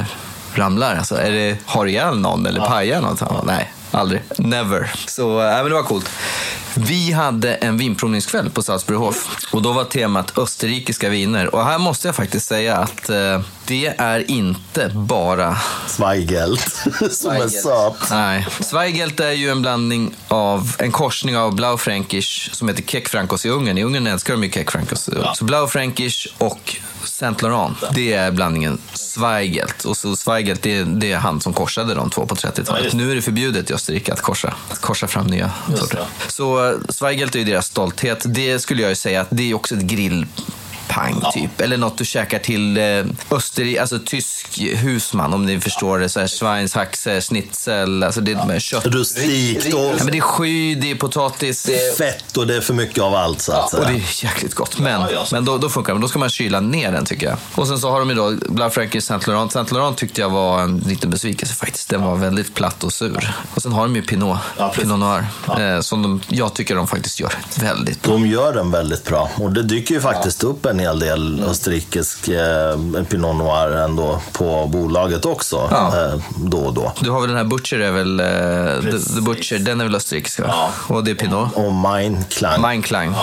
ramlar? 0.55 0.97
Alltså, 0.97 1.17
är 1.17 1.31
det, 1.31 1.57
har 1.67 1.85
det 1.85 1.91
ihjäl 1.91 2.19
någon 2.19 2.47
eller 2.47 2.61
pajar 2.61 3.01
något? 3.01 3.47
Nej, 3.47 3.73
aldrig. 3.91 4.23
Never. 4.39 4.93
Så, 5.07 5.41
äh, 5.41 5.57
men 5.57 5.65
det 5.65 5.75
var 5.75 5.83
coolt. 5.83 6.11
Vi 6.75 7.13
hade 7.13 7.55
en 7.55 7.79
vinprovningskväll 7.79 8.51
på 8.51 8.63
Salzburghof 8.63 9.47
och 9.53 9.63
då 9.63 9.73
var 9.73 9.85
temat 9.85 10.39
österrikiska 10.39 11.09
viner. 11.09 11.55
Och 11.55 11.65
här 11.65 11.79
måste 11.79 12.09
jag 12.09 12.15
faktiskt 12.15 12.47
säga 12.47 12.77
att 12.77 13.09
eh, 13.09 13.41
det 13.67 13.87
är 13.87 14.31
inte 14.31 14.91
bara 14.95 15.57
Zweigelt, 15.87 16.61
som 17.11 17.33
är 17.33 17.49
söt. 17.49 18.11
Nej. 18.11 18.47
Zweigelt 18.61 19.21
är 19.21 19.33
ju 19.33 19.51
en 19.51 19.63
blandning 19.63 20.15
av 20.29 20.77
en 20.79 20.93
korsning 20.93 21.37
av 21.37 21.55
Blaufränkisch 21.55 22.51
som 22.53 22.69
heter 22.69 22.83
Keckfrankos 22.83 23.47
i 23.47 23.49
Ungern. 23.49 23.79
I 23.79 23.83
Ungern 23.83 24.07
älskar 24.07 24.35
de 24.35 24.45
ju 24.45 24.51
Keckfrankos. 24.51 25.11
Så 25.35 25.45
Blaufränkisch 25.45 26.29
och 26.39 26.77
Saint 27.05 27.43
Laurent, 27.43 27.77
det 27.95 28.13
är 28.13 28.31
blandningen 28.31 28.79
Zweigelt. 28.93 29.85
Och 29.85 29.97
så 29.97 30.17
Zweigelt, 30.17 30.63
det 30.63 30.77
är, 30.77 30.85
det 30.85 31.13
är 31.13 31.19
han 31.19 31.41
som 31.41 31.53
korsade 31.53 31.95
de 31.95 32.11
två 32.11 32.27
på 32.27 32.35
30-talet. 32.35 32.85
just 32.85 32.97
nu 32.97 33.11
är 33.11 33.15
det 33.15 33.23
förbjudet 33.23 33.71
i 33.71 33.75
Österrike 33.75 34.13
att 34.13 34.21
korsa, 34.21 34.55
att 34.69 34.81
korsa 34.81 35.07
fram 35.07 35.27
nya 35.27 35.51
sorter. 35.77 36.01
Så 36.29 36.69
eh, 36.69 36.79
Zweigelt 36.89 37.35
är 37.35 37.39
ju 37.39 37.45
deras 37.45 37.67
stolthet. 37.67 38.23
Det 38.25 38.59
skulle 38.59 38.83
jag 38.83 38.89
ju 38.89 38.95
säga 38.95 39.21
att 39.21 39.29
det 39.31 39.51
är 39.51 39.55
också 39.55 39.75
ett 39.75 39.83
grill 39.83 40.27
pang 40.95 41.23
typ. 41.35 41.61
Eller 41.61 41.77
något 41.77 41.99
du 41.99 42.05
käkar 42.05 42.39
till 42.39 42.77
eh, 42.79 42.85
Österrike, 43.31 43.81
alltså 43.81 43.99
tysk 44.07 44.59
husman 44.77 45.35
om 45.35 45.47
ni 45.47 45.61
förstår 45.61 45.99
det. 45.99 46.09
Så 46.09 46.21
här, 46.21 46.27
Schweinshaxe, 46.29 47.21
schnitzel, 47.21 48.03
alltså 48.03 48.21
det 48.21 48.33
är 48.33 48.47
med 48.47 48.63
kött. 48.63 48.87
Rustikt 48.87 49.75
och 49.75 49.81
Ja, 49.81 49.93
men 50.05 50.13
det 50.13 50.19
är 50.19 50.23
sky, 50.23 50.75
det 50.75 50.91
är 50.91 50.95
potatis. 50.95 51.63
Det 51.63 51.75
är... 51.87 51.97
fett 51.97 52.37
och 52.37 52.47
det 52.47 52.57
är 52.57 52.61
för 52.61 52.75
mycket 52.75 53.03
av 53.03 53.15
allt 53.15 53.41
så 53.41 53.53
att 53.53 53.65
Och 53.65 53.71
säga. 53.71 53.85
det 53.85 53.93
är 53.95 54.25
jäkligt 54.25 54.55
gott. 54.55 54.79
Men, 54.79 55.01
Ja, 55.01 55.09
ja. 55.13 55.25
men 55.33 55.45
då, 55.45 55.59
då 55.59 55.69
funkar 55.69 55.93
det. 55.93 55.95
Men 55.95 56.03
Då 56.03 56.09
ska 56.09 56.19
man 56.19 56.29
kyla 56.31 56.61
ner 56.61 56.93
den 56.93 57.05
tycker 57.05 57.27
jag. 57.27 57.37
Och 57.55 57.67
sen 57.69 57.79
så 57.79 57.91
har 57.91 57.99
de 58.01 58.09
ju 58.09 58.15
då 58.15 58.35
Blaufränkisch 58.49 59.03
Saint 59.05 59.27
Laurent. 59.27 59.53
Saint 59.53 59.71
Laurent 59.73 59.97
tyckte 59.97 60.21
jag 60.21 60.31
var 60.31 60.63
en 60.63 60.79
liten 60.79 61.11
besvikelse 61.11 61.55
faktiskt. 61.55 61.89
Den 61.89 62.03
var 62.03 62.17
väldigt 62.17 62.55
platt 62.55 62.85
och 62.85 62.93
sur. 62.93 63.35
Och 63.55 63.63
sen 63.63 63.73
har 63.73 63.83
de 63.83 63.97
ju 63.97 64.03
Pinot, 64.03 64.39
Ja. 64.59 64.69
Pinot 64.69 64.99
Noir. 64.99 65.27
Eh, 65.77 65.81
som 65.81 66.03
de, 66.03 66.21
jag 66.29 66.55
tycker 66.55 66.75
de 66.77 66.87
faktiskt 66.89 67.21
gör 67.21 67.33
väldigt 67.61 68.03
bra. 68.03 68.13
De 68.13 68.27
gör 68.27 68.53
den 68.53 68.71
väldigt 68.71 69.05
bra. 69.05 69.31
Och 69.37 69.53
det 69.53 69.63
dyker 69.63 69.95
ju 69.95 70.01
faktiskt 70.01 70.45
upp 70.45 70.67
en 70.67 70.80
hel 70.81 70.99
del 70.99 71.43
österrikisk 71.45 72.29
eh, 72.29 72.77
Pinot 73.09 73.37
Noir 73.37 73.71
ändå 73.77 74.21
på 74.33 74.67
bolaget 74.67 75.25
också. 75.25 75.69
Ja. 75.71 75.93
Eh, 76.07 76.21
då 76.37 76.59
och 76.59 76.75
då. 76.75 76.93
Du 77.01 77.11
har 77.11 77.21
väl 77.21 77.29
den 77.29 77.37
här 77.39 77.45
Butcher, 77.45 77.79
är 77.81 77.91
väl, 77.91 78.21
eh, 78.21 78.91
the, 78.91 79.15
the 79.15 79.21
Butcher, 79.21 79.59
den 79.59 79.81
är 79.81 79.85
väl 79.85 79.95
österrikisk? 79.95 80.41
Ja. 80.41 80.71
Och 80.89 81.05
det 81.05 81.11
är 81.11 81.15
Pinot. 81.15 81.49
Och 81.55 81.73
Mein 81.73 82.25
Klang. 82.25 82.61
Mein 82.63 82.83
Klang, 82.83 83.15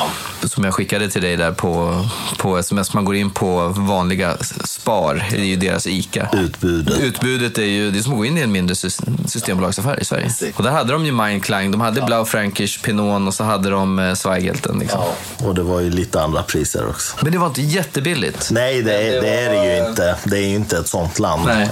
som 0.44 0.64
jag 0.64 0.74
skickade 0.74 1.10
till 1.10 1.22
dig 1.22 1.38
där 1.38 1.52
på, 1.52 2.06
på 2.38 2.58
sms. 2.58 2.94
Man 2.94 3.06
går 3.06 3.16
in 3.16 3.30
på 3.30 3.68
vanliga 3.68 4.38
Spar, 4.66 5.28
det 5.32 5.38
är 5.38 5.44
ju 5.44 5.56
deras 5.56 5.88
ICA. 5.88 6.30
Utbudet. 6.34 7.00
Utbudet 7.00 7.58
är 7.58 7.64
ju 7.64 7.92
det 7.92 8.00
är 8.00 8.04
som 8.04 8.12
att 8.12 8.18
gå 8.18 8.26
in 8.26 8.38
i 8.38 8.42
en 8.42 8.52
mindre 8.52 8.74
sys- 8.76 9.28
systembolagsaffär 9.28 10.00
i 10.02 10.06
Sverige. 10.06 10.32
Och 10.56 10.64
där 10.64 10.72
hade 10.72 10.94
de 10.94 11.06
ju 11.06 11.12
Mein 11.12 11.42
Klang, 11.42 11.72
de 11.72 11.82
hade 11.82 12.02
Blaufränkisch, 12.02 12.82
Pinot 12.84 13.28
och 13.28 13.34
så 13.34 13.44
hade 13.44 13.70
de 13.70 14.00
eh, 14.00 14.14
Zweigelten. 14.14 14.80
Liksom. 14.80 15.02
Och 15.44 15.56
det 15.56 15.64
var 15.64 15.80
ju 15.80 15.90
lite 15.90 16.22
andra 16.22 16.44
priser 16.44 16.90
också. 16.90 17.16
Men 17.22 17.32
det 17.32 17.38
var 17.38 17.47
inte 17.48 17.62
jättebilligt. 17.62 18.48
Nej, 18.52 18.82
det 18.82 18.94
är 18.94 19.22
det, 19.22 19.30
är 19.30 19.50
det 19.50 19.66
ju 19.82 19.88
inte. 19.90 20.16
Det 20.24 20.38
är 20.38 20.42
ju 20.42 20.56
inte 20.56 20.78
ett 20.78 20.88
sånt 20.88 21.20
land. 21.20 21.46
Nej. 21.46 21.70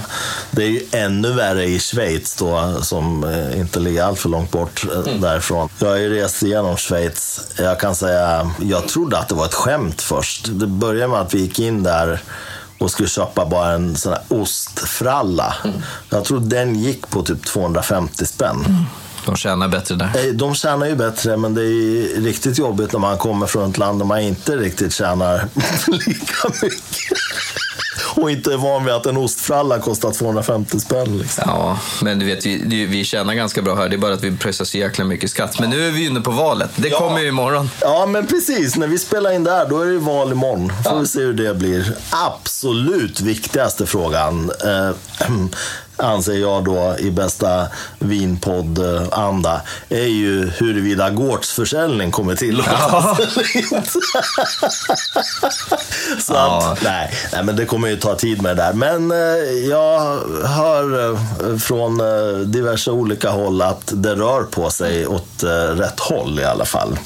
Det 0.50 0.62
är 0.64 0.68
ju 0.68 0.82
ännu 0.92 1.32
värre 1.32 1.64
i 1.64 1.78
Schweiz 1.78 2.34
då, 2.36 2.78
som 2.82 3.24
eh, 3.24 3.60
inte 3.60 3.80
ligger 3.80 4.02
allt 4.04 4.18
för 4.18 4.28
långt 4.28 4.50
bort 4.50 4.84
eh, 4.92 4.98
Mm. 5.06 5.20
därifrån. 5.20 5.68
Jag 5.78 5.88
har 5.88 5.96
ju 5.96 6.14
rest 6.14 6.42
igenom 6.42 6.76
Schweiz. 6.76 7.40
Jag 7.58 7.80
kan 7.80 7.94
säga, 7.96 8.50
jag 8.60 8.88
trodde 8.88 9.18
att 9.18 9.28
det 9.28 9.34
var 9.34 9.44
ett 9.44 9.54
skämt 9.54 10.02
först. 10.02 10.48
Det 10.52 10.66
började 10.66 11.08
med 11.08 11.20
att 11.20 11.34
vi 11.34 11.38
gick 11.40 11.58
in 11.58 11.82
där 11.82 12.20
och 12.78 12.90
skulle 12.90 13.08
köpa 13.08 13.46
bara 13.46 13.72
en 13.72 13.96
sån 13.96 14.12
här 14.12 14.22
ostfralla. 14.28 15.54
Mm. 15.64 15.76
Jag 16.10 16.24
tror 16.24 16.40
den 16.40 16.74
gick 16.74 17.10
på 17.10 17.22
typ 17.22 17.44
250 17.44 18.26
spänn. 18.26 18.86
De 19.26 19.36
tjänar 19.36 19.68
bättre 19.68 19.94
där. 19.94 20.04
Eh, 20.06 20.32
de 20.34 20.54
tjänar 20.54 20.86
ju 20.86 20.94
bättre, 20.94 21.36
men 21.36 21.54
det 21.54 21.62
är 21.62 22.20
riktigt 22.20 22.58
jobbigt 22.58 22.92
när 22.92 23.00
man 23.00 23.18
kommer 23.18 23.46
från 23.46 23.70
ett 23.70 23.78
land 23.78 24.00
där 24.00 24.06
man 24.06 24.20
inte 24.20 24.56
riktigt 24.56 24.92
tjänar 24.92 25.38
lika 25.86 26.48
mycket. 26.62 27.18
Och 28.16 28.30
inte 28.30 28.52
är 28.52 28.56
van 28.56 28.84
vid 28.84 28.94
att 28.94 29.06
en 29.06 29.16
ostfralla 29.16 29.78
kostar 29.78 30.12
250 30.12 30.80
spänn. 30.80 31.18
Liksom. 31.18 31.44
Ja, 31.46 31.78
men 32.02 32.18
du 32.18 32.26
vet, 32.26 32.46
vi, 32.46 32.86
vi 32.86 33.04
tjänar 33.04 33.34
ganska 33.34 33.62
bra 33.62 33.74
här. 33.74 33.88
Det 33.88 33.96
är 33.96 33.98
bara 33.98 34.14
att 34.14 34.24
vi 34.24 34.36
pressar 34.36 34.64
så 34.64 34.78
jäkla 34.78 35.04
mycket 35.04 35.30
skatt. 35.30 35.58
Men 35.60 35.70
nu 35.70 35.86
är 35.88 35.90
vi 35.90 36.06
inne 36.06 36.20
på 36.20 36.30
valet. 36.30 36.70
Det 36.76 36.88
Ja. 36.88 36.98
kommer 36.98 37.20
ju 37.20 37.28
imorgon. 37.28 37.70
Ja, 37.80 38.06
men 38.06 38.26
precis. 38.26 38.76
När 38.76 38.86
vi 38.86 38.98
spelar 38.98 39.30
in 39.32 39.44
där, 39.44 39.68
då 39.68 39.80
är 39.80 39.86
det 39.86 39.98
val 39.98 40.32
imorgon. 40.32 40.72
Får 40.84 41.00
vi 41.00 41.06
se 41.06 41.20
hur 41.20 41.32
det 41.34 41.54
blir. 41.54 41.92
Absolut 42.10 43.20
viktigaste 43.20 43.86
frågan, 43.86 44.50
eh, 44.64 44.90
anser 45.98 46.32
jag 46.32 46.64
då 46.64 46.96
i 46.98 47.10
bästa 47.10 47.66
vinpodd-anda, 47.98 49.60
är 49.88 50.06
ju 50.06 50.50
huruvida 50.50 51.10
gårdsförsäljning 51.10 52.10
kommer 52.10 52.32
eller 52.32 52.48
inte. 52.52 53.90
Så 56.20 56.32
Ja. 56.34 56.72
att, 56.72 56.82
nej, 56.82 57.14
nej, 57.32 57.44
men 57.44 57.56
det 57.56 57.65
kommer 57.66 57.88
ju 57.88 57.96
ta 57.96 58.14
tid 58.14 58.42
med 58.42 58.56
det 58.56 58.62
där. 58.62 58.72
Men 58.72 59.10
eh, 59.10 59.16
jag 59.68 60.20
hör 60.44 61.10
eh, 61.10 61.58
från 61.58 62.00
eh, 62.00 62.38
diverse 62.38 62.90
olika 62.90 63.30
håll 63.30 63.62
att 63.62 63.92
det 63.94 64.14
rör 64.14 64.42
på 64.42 64.70
sig 64.70 65.06
åt 65.06 65.42
rätt 65.76 66.00
håll 66.00 66.40
i 66.40 66.44
alla 66.44 66.64
fall. 66.64 66.98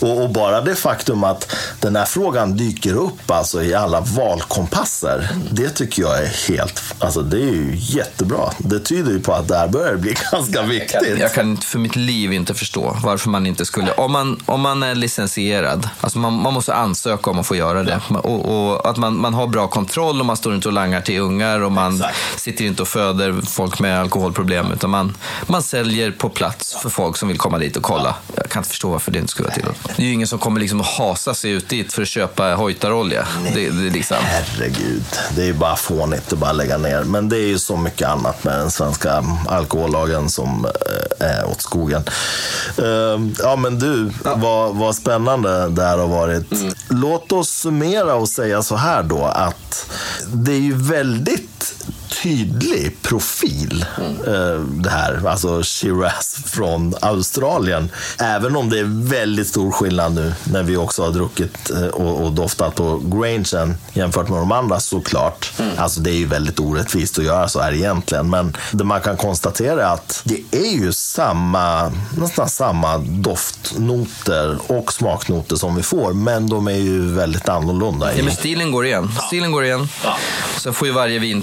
Och, 0.00 0.22
och 0.22 0.30
bara 0.30 0.60
det 0.60 0.74
faktum 0.74 1.24
att 1.24 1.52
den 1.80 1.96
här 1.96 2.04
frågan 2.04 2.56
dyker 2.56 2.94
upp 2.94 3.30
alltså 3.30 3.62
i 3.62 3.74
alla 3.74 4.00
valkompasser, 4.00 5.28
det 5.50 5.68
tycker 5.68 6.02
jag 6.02 6.22
är 6.22 6.48
helt, 6.48 6.82
alltså 6.98 7.22
det 7.22 7.36
är 7.36 7.52
ju 7.52 7.72
jättebra. 7.76 8.50
Det 8.58 8.80
tyder 8.80 9.12
ju 9.12 9.20
på 9.20 9.32
att 9.32 9.48
det 9.48 9.56
här 9.56 9.68
börjar 9.68 9.96
bli 9.96 10.16
ganska 10.32 10.62
viktigt. 10.62 11.18
Jag 11.18 11.32
kan 11.32 11.50
inte 11.50 11.66
för 11.66 11.78
mitt 11.78 11.96
liv 11.96 12.32
inte 12.32 12.54
förstå 12.54 12.96
varför 13.02 13.30
man 13.30 13.46
inte 13.46 13.64
skulle... 13.64 13.92
Om 13.92 14.12
man, 14.12 14.42
om 14.46 14.60
man 14.60 14.82
är 14.82 14.94
licensierad, 14.94 15.88
alltså 16.00 16.18
man, 16.18 16.32
man 16.32 16.54
måste 16.54 16.74
ansöka 16.74 17.30
om 17.30 17.38
att 17.38 17.46
få 17.46 17.56
göra 17.56 17.82
det. 17.82 18.00
Och, 18.08 18.70
och 18.70 18.90
att 18.90 18.96
man, 18.96 19.20
man 19.20 19.34
har 19.34 19.46
bra 19.46 19.68
kontroll 19.68 20.05
och 20.08 20.26
man 20.26 20.36
står 20.36 20.54
inte 20.54 20.68
och 20.68 20.74
langar 20.74 21.00
till 21.00 21.20
ungar 21.20 21.60
och 21.60 21.72
man 21.72 21.94
Exakt. 21.94 22.16
sitter 22.40 22.64
inte 22.64 22.82
och 22.82 22.88
föder 22.88 23.40
folk 23.46 23.80
med 23.80 24.00
alkoholproblem. 24.00 24.72
Utan 24.72 24.90
man, 24.90 25.16
man 25.46 25.62
säljer 25.62 26.10
på 26.10 26.28
plats 26.28 26.76
för 26.82 26.88
folk 26.88 27.16
som 27.16 27.28
vill 27.28 27.38
komma 27.38 27.58
dit 27.58 27.76
och 27.76 27.82
kolla. 27.82 28.14
Jag 28.36 28.48
kan 28.48 28.60
inte 28.60 28.68
förstå 28.70 28.90
varför 28.90 29.10
det 29.12 29.18
inte 29.18 29.30
skulle 29.30 29.48
vara 29.48 29.54
tillåtet. 29.54 29.90
Det 29.96 30.02
är 30.02 30.06
ju 30.06 30.12
ingen 30.12 30.28
som 30.28 30.38
kommer 30.38 30.60
liksom 30.60 30.80
att 30.80 30.86
hasa 30.86 31.34
sig 31.34 31.50
ut 31.50 31.68
dit 31.68 31.92
för 31.92 32.02
att 32.02 32.08
köpa 32.08 32.54
hojtarolja. 32.54 33.26
Det, 33.54 33.70
det 33.70 33.90
liksom... 33.90 34.16
Herregud, 34.20 35.04
det 35.36 35.42
är 35.42 35.46
ju 35.46 35.54
bara 35.54 35.76
fånigt 35.76 36.32
att 36.32 36.38
bara 36.38 36.52
lägga 36.52 36.78
ner. 36.78 37.02
Men 37.04 37.28
det 37.28 37.36
är 37.36 37.46
ju 37.46 37.58
så 37.58 37.76
mycket 37.76 38.08
annat 38.08 38.44
med 38.44 38.58
den 38.58 38.70
svenska 38.70 39.24
alkohollagen 39.48 40.30
som 40.30 40.64
eh, 41.20 41.26
är 41.26 41.46
åt 41.46 41.60
skogen. 41.62 42.02
Eh, 42.78 42.86
Ja, 43.38 43.56
men 43.56 43.78
du, 43.78 44.10
vad, 44.36 44.74
vad 44.76 44.94
spännande 44.94 45.68
det 45.68 45.82
här 45.82 45.98
har 45.98 46.06
varit. 46.08 46.46
Låt 46.88 47.32
oss 47.32 47.48
summera 47.50 48.14
och 48.14 48.28
säga 48.28 48.62
så 48.62 48.76
här 48.76 49.02
då 49.02 49.24
att 49.24 49.90
det 50.32 50.52
är 50.52 50.60
ju 50.60 50.74
väldigt 50.74 51.74
tydlig 52.22 53.02
profil 53.02 53.84
eh, 54.26 54.60
det 54.60 54.90
här, 54.90 55.26
alltså 55.26 55.62
Shiraz 55.62 56.36
från 56.46 56.94
Australien. 57.00 57.90
Även 58.18 58.56
om 58.56 58.70
det 58.70 58.78
är 58.78 59.08
väldigt 59.08 59.46
stor 59.46 59.70
skillnad 59.70 60.14
nu 60.14 60.34
när 60.44 60.62
vi 60.62 60.76
också 60.76 61.02
har 61.02 61.10
druckit 61.10 61.70
eh, 61.70 61.86
och, 61.86 62.24
och 62.24 62.32
doftat 62.32 62.74
på 62.74 62.98
Grangen 62.98 63.76
jämfört 63.92 64.28
med 64.28 64.38
de 64.38 64.52
andra 64.52 64.80
såklart. 64.80 65.52
Alltså 65.76 66.00
det 66.00 66.10
är 66.10 66.14
ju 66.16 66.26
väldigt 66.26 66.60
orättvist 66.60 67.18
att 67.18 67.24
göra 67.24 67.48
så 67.48 67.60
här 67.60 67.72
egentligen. 67.72 68.30
Men 68.30 68.56
det 68.72 68.84
man 68.84 69.00
kan 69.00 69.16
konstatera 69.16 69.82
är 69.82 69.94
att 69.94 70.22
det 70.24 70.40
är 70.50 70.72
ju 70.72 70.92
samma, 70.92 71.92
nästan 72.18 72.48
samma 72.48 72.98
doftnoter 72.98 74.58
och 74.66 74.92
smaknoter 74.92 75.56
som 75.56 75.76
vi 75.76 75.82
får. 75.82 76.12
Men 76.12 76.48
de 76.48 76.68
är 76.68 76.72
ju 76.72 77.14
väldigt 77.14 77.48
annorlunda. 77.48 78.16
Ja, 78.16 78.24
men 78.24 78.34
stilen 78.34 78.72
går 78.72 78.86
igen. 78.86 79.10
Stilen 79.26 79.52
går 79.52 79.64
igen. 79.64 79.88
Så 80.58 80.72
får 80.72 80.88
ju 80.88 80.94
varje 80.94 81.18
vin, 81.18 81.42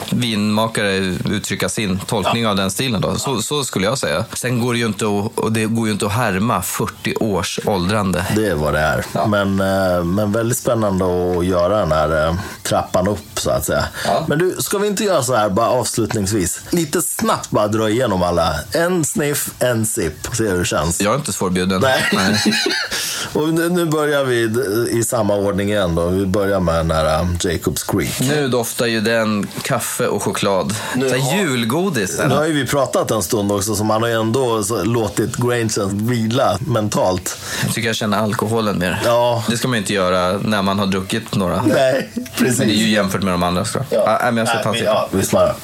vinmakare 0.53 0.97
uttrycka 1.29 1.69
sin 1.69 1.99
tolkning 1.99 2.47
av 2.47 2.55
den 2.55 2.71
stilen. 2.71 3.01
Då. 3.01 3.15
Så, 3.15 3.41
så 3.41 3.63
skulle 3.63 3.85
jag 3.85 3.97
säga. 3.97 4.25
Sen 4.33 4.61
går 4.61 4.73
det 4.73 4.79
ju 4.79 4.85
inte 4.85 5.05
att, 5.05 5.39
och 5.39 5.51
det 5.51 5.65
går 5.65 5.87
ju 5.87 5.93
inte 5.93 6.05
att 6.05 6.11
härma 6.11 6.61
40 6.61 7.15
års 7.19 7.59
åldrande. 7.65 8.25
Det 8.35 8.47
är 8.47 8.55
vad 8.55 8.73
det 8.73 8.79
är. 8.79 9.05
Men, 9.27 9.59
eh, 9.59 10.03
men 10.03 10.31
väldigt 10.31 10.57
spännande 10.57 11.05
att 11.05 11.45
göra 11.45 11.79
den 11.79 11.91
här 11.91 12.27
eh, 12.27 12.35
trappan 12.63 13.07
upp 13.07 13.39
så 13.39 13.49
att 13.49 13.65
säga. 13.65 13.85
Ja. 14.05 14.25
Men 14.27 14.39
du, 14.39 14.55
ska 14.59 14.77
vi 14.77 14.87
inte 14.87 15.03
göra 15.03 15.23
så 15.23 15.35
här 15.35 15.49
bara 15.49 15.69
avslutningsvis? 15.69 16.61
Lite 16.69 17.01
snabbt 17.01 17.49
bara 17.49 17.67
dra 17.67 17.89
igenom 17.89 18.23
alla. 18.23 18.53
En 18.71 19.05
sniff, 19.05 19.49
en 19.59 19.85
sip. 19.85 20.27
Se 20.33 20.43
hur 20.43 20.59
det 20.59 20.65
känns. 20.65 21.01
Jag 21.01 21.13
är 21.13 21.17
inte 21.17 21.33
svårbjuden. 21.33 21.81
Nej. 21.81 22.03
Och 23.33 23.53
nu, 23.53 23.69
nu 23.69 23.85
börjar 23.85 24.23
vi 24.23 24.51
i 24.99 25.03
samma 25.03 25.35
ordning 25.35 25.69
igen 25.69 25.95
då. 25.95 26.07
Vi 26.07 26.25
börjar 26.25 26.59
med 26.59 26.75
den 26.75 26.91
här 26.91 27.21
um, 27.21 27.37
Jacobs 27.41 27.83
Creek. 27.83 28.19
Nu 28.19 28.47
doftar 28.47 28.85
ju 28.85 29.01
den 29.01 29.47
kaffe 29.61 30.07
och 30.07 30.23
choklad. 30.23 30.42
Nu 30.95 31.09
Så 31.09 31.15
här 31.15 31.21
har- 31.21 31.41
julgodis. 31.41 32.19
Nu 32.27 32.35
har 32.35 32.45
ju 32.45 32.53
vi 32.53 32.67
pratat 32.67 33.11
en 33.11 33.23
stund 33.23 33.51
också, 33.51 33.75
så 33.75 33.83
man 33.83 34.01
har 34.01 34.09
ju 34.09 34.15
ändå 34.15 34.63
låtit 34.83 35.35
Grangen 35.35 35.69
vila 35.91 36.57
mentalt. 36.67 37.37
Jag 37.65 37.73
tycker 37.73 37.89
jag 37.89 37.95
känner 37.95 38.17
alkoholen 38.17 38.79
mer. 38.79 39.01
Ja. 39.05 39.43
Det 39.49 39.57
ska 39.57 39.67
man 39.67 39.75
ju 39.75 39.79
inte 39.81 39.93
göra 39.93 40.37
när 40.37 40.61
man 40.61 40.79
har 40.79 40.85
druckit 40.87 41.35
några. 41.35 41.61
Nej, 41.61 42.09
precis. 42.37 42.59
Men 42.59 42.67
det 42.67 42.73
är 42.73 42.77
ju 42.77 42.89
jämfört 42.89 43.23
med 43.23 43.33
de 43.33 43.43
andra. 43.43 43.65
Ska. 43.65 43.79
Ja. 43.89 44.19
Ja, 44.21 44.31
men 44.31 44.37
jag 44.37 44.47
ska 44.47 44.71
vi, 44.71 44.77
sipp. 44.77 44.85
ja, 44.87 45.07
vi 45.11 45.23
smarar. 45.23 45.55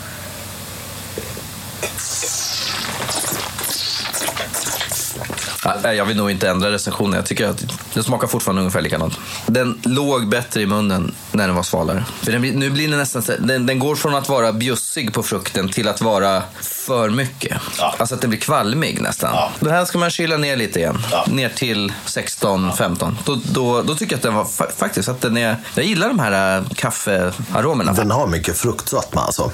Ja, 5.84 5.94
jag 5.94 6.06
vill 6.06 6.18
nog 6.18 6.32
inte 6.32 6.50
ändra 6.50 6.72
recensionen. 6.72 7.14
Jag 7.16 7.26
tycker 7.26 7.48
att 7.48 7.64
den 7.94 8.04
smakar 8.04 8.28
fortfarande 8.28 8.62
ungefär 8.62 8.82
likadant. 8.82 9.20
Den 9.48 9.80
låg 9.84 10.30
bättre 10.30 10.62
i 10.62 10.66
munnen 10.66 11.16
när 11.32 11.48
den 11.48 11.56
var 11.56 11.64
svalare. 11.64 12.06
För 12.22 12.32
den, 12.32 12.42
nu 12.42 12.70
blir 12.70 12.90
den 12.90 13.00
nästan 13.00 13.24
den, 13.40 13.66
den 13.66 13.80
går 13.80 13.96
från 13.96 14.16
att 14.16 14.30
vara 14.30 14.54
bjussig 14.96 15.14
på 15.14 15.24
frukten 15.24 15.70
till 15.70 15.88
att 15.88 16.02
vara 16.02 16.44
för 16.62 17.10
mycket. 17.10 17.58
Ja. 17.78 17.96
Alltså 17.98 18.16
att 18.16 18.22
den 18.22 18.30
blir 18.30 18.40
kvalmig 18.40 19.02
nästan. 19.02 19.30
Ja. 19.34 19.52
Den 19.60 19.72
här 19.74 19.86
ska 19.86 19.98
man 19.98 20.10
kyla 20.10 20.38
ner 20.38 20.56
lite 20.56 20.80
igen. 20.80 20.98
Ja. 21.12 21.26
Ner 21.28 21.50
till 21.50 21.94
16-15. 22.06 23.16
Då, 23.26 23.40
då, 23.52 23.82
då 23.82 23.96
tycker 23.96 24.14
jag 24.14 24.18
att 24.18 24.24
den 24.24 24.36
var 24.36 24.44
fa- 24.44 24.72
faktiskt 24.78 25.10
att 25.10 25.22
den 25.22 25.38
är... 25.38 25.56
Jag 25.76 25.86
gillar 25.86 26.08
de 26.08 26.20
här 26.20 26.58
äh, 26.58 26.64
kaffearomerna. 26.76 27.94
Den 27.94 28.12
har 28.12 28.28
mycket 28.28 28.58
fruktsötma 28.58 29.22
alltså. 29.22 29.52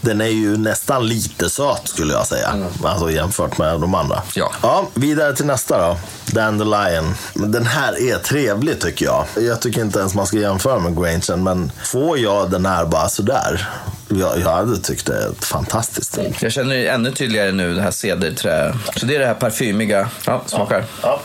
Den 0.00 0.20
är 0.20 0.26
ju 0.26 0.56
nästan 0.56 1.06
lite 1.08 1.50
söt 1.50 1.88
skulle 1.88 2.12
jag 2.12 2.26
säga. 2.26 2.54
Alltså 2.84 3.10
jämfört 3.10 3.58
med 3.58 3.80
de 3.80 3.94
andra. 3.94 4.22
Ja. 4.34 4.52
ja. 4.62 4.86
Vidare 4.94 5.36
till 5.36 5.46
nästa 5.46 5.88
då. 5.88 5.96
Dandelion. 6.26 7.14
Den 7.34 7.66
här 7.66 8.00
är 8.12 8.18
trevlig 8.18 8.80
tycker 8.80 9.04
jag. 9.04 9.24
Jag 9.36 9.60
tycker 9.60 9.80
inte 9.80 9.98
ens 9.98 10.14
man 10.14 10.26
ska 10.26 10.36
jämföra 10.36 10.78
med 10.78 10.96
Grangen. 10.96 11.44
Men 11.44 11.72
får 11.84 12.18
jag 12.18 12.50
den 12.50 12.66
här 12.66 12.84
bara 12.84 13.08
sådär. 13.08 13.68
Jag, 14.08 14.40
jag 14.40 14.50
hade 14.50 14.79
tyckt 14.80 15.06
det 15.06 15.16
är 15.16 15.32
fantastiskt. 15.44 16.18
Jag 16.40 16.52
känner 16.52 16.74
det 16.74 16.86
ännu 16.88 17.12
tydligare 17.12 17.52
nu, 17.52 17.74
det 17.74 17.82
här 17.82 17.90
cederträ. 17.90 18.74
Så 18.96 19.06
det 19.06 19.14
är 19.14 19.18
det 19.18 19.26
här 19.26 19.34
parfymiga. 19.34 20.08
Ja, 20.26 20.42
smakar. 20.46 20.84
Ja. 21.02 21.20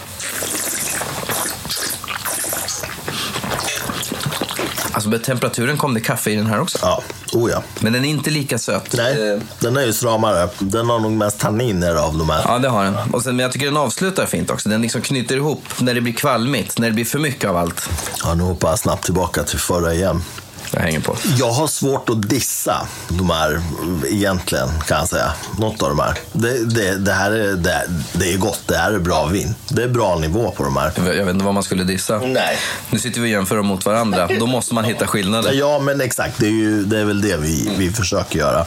Alltså 4.91 5.09
med 5.09 5.23
temperaturen 5.23 5.77
kom 5.77 5.93
det 5.93 5.99
kaffe 5.99 6.31
i 6.31 6.35
den 6.35 6.45
här 6.45 6.59
också. 6.61 6.77
Ja, 6.81 7.03
oh 7.33 7.51
ja. 7.51 7.63
Men 7.79 7.93
den 7.93 8.05
är 8.05 8.09
inte 8.09 8.29
lika 8.29 8.57
söt. 8.57 8.93
Nej, 8.97 9.31
Eh, 9.33 9.39
den 9.59 9.77
är 9.77 9.81
ju 9.85 9.93
stramare. 9.93 10.49
Den 10.59 10.89
har 10.89 10.99
nog 10.99 11.11
mest 11.11 11.39
tanniner 11.39 11.95
av 11.95 12.17
de 12.17 12.29
här. 12.29 12.41
Ja, 12.47 12.59
det 12.59 12.67
har 12.69 12.83
den. 12.83 12.95
Och 13.11 13.23
sen, 13.23 13.35
men 13.35 13.43
jag 13.43 13.51
tycker 13.51 13.65
den 13.65 13.77
avslutar 13.77 14.25
fint 14.25 14.49
också. 14.51 14.69
Den 14.69 14.81
liksom 14.81 15.01
knyter 15.01 15.35
ihop 15.35 15.63
när 15.79 15.93
det 15.93 16.01
blir 16.01 16.13
kvalmigt, 16.13 16.79
när 16.79 16.87
det 16.87 16.93
blir 16.93 17.05
för 17.05 17.19
mycket 17.19 17.49
av 17.49 17.57
allt. 17.57 17.89
Ja, 18.23 18.33
nu 18.33 18.43
hoppar 18.43 18.69
jag 18.69 18.79
snabbt 18.79 19.05
tillbaka 19.05 19.43
till 19.43 19.59
förra 19.59 19.93
igen. 19.93 20.23
Jag 20.71 20.79
hänger 20.79 20.99
på. 20.99 21.17
Jag 21.37 21.51
har 21.51 21.67
svårt 21.67 22.09
att 22.09 22.29
dissa 22.29 22.87
de 23.07 23.29
här 23.29 23.61
egentligen, 24.09 24.69
kan 24.87 24.97
jag 24.97 25.07
säga. 25.07 25.33
Något 25.59 25.83
av 25.83 25.89
de 25.89 25.99
här. 25.99 26.17
Det, 26.33 26.65
det, 26.65 26.97
det 26.97 27.11
här 27.11 27.31
är, 27.31 27.53
det, 27.53 27.87
det 28.13 28.33
är 28.33 28.37
gott, 28.37 28.61
det 28.65 28.77
här 28.77 28.91
är 28.91 28.99
bra 28.99 29.25
vin. 29.25 29.55
Det 29.69 29.83
är 29.83 29.87
bra 29.87 30.15
nivå 30.19 30.51
på 30.51 30.63
de 30.63 30.77
här. 30.77 30.91
Jag 30.95 31.25
vet 31.25 31.29
inte 31.29 31.45
vad 31.45 31.53
man 31.53 31.63
skulle 31.63 31.83
dissa. 31.83 32.17
Nej. 32.19 32.57
Nu 32.89 32.99
sitter 32.99 33.21
vi 33.21 33.27
och 33.27 33.31
jämför 33.31 33.55
dem 33.57 33.65
mot 33.65 33.85
varandra. 33.85 34.29
Då 34.39 34.47
måste 34.47 34.73
man 34.73 34.83
hitta 34.83 35.07
skillnader. 35.07 35.53
Ja, 35.53 35.79
men 35.79 36.01
exakt. 36.01 36.39
Det 36.39 36.45
är, 36.45 36.51
ju, 36.51 36.85
det 36.85 36.99
är 36.99 37.05
väl 37.05 37.21
det 37.21 37.37
vi, 37.37 37.71
vi 37.77 37.91
försöker 37.91 38.39
göra. 38.39 38.65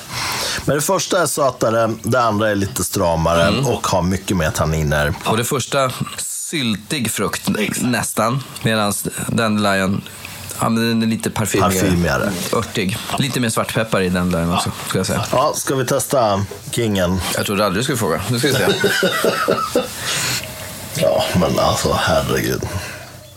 Men 0.64 0.76
det 0.76 0.82
första 0.82 1.22
är 1.22 1.26
sötare, 1.26 1.94
det 2.02 2.20
andra 2.20 2.50
är 2.50 2.54
lite 2.54 2.84
stramare 2.84 3.48
och 3.60 3.86
har 3.86 4.02
mycket 4.02 4.36
mer 4.36 4.50
tanniner. 4.50 5.14
Och 5.24 5.36
det 5.36 5.44
första, 5.44 5.92
syltig 6.16 7.10
frukt 7.10 7.48
nästan. 7.80 8.42
Medan 8.62 8.92
Dandelion, 9.28 10.02
ja, 10.60 10.68
men 10.68 10.88
den 10.88 11.02
är 11.02 11.06
lite 11.06 11.30
parfymigare. 11.30 11.72
Parfymigare. 11.72 12.30
Örtig. 12.52 12.96
Lite 13.18 13.40
mer 13.40 13.48
svartpeppar 13.48 14.00
i 14.00 14.08
Dandelion 14.08 14.54
också, 14.54 14.72
ska 14.88 14.98
jag 14.98 15.06
säga. 15.06 15.24
Ja, 15.32 15.52
ska 15.54 15.74
vi 15.74 15.84
testa 15.86 16.44
Kingen? 16.70 17.20
Jag 17.34 17.46
trodde 17.46 17.66
aldrig 17.66 17.80
du 17.80 17.84
skulle 17.84 17.98
fråga. 17.98 18.20
Nu 18.30 18.38
ska 18.38 18.48
vi 18.48 18.54
se. 18.54 18.66
Ja, 21.00 21.24
men 21.40 21.58
alltså 21.58 21.92
herregud. 22.00 22.62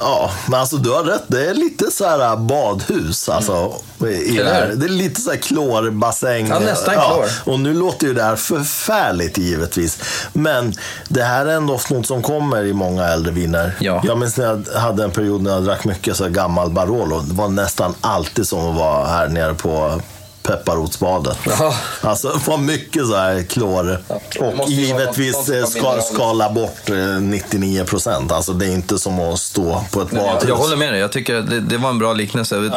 Ja, 0.01 0.31
men 0.47 0.59
alltså 0.59 0.77
du 0.77 0.89
har 0.91 1.03
rätt. 1.03 1.23
Det 1.27 1.45
är 1.49 1.53
lite 1.53 1.91
så 1.91 2.05
här 2.05 2.35
badhus. 2.35 3.29
Alltså, 3.29 3.73
i 3.99 4.37
det, 4.37 4.43
här. 4.43 4.73
det 4.75 4.85
är 4.85 4.89
lite 4.89 5.21
så 5.21 5.29
här 5.31 5.37
klorbassäng. 5.37 6.47
Ja, 6.47 6.59
nästan 6.59 6.93
klor. 6.93 7.25
och 7.53 7.59
nu 7.59 7.73
låter 7.73 8.07
ju 8.07 8.13
det 8.13 8.23
här 8.23 8.35
förfärligt 8.35 9.37
givetvis. 9.37 9.99
Men 10.33 10.73
det 11.07 11.23
här 11.23 11.45
är 11.45 11.55
en 11.55 11.67
doftnot 11.67 12.07
som 12.07 12.21
kommer 12.21 12.65
i 12.65 12.73
många 12.73 13.07
äldre 13.07 13.31
viner. 13.31 13.77
Ja. 13.79 14.01
Jag 14.03 14.17
minns 14.17 14.37
när 14.37 14.45
jag 14.45 14.79
hade 14.79 15.03
en 15.03 15.11
period 15.11 15.41
när 15.41 15.51
jag 15.51 15.63
drack 15.63 15.85
mycket 15.85 16.15
så 16.15 16.29
gammal 16.29 16.69
Barolo. 16.69 17.19
Det 17.19 17.33
var 17.33 17.47
nästan 17.47 17.93
alltid 18.01 18.47
som 18.47 18.69
att 18.69 18.75
vara 18.75 19.07
här 19.07 19.27
nere 19.27 19.53
på 19.53 20.01
pepparrotsbadet. 20.43 21.37
Jaha. 21.47 21.73
Alltså 22.01 22.39
var 22.47 22.57
mycket 22.57 23.07
så 23.07 23.15
här 23.15 23.43
klor. 23.43 23.97
och 24.39 24.69
givetvis 24.69 25.49
eh, 25.49 25.65
ska, 25.65 26.01
skala 26.13 26.49
bort 26.53 26.89
eh, 26.89 26.95
99 27.21 27.85
procent. 27.85 28.31
Alltså 28.31 28.53
det 28.53 28.65
är 28.65 28.71
inte 28.71 28.99
som 28.99 29.19
att 29.19 29.39
stå 29.39 29.83
på 29.91 30.01
ett 30.01 30.11
badhus. 30.11 30.49
Jag 30.49 30.55
håller 30.55 30.75
med 30.75 30.93
dig. 30.93 31.01
Jag 31.01 31.11
tycker 31.11 31.33
det, 31.41 31.59
det 31.59 31.77
var 31.77 31.89
en 31.89 31.99
bra 31.99 32.13
liknelse. 32.13 32.71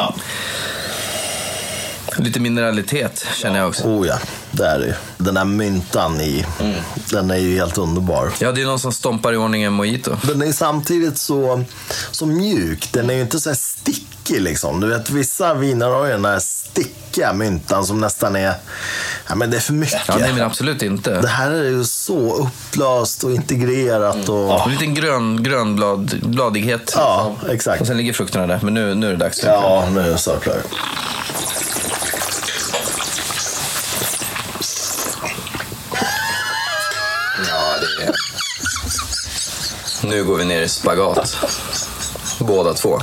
Lite 2.17 2.39
mineralitet 2.39 3.25
känner 3.35 3.59
jag 3.59 3.67
också. 3.67 3.83
Oh 3.83 4.07
ja, 4.07 4.15
det 4.51 4.65
är 4.67 4.79
det 4.79 4.85
ju. 4.85 4.93
Den 5.17 5.37
här 5.37 5.45
myntan 5.45 6.21
i, 6.21 6.45
Mm. 6.59 6.75
den 7.11 7.31
är 7.31 7.35
ju 7.37 7.55
helt 7.57 7.77
underbar. 7.77 8.31
Ja, 8.39 8.51
det 8.51 8.61
är 8.61 8.65
någon 8.65 8.79
som 8.79 8.91
stompar 8.93 9.33
i 9.33 9.37
ordning 9.37 9.63
en 9.63 9.73
mojito. 9.73 10.15
Den 10.23 10.41
är 10.41 10.51
samtidigt 10.51 11.17
så, 11.17 11.63
så 12.11 12.25
mjuk. 12.25 12.89
Den 12.91 13.09
är 13.09 13.13
ju 13.13 13.21
inte 13.21 13.39
så 13.39 13.49
här 13.49 13.55
stickig 14.25 14.41
liksom. 14.41 14.79
Du 14.79 14.87
vet, 14.87 15.09
vissa 15.09 15.53
viner 15.53 15.89
har 15.89 16.05
ju 16.05 16.11
den 16.11 16.25
här 16.25 16.39
stickiga 16.39 17.33
myntan 17.33 17.85
som 17.85 18.01
nästan 18.01 18.35
är, 18.35 18.53
ja 19.29 19.35
men 19.35 19.51
det 19.51 19.57
är 19.57 19.61
för 19.61 19.73
mycket. 19.73 20.01
Ja, 20.07 20.17
nej, 20.19 20.33
men 20.33 20.41
absolut 20.41 20.81
inte. 20.81 21.21
Det 21.21 21.27
här 21.27 21.51
är 21.51 21.63
ju 21.63 21.83
så 21.83 22.35
upplöst 22.35 23.23
och 23.23 23.31
integrerat 23.31 24.29
och... 24.29 24.61
En 24.65 24.71
liten 24.71 24.93
grön, 24.93 25.43
grönblad, 25.43 26.19
bladighet. 26.23 26.93
Ja, 26.95 27.35
exakt. 27.49 27.81
Och 27.81 27.87
sen 27.87 27.97
ligger 27.97 28.13
frukterna 28.13 28.47
där. 28.47 28.59
Men 28.63 28.73
nu, 28.73 28.95
nu 28.95 29.07
är 29.07 29.11
det 29.11 29.17
dags. 29.17 29.43
Ja, 29.43 29.89
nu 29.91 29.99
är 29.99 30.09
det 30.09 30.17
så 30.17 30.31
klart. 30.31 30.57
Ja. 37.49 37.75
Nu 40.03 40.23
går 40.23 40.37
vi 40.37 40.45
ner 40.45 40.61
i 40.61 40.69
spagat. 40.69 41.37
Båda 42.39 42.73
två. 42.73 43.01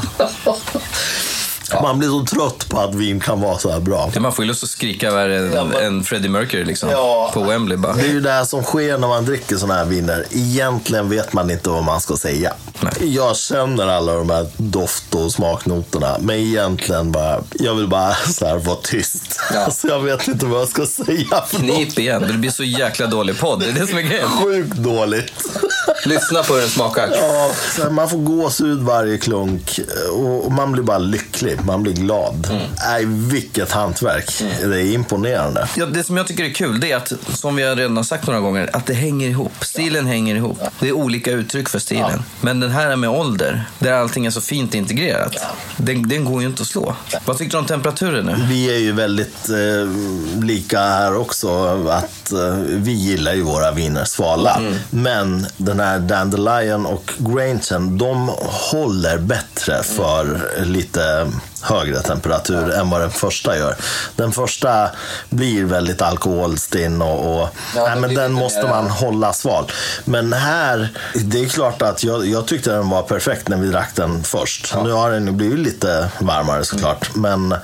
Man 1.82 1.98
blir 1.98 2.08
så 2.08 2.24
trött 2.24 2.68
på 2.68 2.80
att 2.80 2.94
vin 2.94 3.20
kan 3.20 3.40
vara 3.40 3.58
så 3.58 3.70
här 3.70 3.80
bra. 3.80 4.10
Ja, 4.14 4.20
man 4.20 4.32
får 4.32 4.44
ju 4.44 4.48
lust 4.48 4.64
att 4.64 4.70
skrika 4.70 5.10
värre 5.10 5.60
än, 5.60 5.72
än 5.72 6.04
Freddie 6.04 6.28
Mercury 6.28 6.64
liksom. 6.64 6.88
Ja. 6.90 7.30
På 7.34 7.42
Wembley 7.42 7.76
bara. 7.78 7.92
Det 7.92 8.02
är 8.02 8.08
ju 8.12 8.20
det 8.20 8.30
här 8.30 8.44
som 8.44 8.62
sker 8.62 8.98
när 8.98 9.08
man 9.08 9.24
dricker 9.24 9.56
såna 9.56 9.74
här 9.74 9.84
viner. 9.84 10.24
Egentligen 10.30 11.10
vet 11.10 11.32
man 11.32 11.50
inte 11.50 11.70
vad 11.70 11.84
man 11.84 12.00
ska 12.00 12.16
säga. 12.16 12.52
Nej. 12.80 13.14
Jag 13.14 13.36
känner 13.36 13.86
alla 13.86 14.14
de 14.14 14.30
här 14.30 14.46
doft 14.56 15.14
och 15.14 15.32
smaknoterna, 15.32 16.16
men 16.20 16.36
egentligen 16.36 17.12
bara, 17.12 17.40
jag 17.52 17.74
vill 17.74 17.88
bara 17.88 18.14
så 18.32 18.46
här 18.46 18.56
vara 18.56 18.76
tyst. 18.76 19.40
Ja. 19.54 19.58
Alltså 19.72 19.88
jag 19.88 20.00
vet 20.00 20.28
inte 20.28 20.46
vad 20.46 20.60
jag 20.60 20.68
ska 20.68 20.86
säga. 20.86 21.44
Knip 21.50 21.98
igen. 21.98 22.24
Det 22.28 22.32
blir 22.32 22.50
så 22.50 22.64
jäkla 22.64 23.06
dålig 23.06 23.38
podd. 23.40 23.60
Det 23.60 23.66
är 23.68 23.72
det 23.72 23.86
som 23.86 23.98
är 23.98 24.02
grejen. 24.02 24.28
Sjukt 24.28 24.76
dåligt. 24.76 25.32
Lyssna 26.06 26.42
på 26.42 26.54
hur 26.54 26.60
den 26.60 26.70
smakar. 26.70 27.08
Ja, 27.20 27.50
så 27.76 27.82
här, 27.82 27.90
man 27.90 28.08
får 28.08 28.18
gåshud 28.18 28.78
varje 28.82 29.18
klunk 29.18 29.80
och 30.12 30.42
och 30.42 30.52
man 30.52 30.72
blir 30.72 30.82
bara 30.82 30.98
lycklig. 30.98 31.58
Man 31.64 31.82
blir 31.82 31.92
glad. 31.92 32.48
Mm. 32.50 32.62
Nej, 32.86 33.04
vilket 33.06 33.72
hantverk. 33.72 34.42
Det 34.60 34.80
är 34.82 34.94
imponerande. 34.94 35.68
Ja, 35.76 35.86
det 35.86 36.04
som 36.04 36.16
jag 36.16 36.26
tycker 36.26 36.44
är 36.44 36.50
kul, 36.50 36.80
det 36.80 36.92
är 36.92 36.96
att, 36.96 37.12
som 37.34 37.56
vi 37.56 37.64
redan 37.64 37.96
har 37.96 38.04
sagt 38.04 38.26
några 38.26 38.40
gånger, 38.40 38.70
att 38.72 38.86
det 38.86 38.94
hänger 38.94 39.28
ihop. 39.28 39.52
Stilen 39.60 40.06
hänger 40.06 40.36
ihop. 40.36 40.58
Det 40.80 40.88
är 40.88 40.92
olika 40.92 41.30
uttryck 41.30 41.68
för 41.68 41.78
stilen. 41.78 42.22
Men 42.40 42.60
den 42.60 42.70
här 42.70 42.90
är 42.90 42.96
med 42.96 43.10
ålder, 43.10 43.64
där 43.78 43.92
allting 43.92 44.26
är 44.26 44.30
så 44.30 44.40
fint 44.40 44.74
integrerat, 44.74 45.36
den, 45.76 46.08
den 46.08 46.24
går 46.24 46.42
ju 46.42 46.48
inte 46.48 46.62
att 46.62 46.68
slå. 46.68 46.96
Vad 47.24 47.38
tyckte 47.38 47.56
du 47.56 47.58
om 47.60 47.66
temperaturen 47.66 48.26
nu? 48.26 48.34
Vi 48.48 48.74
är 48.74 48.78
ju 48.78 48.92
väldigt 48.92 49.48
eh, 49.48 50.42
lika 50.42 50.80
här 50.80 51.16
också. 51.16 51.48
Att 51.88 52.32
eh, 52.32 52.56
Vi 52.68 52.92
gillar 52.92 53.34
ju 53.34 53.42
våra 53.42 53.72
viner 53.72 54.04
svala. 54.04 54.60
Men 54.90 55.46
den 55.56 55.80
här 55.80 55.98
Dandelion 55.98 56.86
och 56.86 57.12
Grangen, 57.18 57.98
de 57.98 58.28
håller 58.70 59.18
bättre 59.18 59.82
för 59.82 60.40
lite 60.64 61.30
högre 61.62 62.00
temperatur 62.02 62.70
än 62.72 62.90
vad 62.90 63.00
den 63.00 63.10
första 63.10 63.56
gör. 63.56 63.76
Den 64.16 64.32
första 64.32 64.90
blir 65.30 65.64
väldigt 65.64 66.02
alkoholstinn 66.02 67.02
och, 67.02 67.42
och 67.42 67.48
Ja, 67.76 67.86
nej, 67.86 67.96
men 68.00 68.14
den 68.14 68.32
måste 68.32 68.66
man 68.66 68.90
hålla 68.90 69.32
sval. 69.32 69.70
Men 70.04 70.32
här, 70.32 70.88
det 71.14 71.40
är 71.44 71.48
klart 71.48 71.82
att 71.82 72.04
jag, 72.04 72.26
jag 72.26 72.46
tyckte 72.46 72.70
den 72.70 72.88
var 72.88 73.02
perfekt 73.02 73.48
när 73.48 73.56
vi 73.56 73.68
drack 73.68 73.90
den 73.94 74.24
först. 74.24 74.74
Nu 74.84 74.90
har 74.90 75.10
den 75.10 75.36
blivit 75.36 75.58
lite 75.58 76.08
varmare 76.20 76.64
såklart. 76.64 77.14
Men 77.14 77.50
jag 77.50 77.58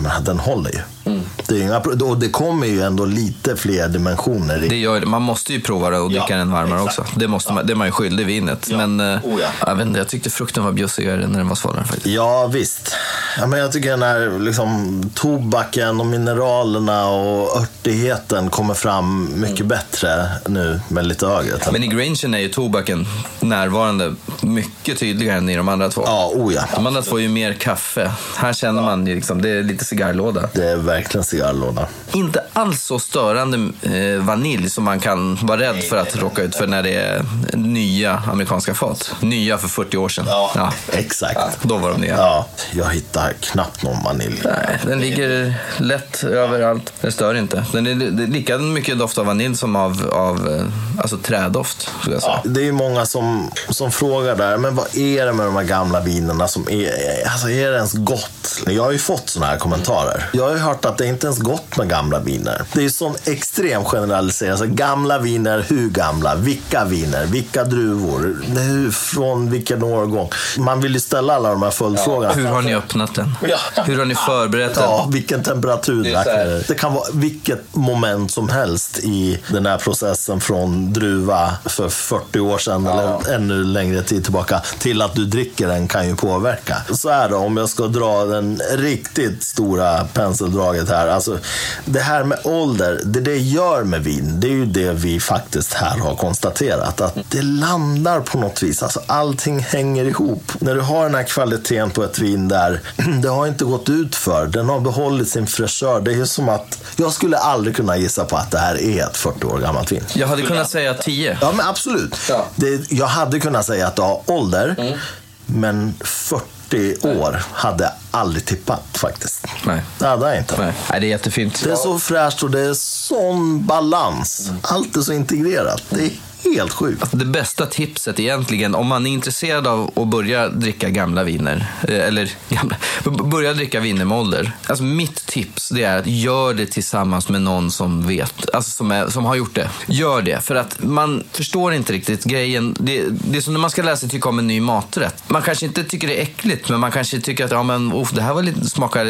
menar, 0.00 0.20
den 0.20 0.38
håller 0.38 0.70
ju. 0.70 0.80
Mm. 1.04 1.20
Det, 1.46 1.54
är 1.54 1.62
inga, 1.62 1.78
och 1.78 2.18
det 2.18 2.28
kommer 2.28 2.66
ju 2.66 2.82
ändå 2.82 3.04
lite 3.04 3.56
fler 3.56 3.88
dimensioner 3.88 4.64
i. 4.64 4.68
Det 4.68 4.76
gör, 4.76 5.00
man 5.00 5.22
måste 5.22 5.52
ju 5.52 5.60
prova 5.60 5.90
det 5.90 5.98
och 5.98 6.10
dricka 6.10 6.26
Ja, 6.28 6.36
den 6.36 6.52
varmare 6.52 6.82
exakt. 6.84 6.98
också. 6.98 7.18
Det, 7.18 7.28
måste 7.28 7.52
man, 7.52 7.66
det 7.66 7.72
är 7.72 7.74
man 7.74 7.86
ju 7.86 7.92
skyldig 7.92 8.26
vinet. 8.26 8.68
Men 8.70 9.00
eh, 9.00 9.06
Oh, 9.24 9.40
ja. 9.40 9.48
jag, 9.66 9.74
vet 9.76 9.86
inte, 9.86 9.98
jag 9.98 10.08
tyckte 10.08 10.30
frukten 10.30 10.64
var 10.64 10.72
bjussigare 10.72 11.26
när 11.26 11.38
den 11.38 11.48
var 11.48 11.54
svalare 11.54 11.84
faktiskt. 11.84 12.06
Ja, 12.06 12.46
visst. 12.46 12.96
Ja, 13.38 13.46
men 13.46 13.58
jag 13.58 13.72
tycker 13.72 13.90
den 13.90 14.02
här 14.02 14.38
liksom, 14.38 15.02
tobaken 15.14 16.00
och 16.00 16.06
mineralerna 16.06 17.08
och 17.08 17.56
örtigheten 17.60 18.50
kommer 18.50 18.74
fram 18.74 19.32
mycket 19.40 19.66
bättre 19.66 20.28
nu 20.46 20.80
med 20.88 21.06
lite 21.06 21.26
temp- 21.26 21.72
Men 21.72 21.82
i 21.82 21.86
Grangen 21.86 22.34
är 22.34 22.38
ju 22.38 22.48
tobaken 22.48 23.06
närvarande 23.40 24.14
mycket 24.40 24.98
tydligare 24.98 25.38
än 25.38 25.48
i 25.48 25.56
de 25.56 25.68
andra 25.68 25.88
två. 25.90 26.02
Ja, 26.06 26.32
oh 26.34 26.54
ja. 26.54 26.62
De 26.74 26.86
andra 26.86 27.02
två 27.02 27.16
är 27.16 27.22
ju 27.22 27.28
mer 27.28 27.52
kaffe. 27.52 28.12
Här 28.36 28.52
känner 28.52 28.82
man 28.82 28.97
ju 29.06 29.14
liksom, 29.14 29.42
det 29.42 29.48
är 29.50 29.62
lite 29.62 29.84
cigarrlåda. 29.84 30.48
Det 30.52 30.68
är 30.68 30.76
verkligen 30.76 31.24
cigarrlåda. 31.24 31.86
Inte 32.12 32.42
alls 32.52 32.82
så 32.82 32.98
störande 32.98 33.68
eh, 33.82 34.22
vanilj 34.22 34.70
som 34.70 34.84
man 34.84 35.00
kan 35.00 35.38
vara 35.42 35.60
rädd 35.60 35.84
för 35.84 35.96
att 35.96 36.16
råka 36.16 36.42
ut 36.42 36.56
för 36.56 36.66
när 36.66 36.82
det 36.82 36.94
är 36.94 37.24
nya 37.52 38.22
amerikanska 38.26 38.74
fat. 38.74 39.14
Nya 39.20 39.58
för 39.58 39.68
40 39.68 39.96
år 39.96 40.08
sedan. 40.08 40.24
Ja. 40.28 40.72
Exakt. 40.92 41.62
Då 41.62 41.76
var 41.76 41.90
de 41.90 42.00
nya. 42.00 42.16
Ja, 42.16 42.46
jag 42.72 42.90
hittar 42.90 43.32
knappt 43.32 43.82
någon 43.82 44.04
vanilj. 44.04 44.42
Nej, 44.44 44.78
den 44.86 45.00
ligger 45.00 45.54
lätt 45.76 46.24
överallt. 46.24 46.92
Den 47.00 47.12
stör 47.12 47.34
inte. 47.34 47.64
Den 47.72 47.86
är, 47.86 47.94
det 47.94 48.22
är 48.22 48.26
lika 48.26 48.58
mycket 48.58 48.98
doft 48.98 49.18
av 49.18 49.26
vanilj 49.26 49.56
som 49.56 49.76
av, 49.76 50.10
av 50.12 50.48
eh, 50.48 51.00
alltså 51.00 51.16
trädoft, 51.16 51.90
säga. 52.04 52.40
Det 52.44 52.60
är 52.60 52.64
ju 52.64 52.72
många 52.72 53.06
som, 53.06 53.50
som 53.68 53.92
frågar 53.92 54.36
där, 54.36 54.56
men 54.56 54.74
vad 54.74 54.96
är 54.96 55.26
det 55.26 55.32
med 55.32 55.46
de 55.46 55.56
här 55.56 55.64
gamla 55.64 56.00
vinerna 56.00 56.48
som 56.48 56.68
är, 56.70 56.90
alltså 57.28 57.50
är 57.50 57.70
det 57.70 57.76
ens 57.76 57.92
gott? 57.92 58.62
Jag 58.66 58.87
har 58.88 58.92
ju 58.92 58.98
fått 58.98 59.28
såna 59.30 59.46
här 59.46 59.56
kommentarer. 59.58 60.30
Jag 60.32 60.44
har 60.44 60.50
ju 60.52 60.58
hört 60.58 60.84
att 60.84 60.98
det 60.98 61.06
inte 61.06 61.26
ens 61.26 61.38
gott 61.38 61.76
med 61.76 61.88
gamla 61.88 62.18
viner. 62.20 62.62
Det 62.72 62.78
är 62.80 62.82
ju 62.82 62.90
sån 62.90 63.14
extrem 63.24 63.84
generalisering. 63.84 64.50
Alltså, 64.50 64.66
gamla 64.66 65.18
viner, 65.18 65.64
hur 65.68 65.90
gamla? 65.90 66.34
Vilka 66.34 66.84
viner? 66.84 67.26
Vilka 67.26 67.64
druvor? 67.64 68.42
Hur- 68.46 68.90
Från 68.90 69.50
vilken 69.50 69.82
årgång? 69.82 70.30
Man 70.58 70.80
vill 70.80 70.94
ju 70.94 71.00
ställa 71.00 71.34
alla 71.34 71.50
de 71.50 71.62
här 71.62 71.70
följdfrågorna. 71.70 72.32
Hur 72.32 72.46
har 72.46 72.62
ni 72.62 72.74
öppnat 72.74 73.14
den? 73.14 73.34
Ja. 73.48 73.82
Hur 73.84 73.98
har 73.98 74.04
ni 74.04 74.14
förberett 74.14 74.74
den? 74.74 74.84
Ja, 74.84 75.08
vilken 75.12 75.42
temperatur 75.42 76.04
Det? 76.04 76.62
Det 76.68 76.74
kan 76.74 76.94
vara 76.94 77.04
vilket 77.12 77.74
moment 77.74 78.30
som 78.32 78.48
helst 78.48 78.98
i 78.98 79.38
den 79.48 79.66
här 79.66 79.78
processen 79.78 80.40
från 80.40 80.92
druva 80.92 81.52
för 81.64 81.88
40 81.88 82.40
år 82.40 82.58
sedan 82.58 82.86
eller 82.86 83.34
ännu 83.34 83.64
längre 83.64 84.02
tid 84.02 84.24
tillbaka 84.24 84.62
till 84.78 85.02
att 85.02 85.14
du 85.14 85.24
dricker 85.24 85.68
den 85.68 85.88
kan 85.88 86.08
ju 86.08 86.16
påverka. 86.16 86.76
Så 86.94 87.08
är 87.08 87.28
det 87.28 87.34
om 87.34 87.56
jag 87.56 87.68
ska 87.68 87.86
dra 87.86 88.24
den 88.24 88.60
riktigt 88.78 89.42
stora 89.42 90.04
penseldraget 90.04 90.88
här. 90.88 91.08
Alltså, 91.08 91.38
det 91.84 92.00
här 92.00 92.24
med 92.24 92.38
ålder, 92.44 93.00
det 93.04 93.20
det 93.20 93.36
gör 93.36 93.84
med 93.84 94.04
vin, 94.04 94.40
det 94.40 94.46
är 94.46 94.52
ju 94.52 94.66
det 94.66 94.92
vi 94.92 95.20
faktiskt 95.20 95.72
här 95.72 95.98
har 95.98 96.14
konstaterat. 96.14 97.00
Att 97.00 97.18
det 97.28 97.42
landar 97.42 98.20
på 98.20 98.38
något 98.38 98.62
vis. 98.62 98.82
Alltså, 98.82 99.00
allting 99.06 99.58
hänger 99.58 100.04
ihop. 100.04 100.52
När 100.58 100.74
du 100.74 100.80
har 100.80 101.02
den 101.04 101.14
här 101.14 101.22
kvaliteten 101.22 101.90
på 101.90 102.04
ett 102.04 102.18
vin 102.18 102.48
där 102.48 102.80
det 103.22 103.28
har 103.28 103.46
inte 103.46 103.64
gått 103.64 103.88
ut 103.88 104.16
för. 104.16 104.46
Den 104.46 104.68
har 104.68 104.80
behållit 104.80 105.28
sin 105.28 105.46
fräschör. 105.46 106.00
Det 106.00 106.10
är 106.10 106.16
ju 106.16 106.26
som 106.26 106.48
att 106.48 106.82
jag 106.96 107.12
skulle 107.12 107.36
aldrig 107.36 107.76
kunna 107.76 107.96
gissa 107.96 108.24
på 108.24 108.36
att 108.36 108.50
det 108.50 108.58
här 108.58 108.80
är 108.80 109.04
ett 109.04 109.16
40 109.16 109.46
år 109.46 109.58
gammalt 109.58 109.92
vin. 109.92 110.04
Jag 110.14 110.26
hade 110.26 110.42
kunnat 110.42 110.70
säga 110.70 110.94
10. 110.94 111.38
Ja, 111.40 111.52
men 111.52 111.66
absolut. 111.66 112.16
Ja. 112.28 112.46
Det, 112.56 112.92
jag 112.92 113.06
hade 113.06 113.40
kunnat 113.40 113.66
säga 113.66 113.86
att 113.86 113.96
det 113.96 114.02
har 114.02 114.20
ålder, 114.26 114.98
men 115.46 115.94
40 116.00 116.57
år 117.02 117.42
hade 117.52 117.84
jag 117.84 117.92
aldrig 118.10 118.44
tippat 118.44 118.84
faktiskt. 118.92 119.46
Nej. 119.66 119.82
Det 119.98 120.06
hade 120.06 120.28
jag 120.28 120.38
inte. 120.38 120.54
Nej. 120.62 120.72
Nej, 120.90 121.00
det 121.00 121.06
är 121.06 121.08
jättefint. 121.08 121.64
Det 121.64 121.70
är 121.70 121.76
så 121.76 121.98
fräscht 121.98 122.42
och 122.42 122.50
det 122.50 122.60
är 122.60 122.74
sån 122.74 123.66
balans. 123.66 124.50
Allt 124.62 124.96
är 124.96 125.00
så 125.00 125.12
integrerat. 125.12 125.82
Det 125.90 126.02
är 126.02 126.10
helt 126.44 126.72
sjukt. 126.72 127.02
Alltså 127.02 127.16
det 127.16 127.24
bästa 127.24 127.66
tipset 127.66 128.20
egentligen, 128.20 128.74
om 128.74 128.86
man 128.86 129.06
är 129.06 129.10
intresserad 129.10 129.66
av 129.66 129.90
att 129.96 130.08
börja 130.08 130.48
dricka 130.48 130.88
gamla 130.88 131.24
viner, 131.24 131.66
eh, 131.88 132.06
eller 132.06 132.30
gamla, 132.48 132.76
börja 133.04 133.54
dricka 133.54 133.80
viner 133.80 134.04
med 134.04 134.18
ålder. 134.18 134.52
Alltså 134.66 134.84
mitt 134.84 135.26
tips 135.26 135.68
det 135.68 135.82
är 135.82 135.98
att 135.98 136.06
gör 136.06 136.54
det 136.54 136.66
tillsammans 136.66 137.28
med 137.28 137.42
någon 137.42 137.70
som 137.70 138.06
vet, 138.06 138.54
alltså 138.54 138.70
som, 138.70 138.90
är, 138.90 139.08
som 139.08 139.24
har 139.24 139.34
gjort 139.34 139.54
det. 139.54 139.70
Gör 139.86 140.22
det, 140.22 140.44
för 140.44 140.54
att 140.54 140.82
man 140.82 141.24
förstår 141.32 141.74
inte 141.74 141.92
riktigt 141.92 142.24
grejen. 142.24 142.76
Det, 142.78 143.04
det 143.08 143.38
är 143.38 143.42
som 143.42 143.52
när 143.52 143.60
man 143.60 143.70
ska 143.70 143.82
lära 143.82 143.96
sig 143.96 144.08
tycka 144.08 144.28
om 144.28 144.38
en 144.38 144.46
ny 144.46 144.60
maträtt. 144.60 145.24
Man 145.28 145.42
kanske 145.42 145.66
inte 145.66 145.84
tycker 145.84 146.08
det 146.08 146.18
är 146.18 146.22
äckligt, 146.22 146.68
men 146.68 146.80
man 146.80 146.92
kanske 146.92 147.20
tycker 147.20 147.44
att 147.44 147.50
ja, 147.50 147.62
men, 147.62 147.92
oh, 147.92 148.08
det 148.14 148.22
här 148.22 148.34
var 148.34 148.42
lite, 148.42 148.70
smakar 148.70 149.06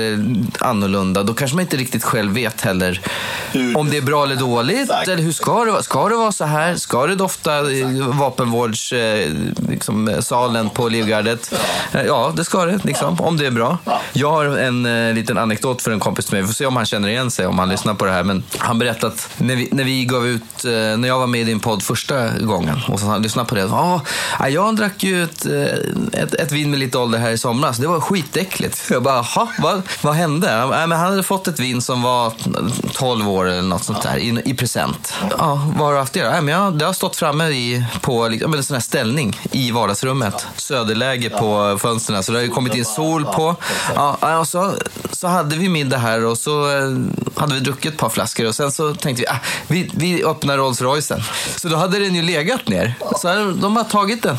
annorlunda. 0.59 1.23
Då 1.23 1.35
kanske 1.35 1.55
man 1.57 1.63
inte 1.63 1.77
riktigt 1.77 2.05
själv 2.05 2.33
vet 2.33 2.61
heller 2.61 3.01
om 3.75 3.91
det 3.91 3.97
är 3.97 4.03
bra 4.03 4.25
eller 4.25 4.37
dåligt. 4.37 4.81
Exakt. 4.81 5.09
Eller 5.09 5.23
hur 5.23 5.33
ska 5.33 5.65
det 5.65 5.71
vara? 5.71 5.83
Ska 5.83 6.09
det 6.09 6.17
vara 6.17 6.33
så 6.33 6.45
här? 6.45 6.77
Ska 6.77 7.07
det 7.07 7.15
dofta 7.19 7.63
vapenvårdssalen 8.13 9.55
eh, 9.63 9.71
liksom, 9.71 10.09
eh, 10.09 10.69
på 10.73 10.89
Livgardet? 10.89 11.55
Eh, 11.93 12.03
ja, 12.03 12.33
det 12.37 12.45
ska 12.45 12.65
det, 12.65 12.85
liksom, 12.85 13.21
om 13.21 13.37
det 13.37 13.47
är 13.47 13.51
bra. 13.51 13.79
Jag 14.13 14.31
har 14.31 14.45
en 14.45 14.87
eh, 14.87 15.15
liten 15.15 15.39
anekdot 15.39 15.83
för 15.83 15.91
en 15.91 16.01
kompis 16.01 16.27
till 16.27 16.35
mig. 16.35 16.43
Vi 16.43 16.47
får 16.47 16.55
se 16.55 16.67
om 16.67 16.77
han 16.77 16.87
känner 16.87 17.09
igen 17.09 17.31
sig, 17.31 17.47
om 17.47 17.59
han 17.59 17.69
lyssnar 17.69 17.95
på 17.95 18.05
det 18.05 18.13
här. 18.13 18.23
Men 18.23 18.43
han 18.59 18.79
berättade 18.79 19.13
att 19.13 19.29
när 19.37 19.57
vi, 19.57 19.69
när 19.73 19.85
vi 19.85 20.05
gav 20.05 20.27
ut, 20.27 20.65
eh, 20.65 20.71
när 20.71 21.09
jag 21.09 21.19
var 21.19 21.27
med 21.27 21.41
i 21.41 21.45
din 21.45 21.61
podd 21.61 21.83
första 21.83 22.29
gången 22.39 22.81
och 22.89 23.01
så 23.01 23.07
han 23.07 23.23
lyssnade 23.23 23.49
på 23.49 23.55
det. 23.55 23.65
Ah, 23.65 24.01
jag 24.49 24.77
drack 24.77 25.05
ju 25.05 25.25
ett, 25.25 25.47
ett, 26.13 26.35
ett 26.35 26.53
vin 26.53 26.71
med 26.71 26.81
lite 26.81 26.99
ålder 26.99 27.19
här 27.19 27.31
i 27.31 27.39
somras. 27.39 27.77
Det 27.77 27.87
var 27.87 28.01
skitäckligt. 28.01 28.87
Jag 28.91 29.03
bara, 29.03 29.15
jaha, 29.35 29.49
vad, 29.59 29.83
vad 30.03 30.15
hände? 30.15 30.53
Äh, 30.53 30.69
men 30.69 30.93
han 30.93 31.11
hade 31.11 31.23
fått 31.23 31.49
ett 31.49 31.61
vin 31.61 31.83
som 31.83 32.03
var 32.03 32.33
12 32.93 33.29
år 33.29 33.49
eller 33.49 33.63
något 33.63 33.85
sånt 33.85 34.03
där 34.03 34.17
i, 34.17 34.43
i 34.45 34.55
present. 34.55 35.15
Ja, 35.39 35.73
vad 35.77 35.87
har 35.87 35.93
du 35.93 35.99
haft 35.99 36.13
det 36.13 36.23
då? 36.23 36.31
Äh, 36.31 36.43
men 36.43 36.55
jag, 36.55 36.79
det 36.79 36.85
har 36.85 36.93
stått 36.93 37.08
framme 37.17 37.49
i, 37.49 37.85
på 38.01 38.29
liksom, 38.29 38.55
en 38.55 38.65
sån 38.65 38.75
här 38.75 38.81
ställning 38.81 39.41
i 39.53 39.71
vardagsrummet. 39.71 40.47
Söderläge 40.57 41.31
på 41.31 41.79
fönstren, 41.83 42.23
så 42.23 42.33
det 42.33 42.39
har 42.39 42.43
ju 42.43 42.51
kommit 42.51 42.75
in 42.75 42.85
sol 42.85 43.25
på. 43.25 43.57
Ja, 43.95 44.39
och 44.39 44.49
så, 44.49 44.75
så 45.13 45.27
hade 45.27 45.57
vi 45.57 45.69
middag 45.69 45.99
här 45.99 46.25
och 46.25 46.39
så 46.39 46.71
eh, 46.71 46.99
hade 47.37 47.55
vi 47.55 47.61
druckit 47.61 47.93
ett 47.93 47.99
par 47.99 48.09
flaskor 48.09 48.47
och 48.47 48.55
sen 48.55 48.73
så 48.73 48.95
tänkte 48.95 49.23
vi, 49.23 49.29
ah, 49.29 49.41
vi, 49.67 49.91
vi 49.95 50.25
öppnar 50.25 50.57
Rolls 50.57 50.81
Roycen. 50.83 51.23
Så 51.57 51.69
då 51.69 51.77
hade 51.77 51.99
den 51.99 52.15
ju 52.15 52.23
legat 52.23 52.69
ner. 52.69 52.95
Så 53.17 53.29
de 53.61 53.77
har 53.77 53.85
tagit 53.85 54.23
den, 54.23 54.39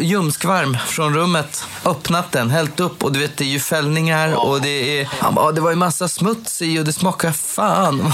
ljumskvarm 0.00 0.76
från 0.86 1.14
rummet, 1.14 1.64
öppnat 1.84 2.32
den, 2.32 2.50
hällt 2.50 2.80
upp 2.80 3.04
och 3.04 3.12
du 3.12 3.18
vet 3.18 3.36
det 3.36 3.44
är 3.44 3.48
ju 3.48 3.60
fällningar 3.60 4.46
och 4.46 4.60
det 4.60 5.00
är, 5.00 5.08
ja, 5.20 5.52
det 5.54 5.60
var 5.60 5.70
ju 5.70 5.76
massa 5.76 6.08
smuts 6.08 6.62
i 6.62 6.80
och 6.80 6.84
det 6.84 6.92
smakar 6.92 7.32
fan. 7.32 8.12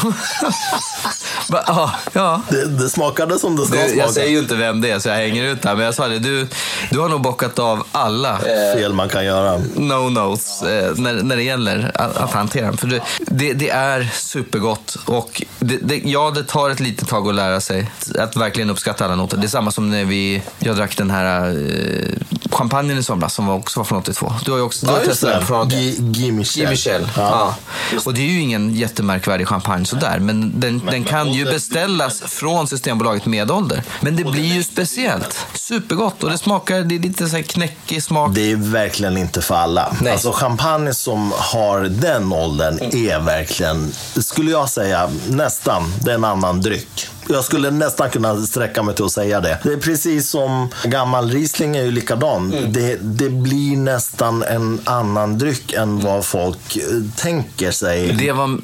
ja, 1.48 1.92
ja. 2.12 2.42
Det, 2.48 2.66
det 2.66 2.90
smakade 2.90 3.38
som 3.38 3.56
det 3.56 3.62
smakade 3.62 3.71
du. 3.72 3.94
Jag 3.98 4.10
säger 4.10 4.30
ju 4.30 4.38
inte 4.38 4.54
vem 4.54 4.80
det 4.80 4.90
är 4.90 4.98
så 4.98 5.08
jag 5.08 5.16
hänger 5.16 5.44
ut 5.44 5.64
här, 5.64 5.76
men 5.76 5.84
jag 5.84 5.94
sa 5.94 6.08
det, 6.08 6.18
du, 6.18 6.46
du 6.90 6.98
har 6.98 7.08
nog 7.08 7.20
bockat 7.20 7.58
av 7.58 7.86
alla 7.92 8.32
eh, 8.32 8.74
fel 8.74 8.92
man 8.92 9.08
kan 9.08 9.24
göra. 9.24 9.58
No-nos 9.76 10.62
eh, 10.62 10.92
när, 10.96 11.12
när 11.22 11.36
det 11.36 11.42
gäller 11.42 11.90
att, 11.94 12.16
att 12.16 12.32
hantera 12.32 12.66
dem. 12.66 12.76
För 12.76 12.86
det, 12.86 13.02
det, 13.18 13.52
det 13.52 13.70
är 13.70 14.10
supergott 14.14 14.96
och 15.04 15.42
det, 15.58 15.76
det, 15.76 16.00
ja, 16.04 16.30
det 16.30 16.44
tar 16.44 16.70
ett 16.70 16.80
litet 16.80 17.08
tag 17.08 17.28
att 17.28 17.34
lära 17.34 17.60
sig 17.60 17.90
att 18.18 18.36
verkligen 18.36 18.70
uppskatta 18.70 19.04
alla 19.04 19.14
noter. 19.14 19.36
Det 19.36 19.46
är 19.46 19.48
samma 19.48 19.70
som 19.70 19.90
när 19.90 20.04
vi, 20.04 20.42
jag 20.58 20.76
drack 20.76 20.96
den 20.96 21.10
här 21.10 21.48
eh, 21.48 22.38
champagnen 22.52 22.98
i 22.98 23.02
somras 23.02 23.34
som 23.34 23.48
också 23.48 23.80
var 23.80 23.84
från 23.84 23.98
82. 23.98 24.32
Du 24.44 24.50
har 24.50 24.58
ju 24.58 24.64
också 24.64 24.86
du 24.86 24.92
har 24.92 24.98
ja, 24.98 25.04
testat 25.04 25.30
den 25.30 25.46
från 25.46 25.68
Guy 26.12 26.32
Michel. 26.32 26.68
Michel. 26.68 27.08
Ja. 27.16 27.54
ja. 27.92 28.00
Och 28.04 28.14
det 28.14 28.20
är 28.20 28.26
ju 28.26 28.40
ingen 28.40 28.74
jättemärkvärdig 28.74 29.48
champagne 29.48 29.86
sådär, 29.86 30.18
men 30.18 30.60
den, 30.60 30.76
men, 30.76 30.86
den 30.86 31.04
kan 31.04 31.32
ju 31.32 31.44
beställas 31.44 32.20
från 32.20 32.68
Systembolaget 32.68 33.26
med 33.26 33.50
ålder. 33.50 33.82
Men 34.00 34.16
det 34.16 34.24
blir 34.24 34.54
ju 34.54 34.62
speciellt. 34.62 35.46
Supergott 35.54 36.22
och 36.22 36.30
det 36.30 36.38
smakar, 36.38 36.80
det 36.80 36.94
är 36.94 36.98
lite 36.98 37.28
så 37.28 37.36
här 37.36 37.42
knäckig 37.42 38.02
smak. 38.02 38.34
Det 38.34 38.52
är 38.52 38.56
verkligen 38.56 39.16
inte 39.16 39.42
för 39.42 39.54
alla. 39.54 39.96
Nej. 40.00 40.12
Alltså 40.12 40.32
champagne 40.32 40.94
som 40.94 41.32
har 41.36 41.80
den 41.80 42.32
åldern 42.32 42.78
är 42.78 43.20
verkligen, 43.20 43.92
skulle 44.20 44.50
jag 44.50 44.68
säga, 44.68 45.10
nästan, 45.28 45.94
det 46.04 46.10
är 46.10 46.14
en 46.14 46.24
annan 46.24 46.60
dryck. 46.60 47.08
Jag 47.28 47.44
skulle 47.44 47.70
nästan 47.70 48.10
kunna 48.10 48.42
sträcka 48.42 48.82
mig 48.82 48.94
till 48.94 49.04
att 49.04 49.12
säga 49.12 49.40
det. 49.40 49.58
Det 49.62 49.72
är 49.72 49.76
precis 49.76 50.28
som 50.28 50.68
gammal 50.84 51.30
Riesling 51.30 51.76
är 51.76 51.82
ju 51.82 51.90
likadan. 51.90 52.52
Mm. 52.52 52.72
Det, 52.72 52.96
det 53.02 53.30
blir 53.30 53.76
nästan 53.76 54.42
en 54.42 54.80
annan 54.84 55.38
dryck 55.38 55.72
än 55.72 56.00
vad 56.00 56.24
folk 56.24 56.76
eh, 56.76 56.82
tänker 57.16 57.70
sig. 57.70 58.12
Det 58.12 58.32
var 58.32 58.58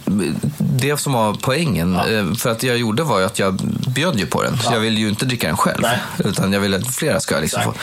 det 0.79 0.97
som 0.97 1.13
var 1.13 1.37
poängen. 1.41 1.93
Ja. 1.93 2.09
Eh, 2.09 2.35
för 2.35 2.51
att 2.51 2.63
jag 2.63 2.79
gjorde 2.79 3.03
var 3.03 3.19
ju 3.19 3.25
att 3.25 3.39
jag 3.39 3.55
bjöd 3.87 4.19
ju 4.19 4.27
på 4.27 4.43
den. 4.43 4.59
Ja. 4.65 4.73
Jag 4.73 4.81
ville 4.81 5.01
ju 5.01 5.09
inte 5.09 5.25
dricka 5.25 5.47
den 5.47 5.57
själv. 5.57 5.81
Nej. 5.81 5.99
Utan 6.19 6.53
jag 6.53 6.61
ville 6.61 6.77
att 6.77 6.95
flera 6.95 7.21
ska 7.21 7.39
liksom 7.39 7.63
få. 7.63 7.75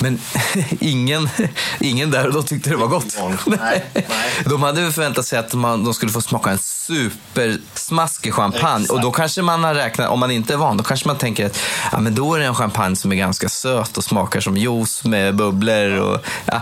Men 0.00 0.20
ingen, 0.80 1.28
ingen 1.80 2.10
där 2.10 2.26
och 2.26 2.32
då 2.32 2.42
tyckte 2.42 2.70
det 2.70 2.76
var 2.76 2.86
gott. 2.86 3.16
Nej. 3.46 3.84
Nej. 3.94 4.04
De 4.44 4.62
hade 4.62 4.92
förväntat 4.92 5.26
sig 5.26 5.38
att 5.38 5.54
man, 5.54 5.84
de 5.84 5.94
skulle 5.94 6.12
få 6.12 6.20
smaka 6.20 6.50
en 6.50 6.58
supersmaskig 6.58 8.34
champagne. 8.34 8.82
Exakt. 8.82 8.90
Och 8.90 9.00
då 9.00 9.10
kanske 9.10 9.42
man 9.42 9.64
har 9.64 9.74
räknat, 9.74 10.10
om 10.20 10.22
man 10.22 10.30
inte 10.30 10.52
är 10.52 10.56
van, 10.56 10.76
då 10.76 10.84
kanske 10.84 11.08
man 11.08 11.16
tänker 11.16 11.46
att 11.46 11.58
ja, 11.92 12.00
men 12.00 12.14
då 12.14 12.34
är 12.34 12.38
det 12.38 12.46
en 12.46 12.54
champagne 12.54 12.96
som 12.96 13.12
är 13.12 13.16
ganska 13.16 13.48
söt 13.48 13.96
och 13.96 14.04
smakar 14.04 14.40
som 14.40 14.56
juice 14.56 15.04
med 15.04 15.36
bubblor. 15.36 15.98
Och, 16.00 16.20
ja, 16.44 16.60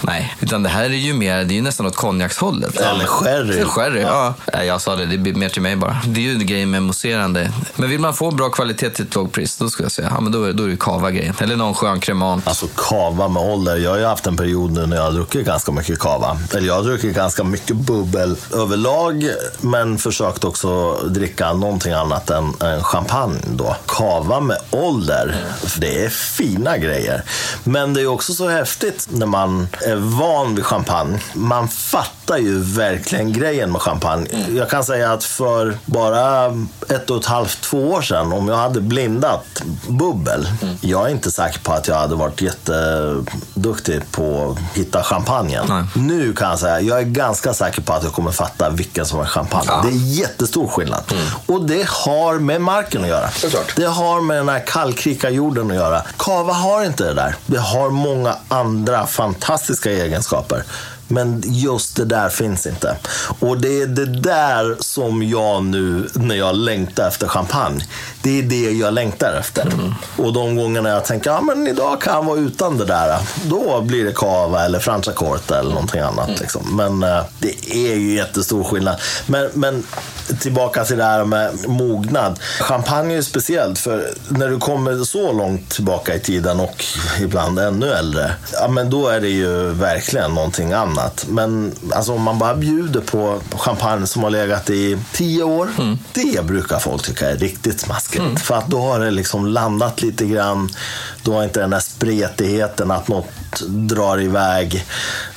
nej, 0.00 0.34
utan 0.40 0.62
det 0.62 0.68
här 0.68 0.84
är 0.84 0.88
ju 0.88 1.14
mer, 1.14 1.44
det 1.44 1.54
är 1.54 1.56
ju 1.56 1.62
nästan 1.62 1.86
åt 1.86 1.96
konjakshållet. 1.96 2.76
Eller 2.76 3.06
sherry. 3.06 3.64
sherry, 3.64 4.00
ja. 4.00 4.34
ja. 4.52 4.64
Jag 4.64 4.80
sa 4.80 4.96
det, 4.96 5.06
det 5.06 5.18
blir 5.18 5.34
mer 5.34 5.48
till 5.48 5.62
mig 5.62 5.76
bara. 5.76 5.96
Det 6.06 6.20
är 6.20 6.22
ju 6.22 6.32
en 6.32 6.46
grej 6.46 6.66
med 6.66 6.82
mousserande. 6.82 7.52
Men 7.76 7.90
vill 7.90 8.00
man 8.00 8.14
få 8.14 8.30
bra 8.30 8.48
kvalitet 8.48 8.90
till 8.90 9.04
ett 9.04 9.14
lågt 9.14 9.32
pris, 9.32 9.56
då 9.56 9.70
skulle 9.70 9.84
jag 9.84 9.92
säga, 9.92 10.08
ja 10.14 10.20
men 10.20 10.32
då, 10.32 10.52
då 10.52 10.64
är 10.64 10.68
det 10.68 10.76
kava 10.80 11.10
grejen. 11.10 11.34
Eller 11.40 11.56
någon 11.56 11.74
skön 11.74 12.00
kremant. 12.00 12.46
Alltså 12.46 12.66
kava 12.76 13.28
med 13.28 13.42
ålder. 13.42 13.76
Jag 13.76 13.90
har 13.90 13.98
ju 13.98 14.04
haft 14.04 14.26
en 14.26 14.36
period 14.36 14.72
nu 14.72 14.86
när 14.86 14.96
jag 14.96 15.02
har 15.02 15.12
druckit 15.12 15.46
ganska 15.46 15.72
mycket 15.72 15.98
kava. 15.98 16.38
Eller 16.54 16.66
jag 16.66 16.74
har 16.74 16.82
druckit 16.82 17.16
ganska 17.16 17.44
mycket 17.44 17.76
bubbel 17.76 18.36
överlag, 18.54 19.30
men 19.60 19.98
försökt 19.98 20.44
också 20.44 20.96
dricka 20.96 21.52
någonting 21.52 21.92
annat 21.92 22.30
än, 22.30 22.54
än 22.60 22.82
champagne 22.82 22.99
då. 23.44 23.76
Kava 23.86 24.40
med 24.40 24.56
ålder, 24.70 25.44
för 25.64 25.80
det 25.80 26.04
är 26.04 26.08
fina 26.08 26.78
grejer. 26.78 27.22
Men 27.64 27.94
det 27.94 28.00
är 28.00 28.06
också 28.06 28.34
så 28.34 28.48
häftigt 28.48 29.06
när 29.10 29.26
man 29.26 29.68
är 29.86 29.96
van 29.96 30.54
vid 30.54 30.64
champagne. 30.64 31.20
Man 31.32 31.68
fattar 31.68 32.38
ju 32.38 32.58
verkligen 32.58 33.32
grejen 33.32 33.72
med 33.72 33.82
champagne. 33.82 34.26
Jag 34.56 34.70
kan 34.70 34.84
säga 34.84 35.12
att 35.12 35.24
för 35.24 35.78
bara 35.84 36.46
ett 36.88 37.10
och 37.10 37.16
ett 37.16 37.26
halvt, 37.26 37.60
två 37.60 37.90
år 37.90 38.02
sedan, 38.02 38.32
om 38.32 38.48
jag 38.48 38.56
hade 38.56 38.80
blindat 38.80 39.62
bubbel. 39.88 40.48
Jag 40.80 41.06
är 41.06 41.10
inte 41.10 41.30
säker 41.30 41.60
på 41.60 41.72
att 41.72 41.88
jag 41.88 41.96
hade 41.96 42.14
varit 42.14 42.42
jätteduktig 42.42 44.00
på 44.10 44.50
att 44.50 44.76
hitta 44.78 45.02
champagnen. 45.02 45.66
Nej. 45.68 45.84
Nu 45.94 46.32
kan 46.32 46.50
jag 46.50 46.58
säga, 46.58 46.80
jag 46.80 46.98
är 46.98 47.04
ganska 47.04 47.54
säker 47.54 47.82
på 47.82 47.92
att 47.92 48.04
jag 48.04 48.12
kommer 48.12 48.30
fatta 48.30 48.70
vilken 48.70 49.06
som 49.06 49.20
är 49.20 49.24
champagne. 49.24 49.64
Ja. 49.68 49.80
Det 49.84 49.88
är 49.88 50.18
jättestor 50.18 50.68
skillnad. 50.68 51.02
Mm. 51.10 51.24
Och 51.46 51.64
det 51.66 51.88
har 51.88 52.38
med 52.38 52.60
marken 52.90 53.02
att 53.02 53.08
göra. 53.08 53.30
Såklart. 53.30 53.76
Det 53.76 53.84
har 53.86 54.20
med 54.20 54.36
den 54.36 54.48
här 54.48 54.62
kallkrika 54.66 55.30
jorden 55.30 55.70
att 55.70 55.76
göra. 55.76 56.02
Kava 56.18 56.52
har 56.52 56.84
inte 56.84 57.04
det 57.04 57.14
där. 57.14 57.34
Det 57.46 57.58
har 57.58 57.90
många 57.90 58.36
andra 58.48 59.06
fantastiska 59.06 59.90
egenskaper. 59.90 60.64
Men 61.10 61.42
just 61.46 61.96
det 61.96 62.04
där 62.04 62.28
finns 62.28 62.66
inte. 62.66 62.96
Och 63.38 63.58
det 63.58 63.82
är 63.82 63.86
det 63.86 64.06
där 64.06 64.76
som 64.80 65.22
jag 65.22 65.64
nu, 65.64 66.08
när 66.14 66.34
jag 66.34 66.56
längtar 66.56 67.08
efter 67.08 67.28
champagne, 67.28 67.84
det 68.22 68.38
är 68.38 68.42
det 68.42 68.70
jag 68.70 68.94
längtar 68.94 69.34
efter. 69.34 69.62
Mm. 69.62 69.94
Och 70.16 70.32
de 70.32 70.56
gångerna 70.56 70.88
jag 70.88 71.04
tänker, 71.04 71.30
ja 71.30 71.40
men 71.40 71.66
idag 71.66 72.00
kan 72.00 72.14
jag 72.14 72.24
vara 72.24 72.38
utan 72.38 72.78
det 72.78 72.84
där, 72.84 73.18
då 73.44 73.80
blir 73.80 74.04
det 74.04 74.12
cava 74.12 74.64
eller 74.64 74.78
franciacorta 74.78 75.58
eller 75.58 75.70
någonting 75.70 76.00
annat. 76.00 76.28
Mm. 76.28 76.40
Liksom. 76.40 76.76
Men 76.76 77.02
äh, 77.02 77.24
det 77.38 77.70
är 77.70 77.94
ju 77.94 78.14
jättestor 78.14 78.64
skillnad. 78.64 79.00
Men, 79.26 79.50
men 79.54 79.84
tillbaka 80.40 80.84
till 80.84 80.96
det 80.98 81.04
här 81.04 81.24
med 81.24 81.68
mognad. 81.68 82.40
Champagne 82.60 83.12
är 83.12 83.16
ju 83.16 83.22
speciellt, 83.22 83.78
för 83.78 84.10
när 84.28 84.48
du 84.48 84.58
kommer 84.58 85.04
så 85.04 85.32
långt 85.32 85.70
tillbaka 85.70 86.14
i 86.14 86.20
tiden 86.20 86.60
och 86.60 86.84
ibland 87.20 87.58
ännu 87.58 87.92
äldre, 87.92 88.32
ja 88.52 88.68
men 88.68 88.90
då 88.90 89.08
är 89.08 89.20
det 89.20 89.28
ju 89.28 89.70
verkligen 89.70 90.34
någonting 90.34 90.72
annat. 90.72 90.99
Men 91.28 91.74
alltså 91.94 92.12
om 92.12 92.22
man 92.22 92.38
bara 92.38 92.54
bjuder 92.54 93.00
på 93.00 93.40
champagne 93.52 94.06
som 94.06 94.22
har 94.22 94.30
legat 94.30 94.70
i 94.70 94.98
tio 95.12 95.42
år, 95.42 95.68
mm. 95.78 95.98
det 96.12 96.44
brukar 96.46 96.78
folk 96.78 97.02
tycka 97.02 97.30
är 97.30 97.36
riktigt 97.36 97.80
smaskigt. 97.80 98.24
Mm. 98.24 98.36
För 98.36 98.54
att 98.54 98.66
då 98.66 98.80
har 98.80 99.00
det 99.00 99.10
liksom 99.10 99.46
landat 99.46 100.02
lite 100.02 100.26
grann. 100.26 100.68
Du 101.22 101.30
har 101.30 101.44
inte 101.44 101.60
den 101.60 101.70
där 101.70 101.80
spretigheten 101.80 102.90
att 102.90 103.08
något 103.08 103.60
drar 103.66 104.20
iväg. 104.20 104.84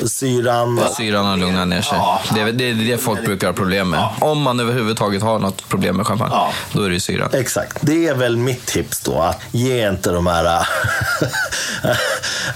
Syran... 0.05 0.78
Ja, 0.78 0.95
syran 0.95 1.26
har 1.26 1.38
lugnat 1.38 1.68
ner 1.68 1.82
sig. 1.82 1.97
Ja. 1.97 2.22
Det, 2.36 2.41
är, 2.41 2.51
det 2.51 2.70
är 2.70 2.74
det 2.74 2.97
folk 2.97 3.26
brukar 3.26 3.47
ha 3.47 3.53
problem 3.53 3.89
med. 3.89 3.99
Ja. 3.99 4.16
Om 4.22 4.41
man 4.41 4.59
överhuvudtaget 4.59 5.22
har 5.22 5.39
något 5.39 5.70
problem 5.70 5.97
med 5.97 6.07
champagne, 6.07 6.32
ja. 6.34 6.51
då 6.74 6.84
är 6.84 6.89
det 6.89 6.93
ju 6.93 6.99
syran. 6.99 7.30
Exakt. 7.34 7.78
Det 7.82 8.07
är 8.07 8.16
väl 8.16 8.38
mitt 8.38 8.66
tips 8.66 8.99
då. 8.99 9.20
Att 9.20 9.41
ge 9.51 9.89
inte 9.89 10.11
de 10.11 10.28
här 10.28 10.68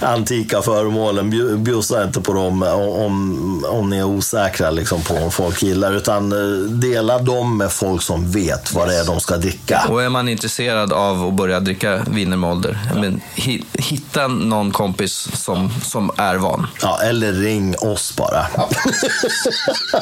antika 0.00 0.62
föremålen. 0.62 1.32
Bju- 1.32 1.56
Bjussa 1.56 2.04
inte 2.04 2.20
på 2.20 2.32
dem 2.32 2.62
om, 2.98 3.64
om 3.68 3.90
ni 3.90 3.98
är 3.98 4.04
osäkra 4.04 4.70
liksom, 4.70 5.02
på 5.02 5.14
om 5.14 5.30
folk 5.30 5.62
gillar. 5.62 5.92
Utan 5.92 6.32
eh, 6.32 6.58
dela 6.70 7.18
dem 7.18 7.56
med 7.56 7.72
folk 7.72 8.02
som 8.02 8.30
vet 8.30 8.72
vad 8.72 8.88
det 8.88 8.94
är 9.00 9.04
de 9.04 9.20
ska 9.20 9.36
dricka. 9.36 9.82
Och 9.88 10.02
är 10.02 10.08
man 10.08 10.28
intresserad 10.28 10.92
av 10.92 11.26
att 11.26 11.34
börja 11.34 11.60
dricka 11.60 12.00
viner 12.10 12.36
med 12.36 12.50
ålder, 12.50 12.78
men, 12.94 13.20
hi, 13.34 13.64
hitta 13.72 14.26
någon 14.28 14.70
kompis 14.70 15.28
som, 15.34 15.70
som 15.84 16.10
är 16.16 16.36
van. 16.36 16.66
Ja, 16.82 17.00
eller 17.02 17.32
ring 17.32 17.74
oss 17.78 18.16
bara. 18.16 18.46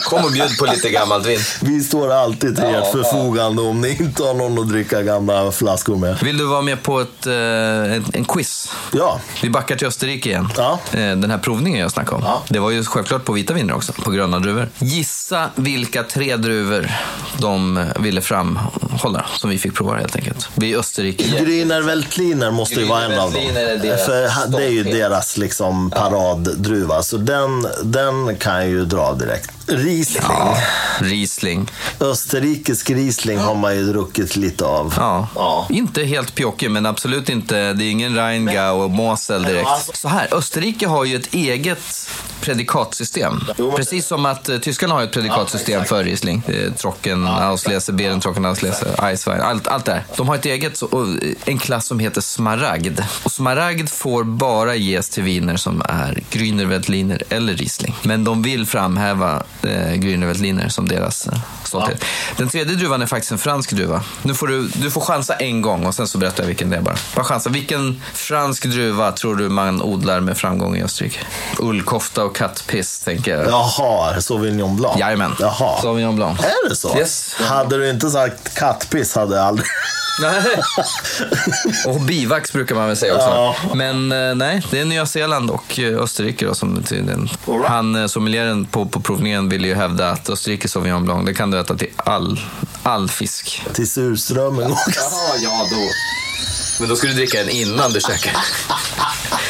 Kom 0.02 0.24
och 0.24 0.32
bjud 0.32 0.58
på 0.58 0.66
lite 0.66 0.90
gammalt 0.90 1.26
vin. 1.26 1.38
Vi 1.62 1.80
står 1.80 2.12
alltid 2.12 2.54
till 2.56 2.64
Ja, 2.64 2.70
ert 2.70 2.84
ja. 2.84 3.02
förfogande 3.02 3.62
om 3.62 3.80
ni 3.80 3.96
inte 4.00 4.22
har 4.22 4.34
någon 4.34 4.58
att 4.58 4.68
dricka 4.68 5.02
gamla 5.02 5.52
flaskor 5.52 5.96
med. 5.96 6.16
Vill 6.22 6.38
du 6.38 6.44
vara 6.46 6.62
med 6.62 6.82
på 6.82 7.00
ett, 7.00 7.26
eh, 7.26 7.32
en, 7.34 8.04
en 8.12 8.24
quiz? 8.24 8.72
Ja, 8.92 9.20
Vi 9.42 9.50
backar 9.50 9.76
till 9.76 9.86
Österrike 9.86 10.28
igen. 10.28 10.48
Ja. 10.56 10.78
Eh, 10.92 10.98
Den 10.98 11.30
här 11.30 11.38
provningen 11.38 11.80
jag 11.80 11.90
snackade 11.90 12.16
om. 12.16 12.22
Ja. 12.26 12.42
Det 12.48 12.58
var 12.58 12.70
ju 12.70 12.75
självklart 12.84 13.24
på 13.24 13.32
vita 13.32 13.54
viner 13.54 13.74
också, 13.74 13.92
på 13.92 14.10
gröna 14.10 14.38
druvor. 14.38 14.68
Gissa 14.78 15.50
vilka 15.54 16.02
tre 16.02 16.36
druvor 16.36 16.90
de 17.38 17.84
ville 18.00 18.20
framhålla, 18.20 19.26
som 19.36 19.50
vi 19.50 19.58
fick 19.58 19.74
prova 19.74 19.96
helt 19.96 20.16
enkelt. 20.16 20.48
Vi 20.54 20.66
är 20.66 20.70
i 20.70 20.76
Österrike. 20.76 21.24
Grüner 21.24 21.82
Veltliner 21.82 22.50
måste 22.50 22.74
ju 22.80 22.86
vara 22.86 23.04
en 23.04 23.18
av 23.18 23.32
dem. 23.32 23.42
För 24.06 24.48
det 24.58 24.64
är 24.64 24.70
ju 24.70 24.82
deras 24.84 25.36
liksom 25.36 25.90
paraddruva. 25.90 27.02
Så 27.02 27.16
den, 27.16 27.66
den 27.82 28.36
kan 28.36 28.54
jag 28.54 28.68
ju 28.68 28.84
dra 28.84 29.14
direkt. 29.14 29.50
Riesling. 29.68 30.22
Ja, 30.28 30.56
Riesling. 31.00 31.70
Österrikisk 32.00 32.90
Riesling 32.90 33.38
har 33.38 33.54
man 33.54 33.76
ju 33.76 33.84
druckit 33.84 34.36
lite 34.36 34.64
av. 34.64 34.94
Ja. 34.96 35.28
Ja. 35.34 35.66
Inte 35.70 36.04
helt 36.04 36.34
pjockig, 36.34 36.70
men 36.70 36.86
absolut 36.86 37.28
inte. 37.28 37.72
Det 37.72 37.84
är 37.84 37.90
ingen 37.90 38.14
Rheingau 38.16 38.82
och 38.84 38.90
Mosel 38.90 39.42
direkt. 39.42 39.66
alltså- 39.68 39.92
Så 39.94 40.08
här, 40.08 40.28
Österrike 40.34 40.86
har 40.86 41.04
ju 41.04 41.16
ett 41.16 41.34
eget 41.34 42.08
predikatsystem. 42.46 43.40
Precis 43.76 44.06
som 44.06 44.26
att 44.26 44.48
eh, 44.48 44.58
tyskarna 44.58 44.94
har 44.94 45.02
ett 45.02 45.12
predikatsystem 45.12 45.84
för 45.84 46.04
Riesling. 46.04 46.42
Eh, 46.48 46.72
Trocken, 46.72 47.26
Auslese, 47.26 47.92
Beeren, 47.92 48.20
Trocken, 48.20 48.44
Auslese, 48.44 48.86
Eiswein, 49.02 49.40
allt, 49.40 49.66
allt 49.68 49.84
det 49.84 49.92
här. 49.92 50.04
De 50.16 50.28
har 50.28 50.34
ett 50.34 50.44
eget, 50.46 50.76
så- 50.76 50.86
och, 50.86 51.06
eh, 51.08 51.32
en 51.44 51.58
klass 51.58 51.86
som 51.86 51.98
heter 51.98 52.20
Smaragd. 52.20 53.00
Och 53.22 53.32
Smaragd 53.32 53.88
får 53.88 54.24
bara 54.24 54.74
ges 54.74 55.08
till 55.08 55.22
viner 55.22 55.56
som 55.56 55.82
är 55.88 56.22
Grüner 56.30 56.64
Veltliner 56.64 57.22
eller 57.28 57.54
Riesling. 57.54 57.94
Men 58.02 58.24
de 58.24 58.42
vill 58.42 58.66
framhäva 58.66 59.42
eh, 59.62 59.92
Grüner 59.92 60.26
Veltliner 60.26 60.68
som 60.68 60.88
deras 60.88 61.26
eh, 61.26 61.38
stolthet. 61.64 62.04
Den 62.36 62.48
tredje 62.48 62.76
druvan 62.76 63.02
är 63.02 63.06
faktiskt 63.06 63.32
en 63.32 63.38
fransk 63.38 63.72
druva. 63.72 64.02
Nu 64.22 64.34
får 64.34 64.46
du, 64.46 64.68
du 64.68 64.90
får 64.90 65.00
chansa 65.00 65.34
en 65.34 65.62
gång 65.62 65.86
och 65.86 65.94
sen 65.94 66.06
så 66.08 66.18
berättar 66.18 66.42
jag 66.42 66.48
vilken 66.48 66.70
det 66.70 66.76
är 66.76 66.80
bara. 66.82 66.96
Bara 67.14 67.24
chansa. 67.24 67.50
Vilken 67.50 68.00
fransk 68.14 68.64
druva 68.66 69.12
tror 69.12 69.36
du 69.36 69.48
man 69.48 69.82
odlar 69.82 70.20
med 70.20 70.36
framgång 70.38 70.76
i 70.76 70.82
Österrike? 70.82 71.18
Ullkofta 71.58 72.24
och 72.24 72.35
kattpiss, 72.36 72.98
tänker 72.98 73.36
jag. 73.36 73.46
Jaha, 73.46 74.20
Sauvignon 74.20 74.76
Blanc. 74.76 75.00
Jajamän. 75.00 75.36
Jaha. 75.40 75.82
Sauvignon 75.82 76.16
Blanc. 76.16 76.40
Är 76.40 76.68
det 76.68 76.76
så? 76.76 76.98
Yes. 76.98 77.34
Hade 77.34 77.78
du 77.78 77.90
inte 77.90 78.10
sagt 78.10 78.54
kattpiss 78.54 79.14
hade 79.14 79.36
jag 79.36 79.44
aldrig... 79.44 79.66
Nej. 80.20 80.62
och 81.86 82.00
bivax 82.00 82.52
brukar 82.52 82.74
man 82.74 82.86
väl 82.86 82.96
säga 82.96 83.14
också. 83.14 83.26
Ja. 83.26 83.56
Men 83.74 84.12
eh, 84.12 84.34
nej, 84.34 84.62
det 84.70 84.80
är 84.80 84.84
Nya 84.84 85.06
Zeeland 85.06 85.50
och 85.50 85.78
eh, 85.78 86.02
Österrike 86.02 86.46
då 86.46 86.54
som 86.54 86.82
tydligen... 86.82 87.28
Right. 87.46 87.66
Han, 87.66 87.96
eh, 87.96 88.06
sommelieren 88.06 88.64
på, 88.64 88.86
på 88.86 89.00
provningen 89.00 89.48
ville 89.48 89.68
ju 89.68 89.74
hävda 89.74 90.10
att 90.10 90.30
Österrike 90.30 90.68
Sauvignon 90.68 91.04
Blanc, 91.04 91.26
det 91.26 91.34
kan 91.34 91.50
du 91.50 91.60
äta 91.60 91.74
till 91.74 91.90
all, 91.96 92.40
all 92.82 93.08
fisk. 93.08 93.62
Till 93.72 93.90
surströmming 93.90 94.72
också. 94.72 95.00
Jaha, 95.00 95.36
ja 95.42 95.66
då. 95.70 95.88
Men 96.80 96.88
då 96.88 96.96
ska 96.96 97.06
du 97.06 97.14
dricka 97.14 97.38
den 97.38 97.48
innan 97.48 97.92
du 97.92 98.00
käkar. 98.00 98.36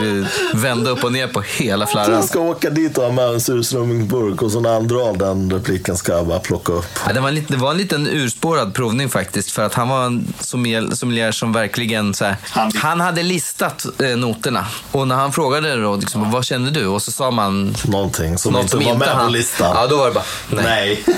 Du 0.00 0.26
vända 0.54 0.90
upp 0.90 1.04
och 1.04 1.12
ner 1.12 1.26
på 1.28 1.40
hela 1.40 1.86
flarran. 1.86 2.12
Jag 2.12 2.24
ska 2.24 2.40
åka 2.40 2.70
dit 2.70 2.98
och 2.98 3.04
ha 3.04 3.12
med 3.12 3.24
en 3.28 3.40
surströmmingsburk 3.40 4.42
och 4.42 4.50
så 4.52 4.60
när 4.60 4.72
han 4.72 4.88
drar 4.88 5.12
den 5.12 5.50
repliken 5.52 5.96
ska 5.96 6.12
jag 6.12 6.26
bara 6.26 6.38
plocka 6.38 6.72
upp. 6.72 6.84
Ja, 7.06 7.12
det, 7.12 7.20
var 7.20 7.28
en, 7.28 7.34
lite- 7.34 7.52
det 7.52 7.58
var 7.58 7.70
en 7.70 7.76
liten 7.78 8.06
urspårad 8.06 8.74
provning 8.74 9.08
faktiskt. 9.08 9.50
För 9.50 9.62
att 9.62 9.74
han 9.74 9.88
var 9.88 10.04
en 10.06 10.32
sommelier 10.40 11.32
som 11.32 11.52
verkligen 11.52 12.14
så 12.14 12.24
här, 12.24 12.36
Han- 12.50 12.72
han, 12.76 13.00
hade 13.00 13.22
listat 13.22 13.86
eh, 14.02 14.08
noterna. 14.16 14.66
Och 14.92 15.08
när 15.08 15.14
han 15.16 15.32
frågade 15.32 15.82
då, 15.82 15.96
liksom, 15.96 16.30
vad 16.30 16.44
känner 16.44 16.70
du? 16.70 16.86
Och 16.86 17.02
så 17.02 17.12
sa 17.12 17.30
man 17.30 17.76
Någonting 17.84 18.38
som 18.38 18.52
något 18.52 18.60
inte 18.62 18.70
som 18.70 18.80
var 18.84 18.92
inte 18.92 18.98
med 19.06 19.08
på 19.14 19.18
han... 19.20 19.32
listan. 19.32 19.72
Ja, 19.76 19.86
då 19.86 19.96
var 19.96 20.06
det 20.06 20.12
bara, 20.14 20.24
nej. 20.50 20.64
Nej. 21.06 21.16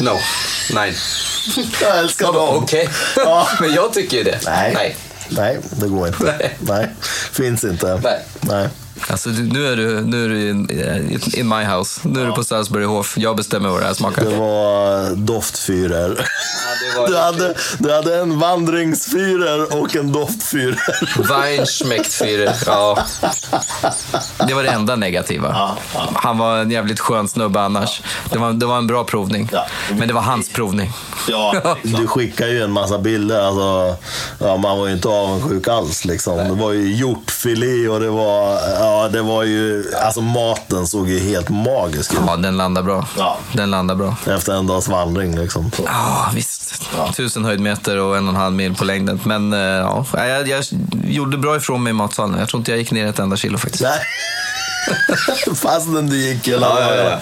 No. 0.00 0.18
Nej. 0.74 0.94
Jag 1.82 1.98
älskar 1.98 2.26
dem. 2.32 2.48
Okej. 2.62 2.88
Ja. 3.16 3.48
Men 3.60 3.74
jag 3.74 3.92
tycker 3.92 4.16
ju 4.16 4.22
det. 4.24 4.38
Nej. 4.44 4.72
nej. 4.74 4.96
Nej, 5.28 5.58
det 5.70 5.88
går 5.88 6.06
inte. 6.06 6.24
Nej. 6.24 6.56
Nej. 6.60 6.88
Finns 7.32 7.64
inte. 7.64 8.00
Nej. 8.02 8.24
Nej. 8.40 8.68
Alltså, 9.08 9.28
nu 9.28 9.66
är 9.66 9.76
du, 9.76 10.00
nu 10.00 10.24
är 10.24 10.28
du 10.28 10.50
in, 10.50 10.70
in 11.34 11.48
my 11.48 11.64
house. 11.64 12.00
Nu 12.04 12.20
är 12.20 12.26
du 12.26 12.32
på 12.32 12.44
Salisburyhof. 12.44 13.18
Jag 13.18 13.36
bestämmer 13.36 13.68
vad 13.68 13.80
det 13.80 13.86
här 13.86 13.94
smakar. 13.94 14.24
Det 14.24 14.36
var 14.36 15.16
doftfyrer. 15.16 16.08
var 16.98 17.08
Du 17.08 17.16
hade, 17.16 17.54
du 17.78 17.92
hade 17.92 18.20
en 18.20 18.38
vandringsfyrer 18.38 19.82
och 19.82 19.96
en 19.96 20.12
doftfyrer. 20.12 21.28
Weinschmeckt 21.40 22.22
Ja. 22.66 23.04
Det 24.48 24.54
var 24.54 24.62
det 24.62 24.70
enda 24.70 24.96
negativa. 24.96 25.48
Ja, 25.48 25.76
ja. 25.94 26.10
Han 26.14 26.38
var 26.38 26.58
en 26.58 26.70
jävligt 26.70 27.00
skön 27.00 27.28
snubbe 27.28 27.60
annars. 27.60 28.02
Det 28.30 28.38
var, 28.38 28.52
det 28.52 28.66
var 28.66 28.78
en 28.78 28.86
bra 28.86 29.04
provning. 29.04 29.48
Ja. 29.52 29.66
Men 29.98 30.08
det 30.08 30.14
var 30.14 30.22
hans 30.22 30.48
provning. 30.48 30.92
Ja, 31.28 31.76
du 31.82 32.06
skickar 32.06 32.46
ju 32.46 32.62
en 32.62 32.72
massa 32.72 32.98
bilder. 32.98 33.40
Alltså, 33.40 33.96
ja, 34.38 34.56
man 34.56 34.78
var 34.78 34.86
ju 34.86 34.92
inte 34.92 35.08
avundsjuk 35.08 35.68
alls. 35.68 36.04
Liksom. 36.04 36.38
Det 36.38 36.54
var 36.54 36.72
ju 36.72 36.92
hjortfilé 36.94 37.88
och 37.88 38.00
det 38.00 38.10
var, 38.10 38.58
ja, 38.80 39.08
det 39.12 39.22
var 39.22 39.42
ju... 39.42 39.84
Alltså 40.04 40.20
maten 40.20 40.86
såg 40.86 41.08
ju 41.08 41.18
helt 41.18 41.48
magisk 41.48 42.12
ut. 42.12 42.18
Ja, 42.26 42.36
den 42.36 42.56
landar 42.56 42.82
bra. 42.82 43.08
Ja. 43.18 43.38
Den 43.52 43.70
landar 43.70 43.94
bra. 43.94 44.16
Efter 44.26 44.52
en 44.52 44.66
dags 44.66 44.88
vandring 44.88 45.38
liksom. 45.38 45.70
Ja, 45.84 46.30
visst. 46.34 46.82
Tusen 47.16 47.44
höjdmeter 47.44 47.98
och 47.98 48.16
en 48.16 48.28
och 48.28 48.34
en 48.34 48.40
halv 48.40 48.54
mil 48.54 48.74
på 48.74 48.84
längden. 48.84 49.20
Men 49.24 49.52
eh, 49.52 49.60
ja, 49.60 50.04
jag, 50.12 50.48
jag 50.48 50.64
gjorde 51.04 51.38
bra 51.38 51.56
ifrån 51.56 51.82
mig 51.82 51.90
i 51.90 51.94
matsalen. 51.94 52.38
Jag 52.38 52.48
tror 52.48 52.60
inte 52.60 52.70
jag 52.70 52.78
gick 52.78 52.92
ner 52.92 53.06
ett 53.06 53.18
enda 53.18 53.36
kilo 53.36 53.58
faktiskt. 53.58 53.82
Nej. 53.84 54.00
Fastän 55.54 56.06
du 56.06 56.16
gick 56.16 56.48
hela 56.48 56.66
Ja, 56.66 56.94
ja, 56.94 57.18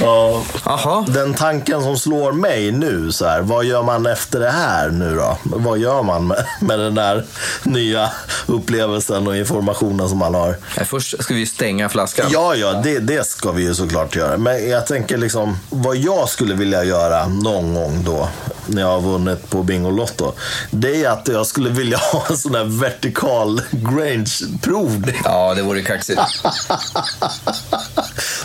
ja. 0.00 0.40
Ja. 0.64 1.04
Den 1.08 1.34
tanken 1.34 1.82
som 1.82 1.98
slår 1.98 2.32
mig 2.32 2.72
nu, 2.72 3.12
så 3.12 3.26
här, 3.26 3.40
vad 3.40 3.64
gör 3.64 3.82
man 3.82 4.06
efter 4.06 4.40
det 4.40 4.50
här 4.50 4.90
nu 4.90 5.14
då? 5.16 5.38
Vad 5.42 5.78
gör 5.78 6.02
man 6.02 6.26
med, 6.26 6.44
med 6.60 6.78
den 6.78 6.94
där 6.94 7.24
nya 7.62 8.10
upplevelsen 8.46 9.26
och 9.26 9.36
informationen 9.36 10.08
som 10.08 10.18
man 10.18 10.34
har? 10.34 10.56
Först 10.84 11.22
ska 11.22 11.34
vi 11.34 11.46
stänga 11.46 11.88
flaskan. 11.88 12.26
Ja, 12.30 12.54
ja, 12.54 12.72
det, 12.72 12.98
det 12.98 13.26
ska 13.26 13.52
vi 13.52 13.62
ju 13.62 13.74
såklart 13.74 14.16
göra. 14.16 14.36
Men 14.36 14.68
jag 14.68 14.86
tänker 14.86 15.16
liksom, 15.16 15.58
vad 15.70 15.96
jag 15.96 16.28
skulle 16.28 16.54
vilja 16.54 16.84
göra 16.84 17.26
någon 17.26 17.74
gång 17.74 18.04
då, 18.04 18.28
när 18.66 18.82
jag 18.82 18.88
har 18.88 19.00
vunnit 19.00 19.50
på 19.50 19.62
Bingolotto, 19.62 20.32
det 20.70 21.04
är 21.04 21.10
att 21.10 21.28
jag 21.28 21.46
skulle 21.46 21.70
vilja 21.70 21.98
ha 22.12 22.24
en 22.30 22.36
sån 22.36 22.54
här 22.54 22.80
vertikal 22.80 23.60
Grange-provning. 23.70 25.20
Ja, 25.24 25.54
det 25.54 25.62
vore 25.62 25.82
kaxigt. 25.82 26.20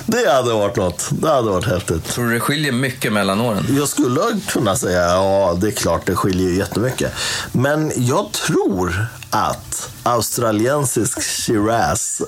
Det 0.05 0.31
hade 0.31 0.53
varit 0.53 0.75
något. 0.75 1.09
Det 1.11 1.29
hade 1.29 1.49
varit 1.49 1.65
häftigt. 1.65 2.05
Tror 2.05 2.25
du 2.25 2.33
det 2.33 2.39
skiljer 2.39 2.71
mycket 2.71 3.13
mellan 3.13 3.41
åren? 3.41 3.65
Jag 3.77 3.87
skulle 3.87 4.21
kunna 4.47 4.75
säga, 4.75 5.01
ja 5.01 5.57
det 5.61 5.67
är 5.67 5.71
klart 5.71 6.05
det 6.05 6.15
skiljer 6.15 6.49
jättemycket. 6.49 7.13
Men 7.51 7.91
jag 7.95 8.31
tror 8.31 9.05
att 9.29 9.89
australiensisk 10.03 11.21
Shiraz 11.21 12.21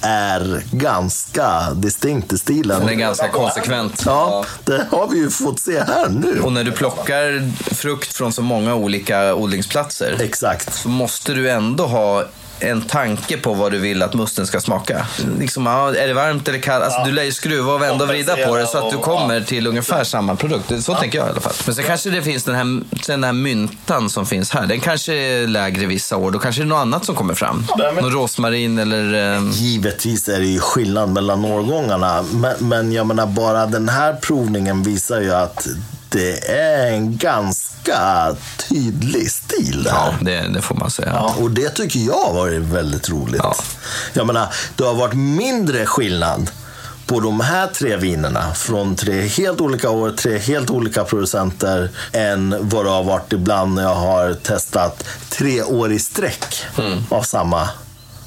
är 0.00 0.62
ganska 0.70 1.70
distinkt 1.74 2.32
i 2.32 2.38
stilen. 2.38 2.80
Den 2.80 2.88
är 2.88 2.94
ganska 2.94 3.28
konsekvent. 3.28 4.02
Ja, 4.06 4.44
det 4.64 4.86
har 4.90 5.08
vi 5.08 5.18
ju 5.18 5.30
fått 5.30 5.60
se 5.60 5.78
här 5.80 6.08
nu. 6.08 6.40
Och 6.40 6.52
när 6.52 6.64
du 6.64 6.72
plockar 6.72 7.52
frukt 7.74 8.12
från 8.12 8.32
så 8.32 8.42
många 8.42 8.74
olika 8.74 9.34
odlingsplatser 9.34 10.16
Exakt. 10.20 10.74
så 10.74 10.88
måste 10.88 11.34
du 11.34 11.50
ändå 11.50 11.86
ha 11.86 12.24
en 12.60 12.82
tanke 12.82 13.36
på 13.36 13.54
vad 13.54 13.72
du 13.72 13.78
vill 13.78 14.02
att 14.02 14.14
musten 14.14 14.46
ska 14.46 14.60
smaka. 14.60 15.06
Liksom, 15.38 15.66
ja, 15.66 15.94
är 15.96 16.06
det 16.08 16.14
varmt 16.14 16.48
eller 16.48 16.58
kallt? 16.58 16.84
Alltså, 16.84 17.04
Du 17.04 17.12
lär 17.12 17.22
ju 17.22 17.32
skruva 17.32 17.72
och 17.72 17.82
vända 17.82 18.04
och 18.04 18.10
vrida 18.10 18.36
på 18.36 18.56
det 18.56 18.66
så 18.66 18.78
att 18.86 18.90
du 18.92 18.98
kommer 18.98 19.40
till 19.40 19.66
ungefär 19.66 20.04
samma 20.04 20.36
produkt. 20.36 20.84
Så 20.84 20.94
tänker 20.94 21.18
jag 21.18 21.26
i 21.26 21.30
alla 21.30 21.40
fall. 21.40 21.52
Men 21.66 21.74
sen 21.74 21.84
kanske 21.84 22.10
det 22.10 22.22
finns 22.22 22.44
den 22.44 22.54
här, 22.54 22.82
den 23.06 23.24
här 23.24 23.32
myntan 23.32 24.10
som 24.10 24.26
finns 24.26 24.50
här. 24.50 24.66
Den 24.66 24.80
kanske 24.80 25.14
är 25.14 25.46
lägre 25.46 25.86
vissa 25.86 26.16
år. 26.16 26.30
Då 26.30 26.38
kanske 26.38 26.62
det 26.62 26.64
är 26.64 26.68
något 26.68 26.78
annat 26.78 27.04
som 27.04 27.14
kommer 27.14 27.34
fram. 27.34 27.66
Någon 28.00 28.12
rosmarin 28.12 28.78
eller... 28.78 29.34
Eh, 29.36 29.42
Givetvis 29.52 30.28
är 30.28 30.38
det 30.40 30.46
ju 30.46 30.58
skillnad 30.60 31.08
mellan 31.08 31.44
årgångarna. 31.44 32.24
Men, 32.32 32.54
men 32.58 32.92
jag 32.92 33.06
menar 33.06 33.26
bara 33.26 33.66
den 33.66 33.88
här 33.88 34.12
provningen 34.12 34.82
visar 34.82 35.20
ju 35.20 35.32
att 35.34 35.66
det 36.14 36.50
är 36.50 36.92
en 36.92 37.16
ganska 37.16 38.36
tydlig 38.68 39.30
stil 39.30 39.82
där. 39.82 39.90
ja, 39.90 40.14
det, 40.20 40.48
det 40.54 40.62
får 40.62 40.74
man 40.74 40.90
säga. 40.90 41.12
Ja, 41.14 41.34
och 41.38 41.50
det 41.50 41.68
tycker 41.68 41.98
jag 41.98 42.20
har 42.20 42.34
varit 42.34 42.62
väldigt 42.62 43.08
roligt. 43.08 43.40
Ja. 43.44 43.54
Jag 44.12 44.26
menar, 44.26 44.54
det 44.76 44.84
har 44.84 44.94
varit 44.94 45.14
mindre 45.14 45.86
skillnad 45.86 46.50
på 47.06 47.20
de 47.20 47.40
här 47.40 47.66
tre 47.66 47.96
vinerna 47.96 48.54
från 48.54 48.96
tre 48.96 49.26
helt 49.26 49.60
olika 49.60 49.90
år, 49.90 50.10
tre 50.10 50.38
helt 50.38 50.70
olika 50.70 51.04
producenter 51.04 51.90
än 52.12 52.56
vad 52.60 52.84
det 52.84 52.90
har 52.90 53.04
varit 53.04 53.32
ibland 53.32 53.74
när 53.74 53.82
jag 53.82 53.94
har 53.94 54.34
testat 54.34 55.04
tre 55.28 55.62
år 55.62 55.92
i 55.92 55.98
sträck 55.98 56.64
av 57.08 57.22
samma 57.22 57.68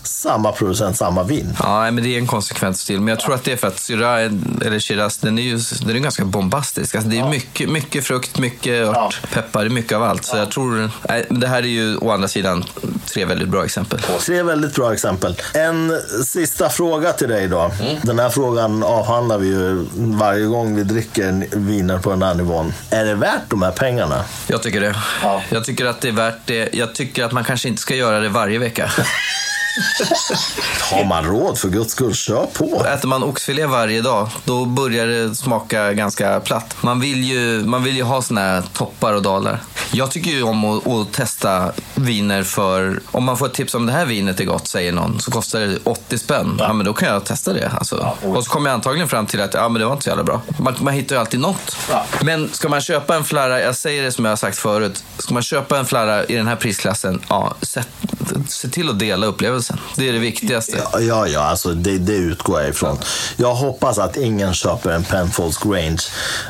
samma 0.08 0.52
producent, 0.52 0.98
samma 0.98 1.24
vin. 1.24 1.58
Ja, 1.60 1.92
men 1.92 2.04
det 2.04 2.16
är 2.16 2.18
en 2.18 2.28
konsekvent 2.28 2.78
stil. 2.78 3.00
Men 3.00 3.08
jag 3.08 3.20
tror 3.20 3.36
att 3.36 3.44
det 3.44 3.52
är 3.52 3.58
för 3.58 3.68
att 3.68 3.80
Syrah, 3.80 4.32
eller 4.66 4.80
Shiraz, 4.80 5.18
den 5.18 5.40
är 5.40 5.44
ju 5.44 5.60
den 5.86 5.96
är 5.96 6.00
ganska 6.00 6.26
bombastisk. 6.26 6.96
Alltså, 6.96 7.10
det 7.10 7.18
är 7.18 7.30
mycket, 7.30 7.70
mycket 7.70 8.06
frukt, 8.06 8.40
mycket 8.40 8.88
ört, 8.88 9.22
peppar, 9.34 9.70
mycket 9.70 9.92
av 9.92 10.04
allt. 10.04 10.26
Så 10.26 10.38
jag 10.38 10.52
tror, 10.52 10.92
nej, 11.10 11.26
det 11.30 11.48
här 11.48 11.58
är 11.58 11.68
ju 11.68 11.98
å 11.98 12.12
andra 12.12 12.28
sidan 12.28 12.66
tre 13.14 13.26
väldigt 13.26 13.50
bra 13.50 13.66
exempel. 13.66 14.00
Tre 14.00 14.44
väldigt 14.44 14.76
bra 14.76 14.94
exempel. 14.94 15.36
En 15.54 16.02
sista 16.26 16.70
fråga 16.70 17.14
till 17.14 17.30
dig 17.30 17.48
då. 17.48 17.72
Mm. 17.82 17.98
Den 18.04 18.20
här 18.20 18.30
frågan 18.30 18.84
avhandlar 18.84 19.38
vi 19.38 19.48
ju 19.48 19.86
varje 19.96 20.46
gång 20.46 20.76
vi 20.76 20.84
dricker 20.84 21.58
viner 21.58 21.98
på 21.98 22.10
den 22.10 22.24
här 22.24 22.34
nivån. 22.34 22.74
Är 22.90 23.06
det 23.06 23.16
värt 23.16 23.50
de 23.50 23.62
här 23.62 23.72
pengarna? 23.72 24.24
Jag 24.48 24.64
tycker 24.64 24.82
det. 24.82 24.96
Ja. 25.24 25.42
Jag 25.50 25.66
tycker 25.66 25.86
att 25.86 26.02
det 26.02 26.08
är 26.08 26.12
värt 26.12 26.40
det. 26.46 26.70
Jag 26.74 26.96
tycker 26.96 27.24
att 27.24 27.32
man 27.32 27.44
kanske 27.44 27.68
inte 27.68 27.82
ska 27.82 27.96
göra 27.96 28.20
det 28.20 28.30
varje 28.30 28.60
vecka. 28.60 28.92
Har 30.92 31.06
man 31.06 31.26
råd, 31.26 31.58
för 31.58 31.70
guds 31.70 31.92
skull, 31.92 32.16
kör 32.16 32.46
på. 32.46 32.86
Äter 32.86 33.08
man 33.08 33.24
oxfilé 33.24 33.66
varje 33.66 34.02
dag, 34.02 34.30
då 34.44 34.66
börjar 34.66 35.08
det 35.08 35.36
smaka 35.36 35.94
ganska 35.94 36.40
platt. 36.40 36.76
Man 36.82 37.00
vill 37.00 37.24
ju, 37.24 37.64
man 37.66 37.84
vill 37.84 37.96
ju 37.96 38.04
ha 38.04 38.22
såna 38.22 38.42
här 38.42 38.64
toppar 38.74 39.14
och 39.14 39.22
dalar. 39.22 39.62
Jag 39.92 40.12
tycker 40.12 40.32
ju 40.32 40.44
om 40.44 40.66
att, 40.66 40.88
att, 40.88 41.12
testa 41.12 41.72
viner 41.96 42.44
för... 42.44 43.02
Om 43.12 43.24
man 43.24 43.38
får 43.38 43.46
ett 43.46 43.54
tips 43.54 43.76
om 43.76 43.86
det 43.86 43.92
här 43.92 44.06
vinet 44.06 44.40
är 44.40 44.46
gott, 44.46 44.68
säger 44.68 44.92
någon, 44.92 45.20
så 45.20 45.32
kostar 45.32 45.60
det 45.60 45.78
80 45.84 46.18
spänn. 46.18 46.56
Ja, 46.60 46.74
men 46.74 46.86
då 46.86 46.94
kan 46.94 47.10
jag 47.10 47.26
testa 47.26 47.54
det. 47.54 47.72
Alltså. 47.78 48.16
Ja, 48.22 48.30
och 48.30 48.44
så 48.44 48.50
kommer 48.50 48.70
jag 48.70 48.76
antagligen 48.76 49.10
fram 49.10 49.26
till 49.26 49.42
att 49.42 49.54
ja, 49.54 49.70
men 49.70 49.80
det 49.80 49.86
var 49.86 49.94
inte 49.94 50.04
så 50.04 50.10
jävla 50.10 50.24
bra. 50.24 50.42
Man, 50.60 50.76
man 50.80 50.94
hittar 50.94 51.16
ju 51.16 51.20
alltid 51.20 51.40
något. 51.40 51.78
Ja. 51.92 52.06
Men 52.22 52.50
ska 52.54 52.70
man 52.70 52.82
köpa 52.82 53.16
en 53.16 53.24
flarra, 53.24 53.62
jag 53.62 53.76
säger 53.76 54.04
det 54.04 54.12
som 54.12 54.26
jag 54.26 54.32
har 54.32 54.38
sagt 54.38 54.58
förut, 54.58 55.04
ska 55.18 55.34
man 55.34 55.44
köpa 55.44 55.80
en 55.80 55.86
flarra 55.86 56.26
i 56.26 56.36
den 56.36 56.48
här 56.48 56.56
prisklassen, 56.56 57.22
ja, 57.30 57.56
sätt, 57.62 57.90
se 58.48 58.70
till 58.70 58.90
att 58.90 59.00
dela 59.00 59.28
upplevelsen. 59.28 59.67
Det 59.96 60.10
är 60.10 60.14
det 60.14 60.20
viktigaste. 60.20 60.78
Ja, 60.94 61.00
ja, 61.00 61.28
ja 61.28 61.42
alltså 61.42 61.74
det, 61.74 61.98
det 61.98 62.16
utgår 62.16 62.60
jag 62.60 62.70
ifrån. 62.70 62.98
Jag 63.38 63.54
hoppas 63.56 63.98
att 63.98 64.18
ingen 64.18 64.54
köper 64.54 64.90
en 64.90 65.04
Penfolds 65.04 65.58
Grange 65.58 66.02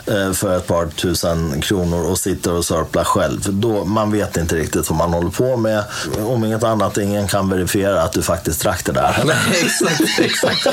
eh, 0.05 0.32
för 0.34 0.57
ett 0.57 0.68
par 0.68 0.88
tusen 0.88 1.61
kronor 1.61 2.11
och 2.11 2.20
sitter 2.20 2.53
och 2.53 2.65
sörplar 2.65 3.03
själv. 3.03 3.39
Då, 3.49 3.86
man 3.86 4.11
vet 4.11 4.38
inte 4.38 4.55
riktigt 4.55 4.89
vad 4.89 4.97
man 4.97 5.13
håller 5.13 5.30
på 5.30 5.57
med. 5.57 5.84
Om 6.26 6.45
inget 6.45 6.63
annat, 6.63 6.97
ingen 6.97 7.28
kan 7.28 7.49
verifiera 7.49 8.01
att 8.01 8.13
du 8.13 8.22
faktiskt 8.22 8.61
drack 8.61 8.86
det 8.86 8.91
där. 8.91 9.24
Nej, 9.26 9.36
exakt, 9.63 10.20
exakt. 10.20 10.68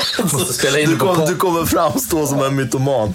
Du, 0.85 0.97
kom, 0.97 1.25
du 1.27 1.35
kommer 1.35 1.65
framstå 1.65 2.27
som 2.27 2.43
en 2.43 2.55
mytoman. 2.55 3.13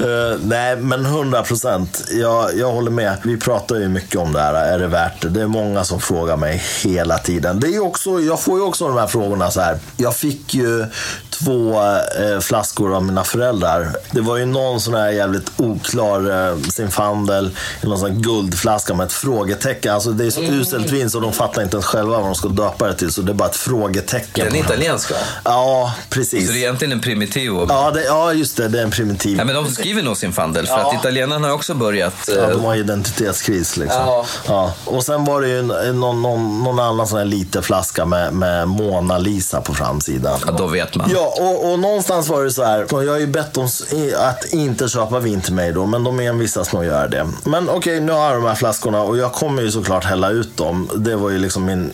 Uh, 0.00 0.38
nej, 0.42 0.76
men 0.76 1.06
100 1.06 1.42
procent. 1.42 2.04
Jag, 2.10 2.56
jag 2.56 2.72
håller 2.72 2.90
med. 2.90 3.16
Vi 3.22 3.36
pratar 3.36 3.76
ju 3.76 3.88
mycket 3.88 4.16
om 4.16 4.32
det 4.32 4.40
här. 4.40 4.54
Är 4.54 4.78
det 4.78 4.86
värt 4.86 5.22
det? 5.22 5.28
Det 5.28 5.42
är 5.42 5.46
många 5.46 5.84
som 5.84 6.00
frågar 6.00 6.36
mig 6.36 6.62
hela 6.84 7.18
tiden. 7.18 7.60
Det 7.60 7.74
är 7.74 7.82
också, 7.82 8.20
jag 8.20 8.40
får 8.40 8.57
ju 8.58 8.64
också 8.64 8.88
de 8.88 8.96
här 8.96 9.06
frågorna 9.06 9.50
så 9.50 9.60
här. 9.60 9.78
Jag 9.96 10.16
fick 10.16 10.54
ju 10.54 10.86
två 11.30 11.82
eh, 11.82 12.40
flaskor 12.40 12.96
av 12.96 13.04
mina 13.04 13.24
föräldrar. 13.24 13.96
Det 14.10 14.20
var 14.20 14.36
ju 14.36 14.46
någon 14.46 14.80
sån 14.80 14.94
här 14.94 15.10
jävligt 15.10 15.50
oklar 15.56 16.50
eh, 16.50 16.58
Zinfandel, 16.70 17.50
någon 17.82 17.98
sån 17.98 18.10
här 18.10 18.18
guldflaska 18.18 18.94
med 18.94 19.06
ett 19.06 19.12
frågetecken. 19.12 19.94
Alltså 19.94 20.10
det 20.10 20.26
är 20.26 20.30
så 20.30 20.40
mm. 20.40 20.60
uselt 20.60 20.90
vin 20.90 21.10
så 21.10 21.20
de 21.20 21.32
fattar 21.32 21.62
inte 21.62 21.76
ens 21.76 21.86
själva 21.86 22.16
vad 22.16 22.26
de 22.26 22.34
ska 22.34 22.48
döpa 22.48 22.86
det 22.86 22.94
till. 22.94 23.12
Så 23.12 23.22
det 23.22 23.32
är 23.32 23.34
bara 23.34 23.48
ett 23.48 23.56
frågetecken. 23.56 24.46
Den 24.46 24.56
är 24.56 24.60
italiensk 24.60 25.10
va? 25.10 25.16
Ja, 25.44 25.94
precis. 26.10 26.46
Så 26.46 26.52
det 26.52 26.58
är 26.58 26.62
egentligen 26.62 26.92
en 26.92 27.00
primitivo? 27.00 27.66
Ja, 27.68 27.90
det, 27.90 28.04
ja 28.04 28.32
just 28.32 28.56
det. 28.56 28.68
Det 28.68 28.78
är 28.78 28.82
en 28.82 28.90
primitiv. 28.90 29.38
Ja, 29.38 29.44
men 29.44 29.54
de 29.54 29.66
skriver 29.66 30.02
nog 30.02 30.16
Zinfandel 30.16 30.66
för 30.66 30.78
ja. 30.78 30.88
att 30.88 31.00
italienarna 31.00 31.48
har 31.48 31.54
också 31.54 31.74
börjat... 31.74 32.28
Eh... 32.28 32.34
Ja, 32.34 32.50
de 32.50 32.64
har 32.64 32.74
identitetskris 32.74 33.76
liksom. 33.76 34.02
Ja. 34.06 34.26
ja. 34.46 34.74
Och 34.84 35.04
sen 35.04 35.24
var 35.24 35.40
det 35.40 35.48
ju 35.48 35.62
någon, 35.92 36.22
någon, 36.22 36.62
någon 36.64 36.78
annan 36.78 37.06
sån 37.06 37.18
här 37.18 37.24
liten 37.24 37.62
flaska 37.62 38.04
med, 38.04 38.32
med 38.32 38.47
Mona 38.66 39.18
Lisa 39.18 39.60
på 39.60 39.74
framsidan. 39.74 40.40
Ja, 40.46 40.52
då 40.52 40.66
vet 40.66 40.96
man. 40.96 41.10
Ja, 41.12 41.34
och, 41.40 41.72
och 41.72 41.78
någonstans 41.78 42.28
var 42.28 42.44
det 42.44 42.50
så 42.50 42.64
här. 42.64 42.86
Jag 42.90 43.12
har 43.12 43.18
ju 43.18 43.26
bett 43.26 43.54
dem 43.54 43.68
att 44.16 44.44
inte 44.52 44.88
köpa 44.88 45.18
vin 45.18 45.40
till 45.40 45.54
mig 45.54 45.72
då, 45.72 45.86
men 45.86 46.04
de 46.04 46.20
envisas 46.20 46.72
med 46.72 46.80
att 46.80 46.86
göra 46.86 47.08
det. 47.08 47.28
Men 47.44 47.68
okej, 47.68 47.78
okay, 47.78 48.00
nu 48.00 48.12
har 48.12 48.24
jag 48.24 48.42
de 48.42 48.44
här 48.44 48.54
flaskorna 48.54 49.02
och 49.02 49.18
jag 49.18 49.32
kommer 49.32 49.62
ju 49.62 49.70
såklart 49.70 50.04
hälla 50.04 50.30
ut 50.30 50.56
dem. 50.56 50.90
Det 50.96 51.16
var 51.16 51.30
ju 51.30 51.38
liksom 51.38 51.64
min, 51.64 51.92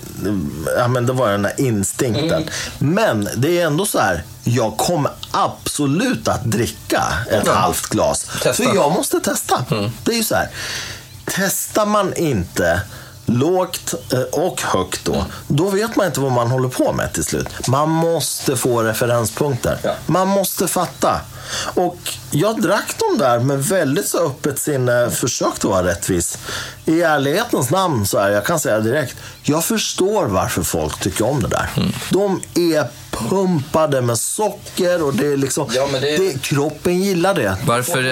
ja 0.78 0.88
men 0.88 1.06
det 1.06 1.12
var 1.12 1.30
den 1.30 1.44
här 1.44 1.60
instinkten. 1.60 2.30
Mm. 2.32 2.48
Men 2.78 3.28
det 3.36 3.60
är 3.60 3.66
ändå 3.66 3.86
så 3.86 3.98
här. 3.98 4.22
Jag 4.44 4.76
kommer 4.76 5.12
absolut 5.30 6.28
att 6.28 6.44
dricka 6.44 7.02
ett 7.30 7.42
ja. 7.46 7.52
halvt 7.52 7.86
glas. 7.86 8.26
Testa. 8.42 8.52
För 8.52 8.74
jag 8.74 8.92
måste 8.92 9.20
testa. 9.20 9.64
Mm. 9.70 9.90
Det 10.04 10.12
är 10.12 10.16
ju 10.16 10.24
så 10.24 10.34
här. 10.34 10.48
Testar 11.24 11.86
man 11.86 12.14
inte 12.14 12.82
lågt 13.26 13.94
eh, 14.12 14.40
och 14.40 14.62
högt 14.62 15.04
då, 15.04 15.24
då 15.48 15.70
vet 15.70 15.96
man 15.96 16.06
inte 16.06 16.20
vad 16.20 16.32
man 16.32 16.50
håller 16.50 16.68
på 16.68 16.92
med 16.92 17.12
till 17.12 17.24
slut. 17.24 17.48
Man 17.68 17.90
måste 17.90 18.56
få 18.56 18.82
referenspunkter. 18.82 19.78
Ja. 19.82 19.94
Man 20.06 20.28
måste 20.28 20.68
fatta. 20.68 21.20
Och 21.74 21.98
jag 22.30 22.62
drack 22.62 22.98
dem 22.98 23.18
där 23.18 23.38
med 23.38 23.64
väldigt 23.64 24.08
så 24.08 24.26
öppet 24.26 24.58
sinne, 24.58 25.10
försökte 25.10 25.66
vara 25.66 25.86
rättvis. 25.86 26.38
I 26.84 27.00
ärlighetens 27.00 27.70
namn 27.70 28.06
så 28.06 28.18
är 28.18 28.30
jag 28.30 28.46
kan 28.46 28.60
säga 28.60 28.80
direkt, 28.80 29.16
jag 29.42 29.64
förstår 29.64 30.24
varför 30.26 30.62
folk 30.62 31.00
tycker 31.00 31.26
om 31.26 31.42
det 31.42 31.48
där. 31.48 31.70
Mm. 31.76 31.92
De 32.10 32.40
är 32.54 32.88
pumpade 33.10 34.00
med 34.00 34.18
socker 34.18 35.02
och 35.02 35.14
det 35.14 35.26
är 35.26 35.36
liksom, 35.36 35.68
ja, 35.74 35.88
det... 35.92 36.16
Det, 36.16 36.42
kroppen 36.42 37.02
gillar 37.02 37.34
det. 37.34 37.56
Varför 37.66 38.02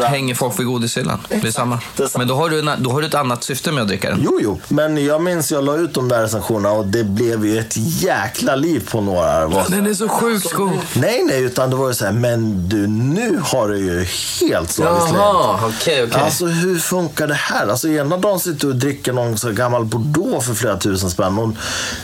det 0.00 0.06
hänger 0.06 0.34
folk 0.34 0.58
vid 0.58 0.66
godishyllan? 0.66 1.26
Det 1.28 1.48
är 1.48 1.52
samma. 1.52 1.80
Men 2.18 2.28
då 2.28 2.34
har, 2.34 2.50
du 2.50 2.62
då 2.78 2.90
har 2.90 3.00
du 3.00 3.06
ett 3.06 3.14
annat 3.14 3.44
syfte 3.44 3.72
med 3.72 3.82
att 3.82 3.88
dricka 3.88 4.10
den. 4.10 4.20
Jo, 4.24 4.38
jo. 4.42 4.60
Men 4.68 5.04
jag 5.04 5.22
minns 5.22 5.52
jag 5.52 5.64
la 5.64 5.76
ut 5.76 5.94
de 5.94 6.08
där 6.08 6.22
recensionerna 6.22 6.74
och 6.74 6.86
det 6.86 7.04
blev 7.04 7.46
ju 7.46 7.58
ett 7.58 7.76
jäkla 7.76 8.56
liv 8.56 8.88
på 8.90 9.00
några. 9.00 9.40
Ja, 9.40 9.66
den 9.68 9.86
är 9.86 9.94
så 9.94 10.08
sjukt 10.08 10.52
god. 10.52 10.78
Nej, 10.94 11.24
nej, 11.26 11.42
utan 11.42 11.70
det 11.70 11.76
var 11.76 11.88
ju 11.88 11.94
så 11.94 12.04
här, 12.04 12.12
men 12.12 12.68
du, 12.68 12.79
nu 12.86 13.40
har 13.44 13.68
du 13.68 13.78
ju 13.78 14.06
helt 14.40 14.72
slagit 14.72 15.14
Jaha, 15.14 15.60
okej, 15.62 15.94
okay. 15.94 16.06
Okay. 16.06 16.22
Alltså 16.22 16.46
hur 16.46 16.78
funkar 16.78 17.26
det 17.26 17.34
här? 17.34 17.66
Alltså 17.66 17.88
ena 17.88 18.16
dagen 18.16 18.40
sitter 18.40 18.60
du 18.60 18.68
och 18.68 18.76
dricker 18.76 19.12
någon 19.12 19.38
så 19.38 19.52
gammal 19.52 19.84
bordeaux 19.84 20.46
för 20.46 20.54
flera 20.54 20.76
tusen 20.76 21.10
spänn 21.10 21.38
och 21.38 21.50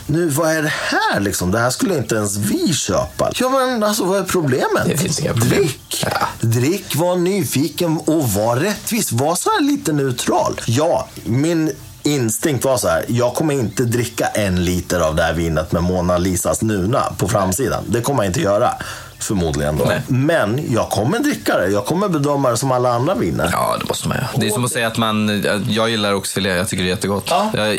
nu, 0.05 0.29
vad 0.29 0.51
är 0.51 0.61
det 0.61 0.73
här 0.73 1.19
liksom? 1.19 1.51
Det 1.51 1.59
här 1.59 1.69
skulle 1.69 1.97
inte 1.97 2.15
ens 2.15 2.37
vi 2.37 2.73
köpa? 2.73 3.31
Ja, 3.35 3.49
men 3.49 3.83
alltså 3.83 4.05
vad 4.05 4.19
är 4.19 4.23
problemet? 4.23 4.85
Det 4.85 4.97
finns 4.97 5.19
inga 5.19 5.33
problem. 5.33 5.61
Drick! 5.61 6.05
Ja. 6.11 6.27
Drick, 6.41 6.95
var 6.95 7.15
nyfiken 7.15 7.97
och 7.97 8.29
var 8.29 8.55
rättvis. 8.55 9.11
Var 9.11 9.35
så 9.35 9.49
här 9.49 9.61
lite 9.61 9.93
neutral. 9.93 10.61
Ja, 10.65 11.07
min 11.23 11.71
instinkt 12.03 12.65
var 12.65 12.77
så 12.77 12.87
här, 12.87 13.05
jag 13.07 13.33
kommer 13.33 13.53
inte 13.53 13.83
dricka 13.83 14.27
en 14.27 14.65
liter 14.65 14.99
av 14.99 15.15
det 15.15 15.23
här 15.23 15.33
vinet 15.33 15.71
med 15.71 15.83
Mona 15.83 16.17
Lisas 16.17 16.61
Nuna 16.61 17.03
på 17.17 17.27
framsidan. 17.27 17.83
Det 17.87 18.01
kommer 18.01 18.23
jag 18.23 18.29
inte 18.29 18.41
göra. 18.41 18.73
Förmodligen 19.19 19.77
då. 19.77 19.85
Nej. 19.85 20.01
Men 20.07 20.73
jag 20.73 20.89
kommer 20.89 21.19
dricka 21.19 21.57
det. 21.57 21.67
Jag 21.67 21.85
kommer 21.85 22.09
bedöma 22.09 22.49
det 22.51 22.57
som 22.57 22.71
alla 22.71 22.93
andra 22.93 23.15
viner. 23.15 23.49
Ja, 23.51 23.75
det 23.79 23.87
måste 23.87 24.07
man 24.07 24.17
göra. 24.17 24.27
Det 24.35 24.47
är 24.47 24.51
som 24.51 24.65
att 24.65 24.71
säga 24.71 24.87
att 24.87 24.97
man, 24.97 25.43
jag 25.69 25.89
gillar 25.89 26.13
oxfilé, 26.13 26.49
jag 26.49 26.67
tycker 26.67 26.83
det 26.83 26.89
är 26.89 26.95
jättegott. 26.95 27.25
Ja. 27.29 27.51
Jag, 27.53 27.75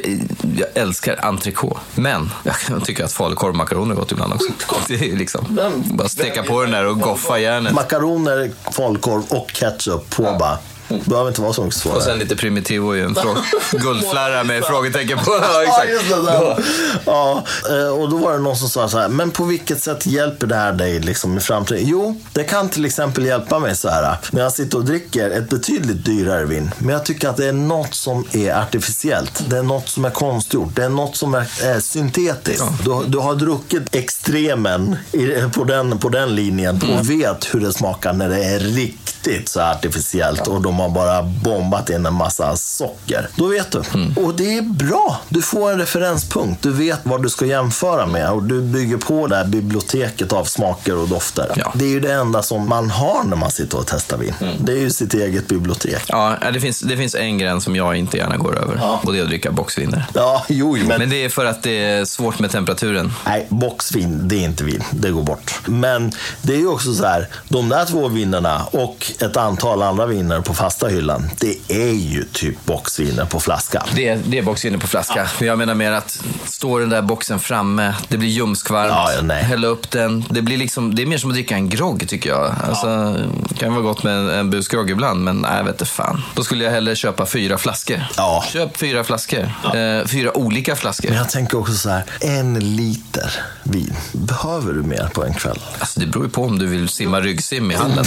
jag 0.57 0.69
älskar 0.75 1.25
entrecote. 1.25 1.81
Men 1.95 2.31
jag 2.69 2.85
tycker 2.85 3.05
att 3.05 3.13
falukorv 3.13 3.51
och 3.51 3.57
makaroner 3.57 3.95
är 3.95 3.99
gott 3.99 4.13
ibland 4.13 4.33
också. 4.33 4.49
Det 4.89 4.95
är 4.95 5.17
liksom, 5.17 5.59
bara 5.85 6.09
steka 6.09 6.43
på 6.43 6.63
den 6.63 6.71
där 6.71 6.87
och 6.87 7.01
goffa 7.01 7.39
järnet. 7.39 7.75
Makaroner, 7.75 8.51
falukorv 8.71 9.23
och 9.29 9.51
ketchup 9.53 10.11
på 10.11 10.25
ja. 10.25 10.39
bara. 10.39 10.59
Det 10.89 11.07
behöver 11.07 11.29
inte 11.29 11.41
vara 11.41 11.53
så 11.53 11.65
mycket 11.65 11.79
svårare. 11.79 11.97
Och 11.97 12.03
sen 12.03 12.19
lite 12.19 12.37
primitivo 12.37 12.97
i 12.97 13.01
en 13.01 13.17
guldflärra 13.73 14.45
med 14.45 14.65
frågetecken 14.65 15.19
på. 15.19 15.31
Ja, 15.49 15.63
exakt. 15.63 16.11
Ja, 16.11 16.59
ja, 17.05 17.45
eh, 17.71 17.89
och 17.89 18.11
då 18.11 18.17
var 18.17 18.33
det 18.33 18.39
någon 18.39 18.57
som 18.57 18.69
sa 18.69 18.89
så 18.89 18.99
här, 18.99 19.09
men 19.09 19.31
på 19.31 19.45
vilket 19.45 19.83
sätt 19.83 20.07
hjälper 20.07 20.47
det 20.47 20.55
här 20.55 20.73
dig 20.73 21.01
liksom 21.01 21.37
i 21.37 21.41
framtiden? 21.41 21.83
Jo, 21.87 22.21
det 22.33 22.45
kan 22.45 22.69
till 22.69 22.85
exempel 22.85 23.25
hjälpa 23.27 23.59
mig 23.59 23.77
så 23.77 23.89
här. 23.89 24.17
När 24.31 24.43
jag 24.43 24.53
sitter 24.53 24.79
och 24.79 24.85
dricker 24.85 25.31
ett 25.31 25.51
betydligt 25.51 26.05
dyrare 26.05 26.45
vin, 26.45 26.71
men 26.79 26.89
jag 26.89 27.05
tycker 27.05 27.29
att 27.29 27.37
det 27.37 27.47
är 27.47 27.53
något 27.53 27.95
som 27.95 28.25
är 28.33 28.55
artificiellt. 28.55 29.45
Det 29.49 29.59
är 29.59 29.63
något 29.63 29.89
som 29.89 30.05
är 30.05 30.11
konstgjort. 30.11 30.77
Det 30.77 30.85
är 30.85 30.89
något 30.89 31.17
som 31.17 31.35
är, 31.35 31.81
syntetiskt. 31.81 32.65
Ja. 32.87 33.03
Du, 33.03 33.09
du, 33.09 33.19
har 33.19 33.35
druckit 33.35 33.95
extremen 33.95 34.97
i, 35.13 35.27
på, 35.55 35.65
den, 35.65 35.99
på 35.99 36.09
den 36.09 36.35
linjen 36.35 36.81
mm. 36.83 36.99
och 36.99 37.11
vet 37.11 37.55
hur 37.55 37.61
det 37.61 37.73
smakar 37.73 38.13
när 38.13 38.29
det 38.29 38.45
är 38.45 38.59
riktigt 38.59 39.49
så 39.49 39.61
artificiellt. 39.61 40.47
Och 40.47 40.63
de 40.63 40.78
har 40.79 40.89
bara 40.89 41.23
bombat 41.23 41.91
in 41.91 42.07
en 42.07 42.15
massa 42.15 42.57
socker. 42.57 43.29
Då 43.37 43.47
vet 43.47 43.73
du. 43.73 43.83
Mm. 43.95 44.13
Och 44.17 44.35
det 44.35 44.57
är 44.59 44.63
bra. 44.63 45.21
Du 45.29 45.43
får 45.43 45.73
en 45.73 45.79
referenspunkt. 45.79 46.63
Du 46.63 46.73
vet 46.73 47.01
vad 47.03 47.23
du 47.23 47.29
ska 47.29 47.47
jämföra 47.47 48.07
med 48.07 48.31
och 48.31 48.43
du 48.43 48.63
bygger 48.63 48.97
på 48.97 49.27
det 49.27 49.37
här 49.37 49.45
biblioteket 49.45 50.33
av 50.33 50.45
smaker 50.45 50.97
och 50.97 51.09
dofter. 51.09 51.53
Ja. 51.57 51.73
Det 51.75 51.85
är 51.85 51.89
ju 51.89 52.01
det 52.01 52.13
enda 52.13 52.43
som 52.43 52.69
man 52.69 52.91
har 52.91 53.25
när 53.25 53.37
man 53.37 53.51
sitter 53.51 53.79
och 53.79 53.87
testar 53.87 54.17
vin. 54.17 54.35
Mm. 54.41 54.55
Det 54.61 54.73
är 54.73 54.81
ju 54.81 54.91
sitt 54.91 55.15
eget 55.15 55.49
bibliotek. 55.49 56.03
Ja, 56.09 56.37
det 56.53 56.61
finns, 56.61 56.81
det 56.81 56.97
finns 56.97 57.15
en 57.15 57.39
gräns 57.39 57.65
som 57.65 57.77
jag 57.77 57.97
inte 57.97 58.17
gärna 58.17 58.37
går 58.37 58.59
över 58.59 58.77
ja. 58.81 59.01
och 59.03 59.13
det 59.13 59.19
är 59.19 59.23
att 59.23 59.29
dricka 59.29 59.53
boxviner. 59.53 60.07
Ja, 60.15 60.45
jo, 60.49 60.77
jo. 60.77 60.87
Men... 60.89 60.99
men 60.99 61.11
det 61.11 61.25
är 61.25 61.29
för 61.29 61.45
att 61.45 61.63
det 61.63 61.85
är 61.85 62.05
svårt 62.05 62.39
med 62.39 62.51
temperaturen. 62.51 63.13
Nej, 63.27 63.47
boxvin, 63.49 64.29
det 64.29 64.37
är 64.37 64.45
inte 64.45 64.65
vin. 64.65 64.85
Det 64.91 65.11
går 65.11 65.23
bort. 65.23 65.61
Men 65.67 66.13
det 66.43 66.55
är 66.55 66.59
ju 66.59 66.69
också 66.69 66.95
så 66.95 67.07
här, 67.07 67.29
de 67.49 67.69
där 67.69 67.85
två 67.85 68.09
vinerna 68.09 68.63
och 68.71 69.13
ett 69.21 69.37
antal 69.37 69.83
andra 69.83 70.07
viner 70.07 70.41
på 70.41 70.55
fasta 70.69 70.87
hyllan, 70.87 71.31
det 71.41 71.57
är 71.69 71.93
ju 71.93 72.25
typ 72.25 72.65
boxviner 72.65 73.25
på 73.25 73.41
flaska. 73.41 73.85
Det 73.95 74.09
är, 74.09 74.21
det 74.27 74.39
är 74.39 74.43
boxviner 74.43 74.79
på 74.79 74.87
flaska. 74.87 75.15
Ja. 75.17 75.27
Men 75.39 75.49
jag 75.49 75.59
menar 75.59 75.75
mer 75.75 75.93
att 75.93 76.23
står 76.45 76.81
den 76.81 76.91
där 76.91 77.03
boxen 77.03 77.39
framme, 77.39 77.95
det 78.09 78.17
blir 78.17 78.29
ljumskvarmt, 78.29 78.93
Ja, 78.93 79.13
ja, 79.29 79.35
hälla 79.35 79.67
upp 79.67 79.91
den. 79.91 80.25
Det, 80.31 80.43
blir 80.43 80.57
liksom, 80.57 80.95
det 80.95 81.03
är 81.03 81.07
mer 81.07 81.19
som 81.19 81.31
att 81.31 81.35
dricka 81.35 81.55
en 81.55 81.69
grogg 81.69 82.09
tycker 82.09 82.31
jag. 82.31 82.55
Alltså, 82.69 83.17
det 83.49 83.55
kan 83.55 83.73
vara 83.73 83.83
gott 83.83 84.03
med 84.03 84.15
en, 84.15 84.29
en 84.29 84.51
busgrogg 84.51 84.91
ibland, 84.91 85.25
men 85.25 85.37
nej, 85.37 85.65
vet 85.65 85.73
inte 85.73 85.85
fan. 85.85 86.23
Då 86.35 86.45
skulle 86.45 86.65
jag 86.65 86.71
hellre 86.71 86.97
köpa 86.97 87.27
fyra 87.27 87.59
flaskor. 87.59 88.05
Ja. 88.17 88.45
Köp 88.53 88.77
fyra 88.77 89.05
flaskor. 89.05 89.53
Eh, 89.75 90.07
fyra 90.07 90.37
olika 90.37 90.77
flaskor. 90.77 91.09
Men 91.09 91.19
jag 91.19 91.31
tänker 91.31 91.59
också 91.59 91.75
så 91.75 91.89
här, 91.89 92.05
en 92.21 92.77
liter 92.77 93.33
vin. 93.63 93.97
Behöver 94.13 94.73
du 94.73 94.83
mer 94.83 95.11
på 95.15 95.25
en 95.25 95.35
kväll? 95.35 95.61
Alltså, 95.79 96.01
det 96.01 96.07
beror 96.07 96.25
ju 96.25 96.31
på 96.31 96.45
om 96.45 96.59
du 96.59 96.67
vill 96.67 96.89
simma 96.89 97.21
ryggsim 97.21 97.71
i 97.71 97.75
hallen. 97.75 98.05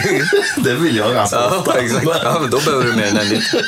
det 0.56 0.74
vill 0.74 0.96
jag 0.96 1.14
ganska 1.14 1.46
ofta. 1.46 1.72
Exakt. 1.98 2.20
Ja, 2.24 2.38
men 2.40 2.50
då 2.50 2.58
behöver 2.60 2.84
du 2.84 2.92
mer 2.92 3.06
än 3.06 3.16
en 3.16 3.28
liter. 3.28 3.66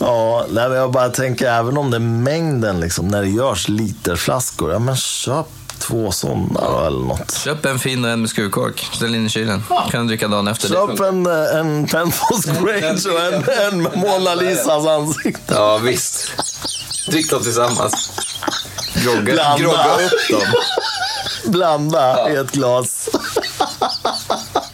Ja, 0.00 0.46
nej, 0.50 0.68
men 0.68 0.78
jag 0.78 0.92
bara 0.92 1.08
tänker 1.08 1.46
även 1.46 1.76
om 1.78 1.90
det 1.90 1.96
är 1.96 2.00
mängden, 2.00 2.80
liksom, 2.80 3.08
när 3.08 3.22
det 3.22 3.28
görs 3.28 3.68
literflaskor, 3.68 4.72
ja 4.72 4.78
men 4.78 4.96
köp 4.96 5.46
två 5.78 6.12
sådana 6.12 6.60
då 6.60 6.86
eller 6.86 6.98
något. 7.06 7.38
Köp 7.44 7.64
en 7.66 7.78
fin 7.78 8.04
och 8.04 8.10
en 8.10 8.20
med 8.20 8.30
skruvkork. 8.30 8.88
Ställ 8.92 9.14
in 9.14 9.26
i 9.26 9.28
kylen. 9.28 9.62
Kan 9.90 10.00
du 10.02 10.08
dricka 10.08 10.28
dagen 10.28 10.48
efter. 10.48 10.68
Det 10.68 10.74
Köp 10.74 11.00
en, 11.00 11.26
eh, 11.26 11.56
en 11.60 11.86
Penfolds 11.86 12.44
Grange 12.44 13.14
och 13.14 13.20
en, 13.34 13.44
en 13.72 13.82
med 13.82 13.96
Mona 13.96 14.34
Lisas 14.34 14.86
ansikte. 14.86 15.54
Ja, 15.54 15.78
visst. 15.78 16.32
Drick 17.08 17.30
dem 17.30 17.42
tillsammans. 17.42 18.10
Grogga, 19.04 19.20
Blanda. 19.32 19.56
grogga 19.58 19.94
upp 19.94 20.28
dem. 20.30 21.52
Blanda 21.52 22.30
i 22.32 22.36
ett 22.36 22.52
glas. 22.52 23.08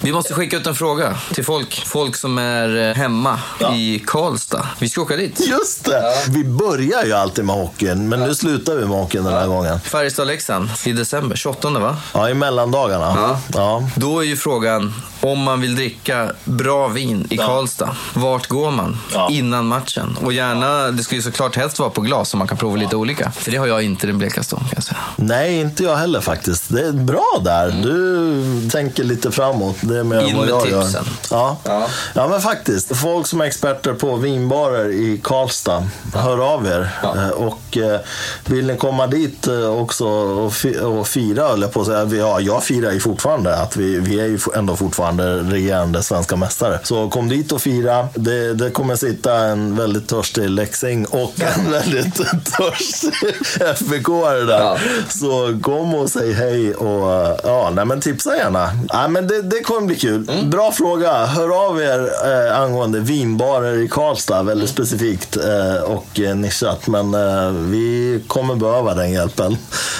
Vi 0.02 0.12
måste 0.12 0.34
skicka 0.34 0.56
ut 0.56 0.66
en 0.66 0.74
fråga 0.74 1.16
till 1.34 1.44
folk. 1.44 1.82
Folk 1.86 2.16
som 2.16 2.38
är 2.38 2.88
eh, 2.88 2.94
hemma 2.94 3.38
i 3.74 4.02
Karlstad. 4.06 4.66
Vi 4.78 4.88
ska 4.88 5.00
åka 5.02 5.16
dit. 5.16 5.40
Just 5.48 5.84
det! 5.84 6.02
Vi 6.30 6.44
börjar 6.44 7.04
ju 7.04 7.12
alltid 7.12 7.44
med 7.44 7.56
hockeyn, 7.56 8.08
men 8.08 8.20
nu 8.20 8.34
slutar 8.34 8.74
vi 8.74 8.80
med 8.86 8.98
hockeyn 8.98 9.24
den 9.24 9.32
här 9.32 9.46
gången. 9.46 9.80
Färjestad-Leksand 9.80 10.68
i 10.84 10.92
december, 10.92 11.36
28 11.36 11.70
va? 11.70 11.96
Ja, 12.14 12.30
i 12.30 12.34
mellandagarna. 12.34 13.14
Ja. 13.16 13.40
Ja. 13.54 13.88
Då 13.96 14.20
är 14.20 14.24
ju 14.24 14.36
frågan, 14.36 14.94
om 15.20 15.38
man 15.42 15.60
vill 15.60 15.76
dricka 15.76 16.32
bra 16.44 16.88
vin 16.88 17.26
i 17.30 17.36
Karlstad, 17.36 17.96
vart 18.14 18.46
går 18.48 18.70
man 18.70 18.98
Ja. 19.12 19.28
innan 19.30 19.66
matchen? 19.66 20.16
Och 20.22 20.32
gärna, 20.32 20.90
det 20.90 21.02
ska 21.02 21.14
ju 21.14 21.22
såklart 21.22 21.56
helst 21.56 21.78
vara 21.78 21.90
på 21.90 22.00
glas 22.00 22.28
så 22.28 22.36
man 22.36 22.48
kan 22.48 22.56
prova 22.58 22.76
lite 22.76 22.96
olika. 22.96 23.30
För 23.30 23.50
det 23.50 23.56
har 23.56 23.66
jag 23.66 23.82
inte 23.82 24.06
den 24.06 24.18
blekaste 24.18 24.54
om 24.54 24.60
kan 24.60 24.70
jag 24.74 24.84
säga. 24.84 24.98
Nej, 25.16 25.60
inte 25.60 25.82
jag 25.84 25.96
heller 25.96 26.20
faktiskt. 26.20 26.64
Det 26.68 26.86
är 26.86 26.92
bra 26.92 27.40
där. 27.44 27.70
Du 27.82 28.70
tänker 28.70 29.04
lite 29.04 29.30
framåt. 29.30 29.76
Det 29.90 29.98
är 29.98 30.04
mer 30.04 30.20
In 30.20 30.36
vad 30.36 30.46
med 30.46 30.54
jag 30.54 30.68
gör. 30.68 30.82
tipsen. 30.82 31.04
Ja. 31.30 31.56
Ja. 31.64 31.86
ja, 32.14 32.28
men 32.28 32.40
faktiskt. 32.40 32.96
Folk 32.96 33.26
som 33.26 33.40
är 33.40 33.44
experter 33.44 33.92
på 33.94 34.16
vinbarer 34.16 34.88
i 34.88 35.20
Karlstad, 35.24 35.84
hör 36.14 36.52
av 36.54 36.66
er. 36.66 36.90
Eh, 37.02 37.28
Och 37.30 37.76
eh, 37.76 38.00
vill 38.46 38.66
ni 38.66 38.76
komma 38.76 39.06
dit 39.06 39.46
eh, 39.46 39.66
också 39.80 40.06
och, 40.08 40.52
fi- 40.52 40.78
och 40.78 41.08
fira, 41.08 41.56
jag 41.56 41.72
på 41.72 41.84
säga. 41.84 42.04
Vi- 42.04 42.18
Ja, 42.18 42.40
jag 42.40 42.64
firar 42.64 42.92
ju 42.92 43.00
fortfarande 43.00 43.56
att 43.56 43.76
vi, 43.76 44.00
vi 44.00 44.20
är 44.20 44.26
ju 44.26 44.38
ändå 44.56 44.76
fortfarande 44.76 45.36
regerande 45.38 46.02
svenska 46.02 46.36
mästare. 46.36 46.80
Så 46.82 47.08
kom 47.10 47.28
dit 47.28 47.52
och 47.52 47.60
fira. 47.62 48.08
Det, 48.14 48.54
det 48.54 48.70
kommer 48.70 48.96
sitta 48.96 49.34
en 49.36 49.76
väldigt 49.76 50.08
törstig 50.08 50.50
Leksing 50.50 51.06
och 51.06 51.32
en 51.56 51.70
väldigt 51.70 52.14
törstig 52.56 53.34
FBK 53.76 54.06
där. 54.46 54.60
Ja. 54.60 54.76
Så 55.08 55.58
kom 55.62 55.94
och 55.94 56.10
säg 56.10 56.32
hej 56.32 56.74
och 56.74 57.38
ja, 57.44 57.70
nej, 57.74 57.84
men 57.84 58.00
tipsa 58.00 58.36
gärna. 58.36 58.70
Ja, 58.88 59.08
men 59.08 59.26
det, 59.26 59.42
det 59.42 59.60
kommer 59.80 59.88
bli 59.94 59.96
kul. 60.00 60.44
Bra 60.50 60.72
fråga. 60.72 61.26
Hör 61.26 61.66
av 61.66 61.80
er 61.82 62.10
eh, 62.48 62.60
angående 62.60 63.00
vinbarer 63.00 63.76
i 63.76 63.88
Karlstad, 63.88 64.42
väldigt 64.42 64.70
specifikt 64.70 65.36
eh, 65.36 65.82
och 65.82 66.20
eh, 66.20 66.36
nischat. 66.36 66.86
Men 66.86 67.14
eh, 67.14 67.50
vi 67.52 68.20
kommer 68.26 68.54
behöva 68.54 68.94
den 68.94 69.12
hjälpen. 69.12 69.56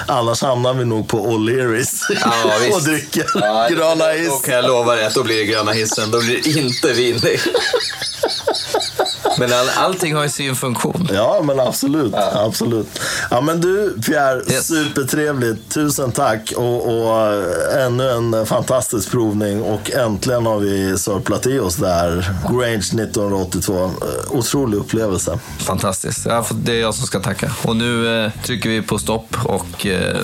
Annars 0.07 0.43
hamnar 0.43 0.75
vi 0.75 0.85
nog 0.85 1.09
på 1.09 1.19
O'Learys 1.27 2.01
Ja, 2.21 2.77
och 2.77 2.83
dricker 2.83 3.25
gröna 3.77 4.05
Då 4.07 4.13
is. 4.37 4.43
kan 4.45 4.55
jag 4.55 4.65
lova 4.65 4.95
dig 4.95 5.07
att 5.07 5.15
då 5.15 5.23
blir 5.23 5.37
det 5.39 5.45
gröna 5.45 5.73
hissen. 5.73 6.11
Då 6.11 6.19
blir 6.21 6.41
det 6.45 6.51
inte 6.61 6.93
vin. 6.93 7.21
Men 9.39 9.53
all, 9.53 9.69
allting 9.77 10.15
har 10.15 10.23
ju 10.23 10.29
sin 10.29 10.57
funktion. 10.57 11.09
Ja, 11.13 11.41
men 11.45 11.61
absolut. 11.61 12.15
absolut. 12.15 13.01
Ja, 13.31 13.41
men 13.41 13.61
du, 13.61 13.97
Pierre, 14.07 14.43
Yes. 14.53 14.67
supertrevligt. 14.67 15.75
Tusen 15.75 16.13
tack. 16.13 16.53
Och, 16.57 16.87
och 16.89 17.17
eh, 17.27 17.85
ännu 17.87 18.11
en 18.11 18.47
fantastisk 18.47 19.11
provning. 19.11 19.63
Och 19.71 19.91
äntligen 19.91 20.47
har 20.47 20.59
vi 20.59 20.99
sörplat 20.99 21.47
i 21.47 21.59
oss 21.59 21.77
där. 21.77 22.31
Grange 22.51 22.77
1982. 22.77 23.85
Eh, 23.85 23.91
Otrolig 24.31 24.79
upplevelse. 24.79 25.39
Fantastiskt. 25.59 26.27
Ja, 26.27 26.45
det 26.65 26.73
är 26.73 26.81
jag 26.81 26.95
som 26.95 27.07
ska 27.07 27.21
tacka. 27.21 27.51
Och 27.63 27.77
nu 27.77 28.25
eh, 28.25 28.31
trycker 28.45 28.71
vi 28.71 28.83
på 28.83 28.99
stopp 28.99 29.37
och 29.45 29.87
eh, 29.87 30.17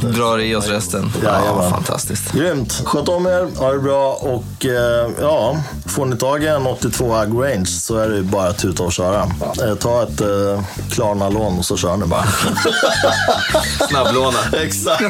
drar 0.00 0.38
i 0.38 0.54
oss 0.54 0.68
resten. 0.68 1.12
Ja, 1.24 1.38
Jajamän. 1.40 1.70
fantastiskt. 1.70 2.32
Grymt. 2.32 2.82
Sköt 2.84 3.08
om 3.08 3.26
er, 3.26 3.48
ha 3.56 3.72
det 3.72 3.78
bra 3.78 4.12
och 4.12 4.66
eh, 4.66 5.10
ja, 5.20 5.56
får 5.86 6.06
ni 6.06 6.16
tag 6.16 6.42
i 6.44 6.46
en 6.46 6.66
82 6.66 7.06
Grange 7.26 7.66
så 7.66 7.96
är 7.98 8.08
det 8.08 8.16
ju 8.16 8.22
bara 8.22 8.48
att 8.48 8.58
tuta 8.58 8.82
och 8.82 8.92
köra. 8.92 9.22
Eh, 9.66 9.74
ta 9.74 10.02
ett 10.02 10.20
eh, 10.20 10.62
Klarna-lån 10.90 11.58
och 11.58 11.64
så 11.64 11.76
kör 11.76 11.96
ni 11.96 12.06
bara. 12.06 12.24
Snabblåna. 13.88 14.38
Exakt. 14.62 15.02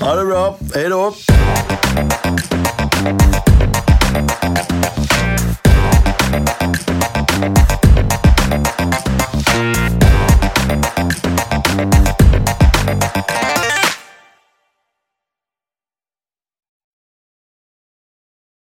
Ha 0.00 0.14
det 0.14 0.24
bra. 0.24 0.56
Hej 0.74 0.88
då. 0.88 1.14
Thank 2.36 2.54
you. 5.00 5.09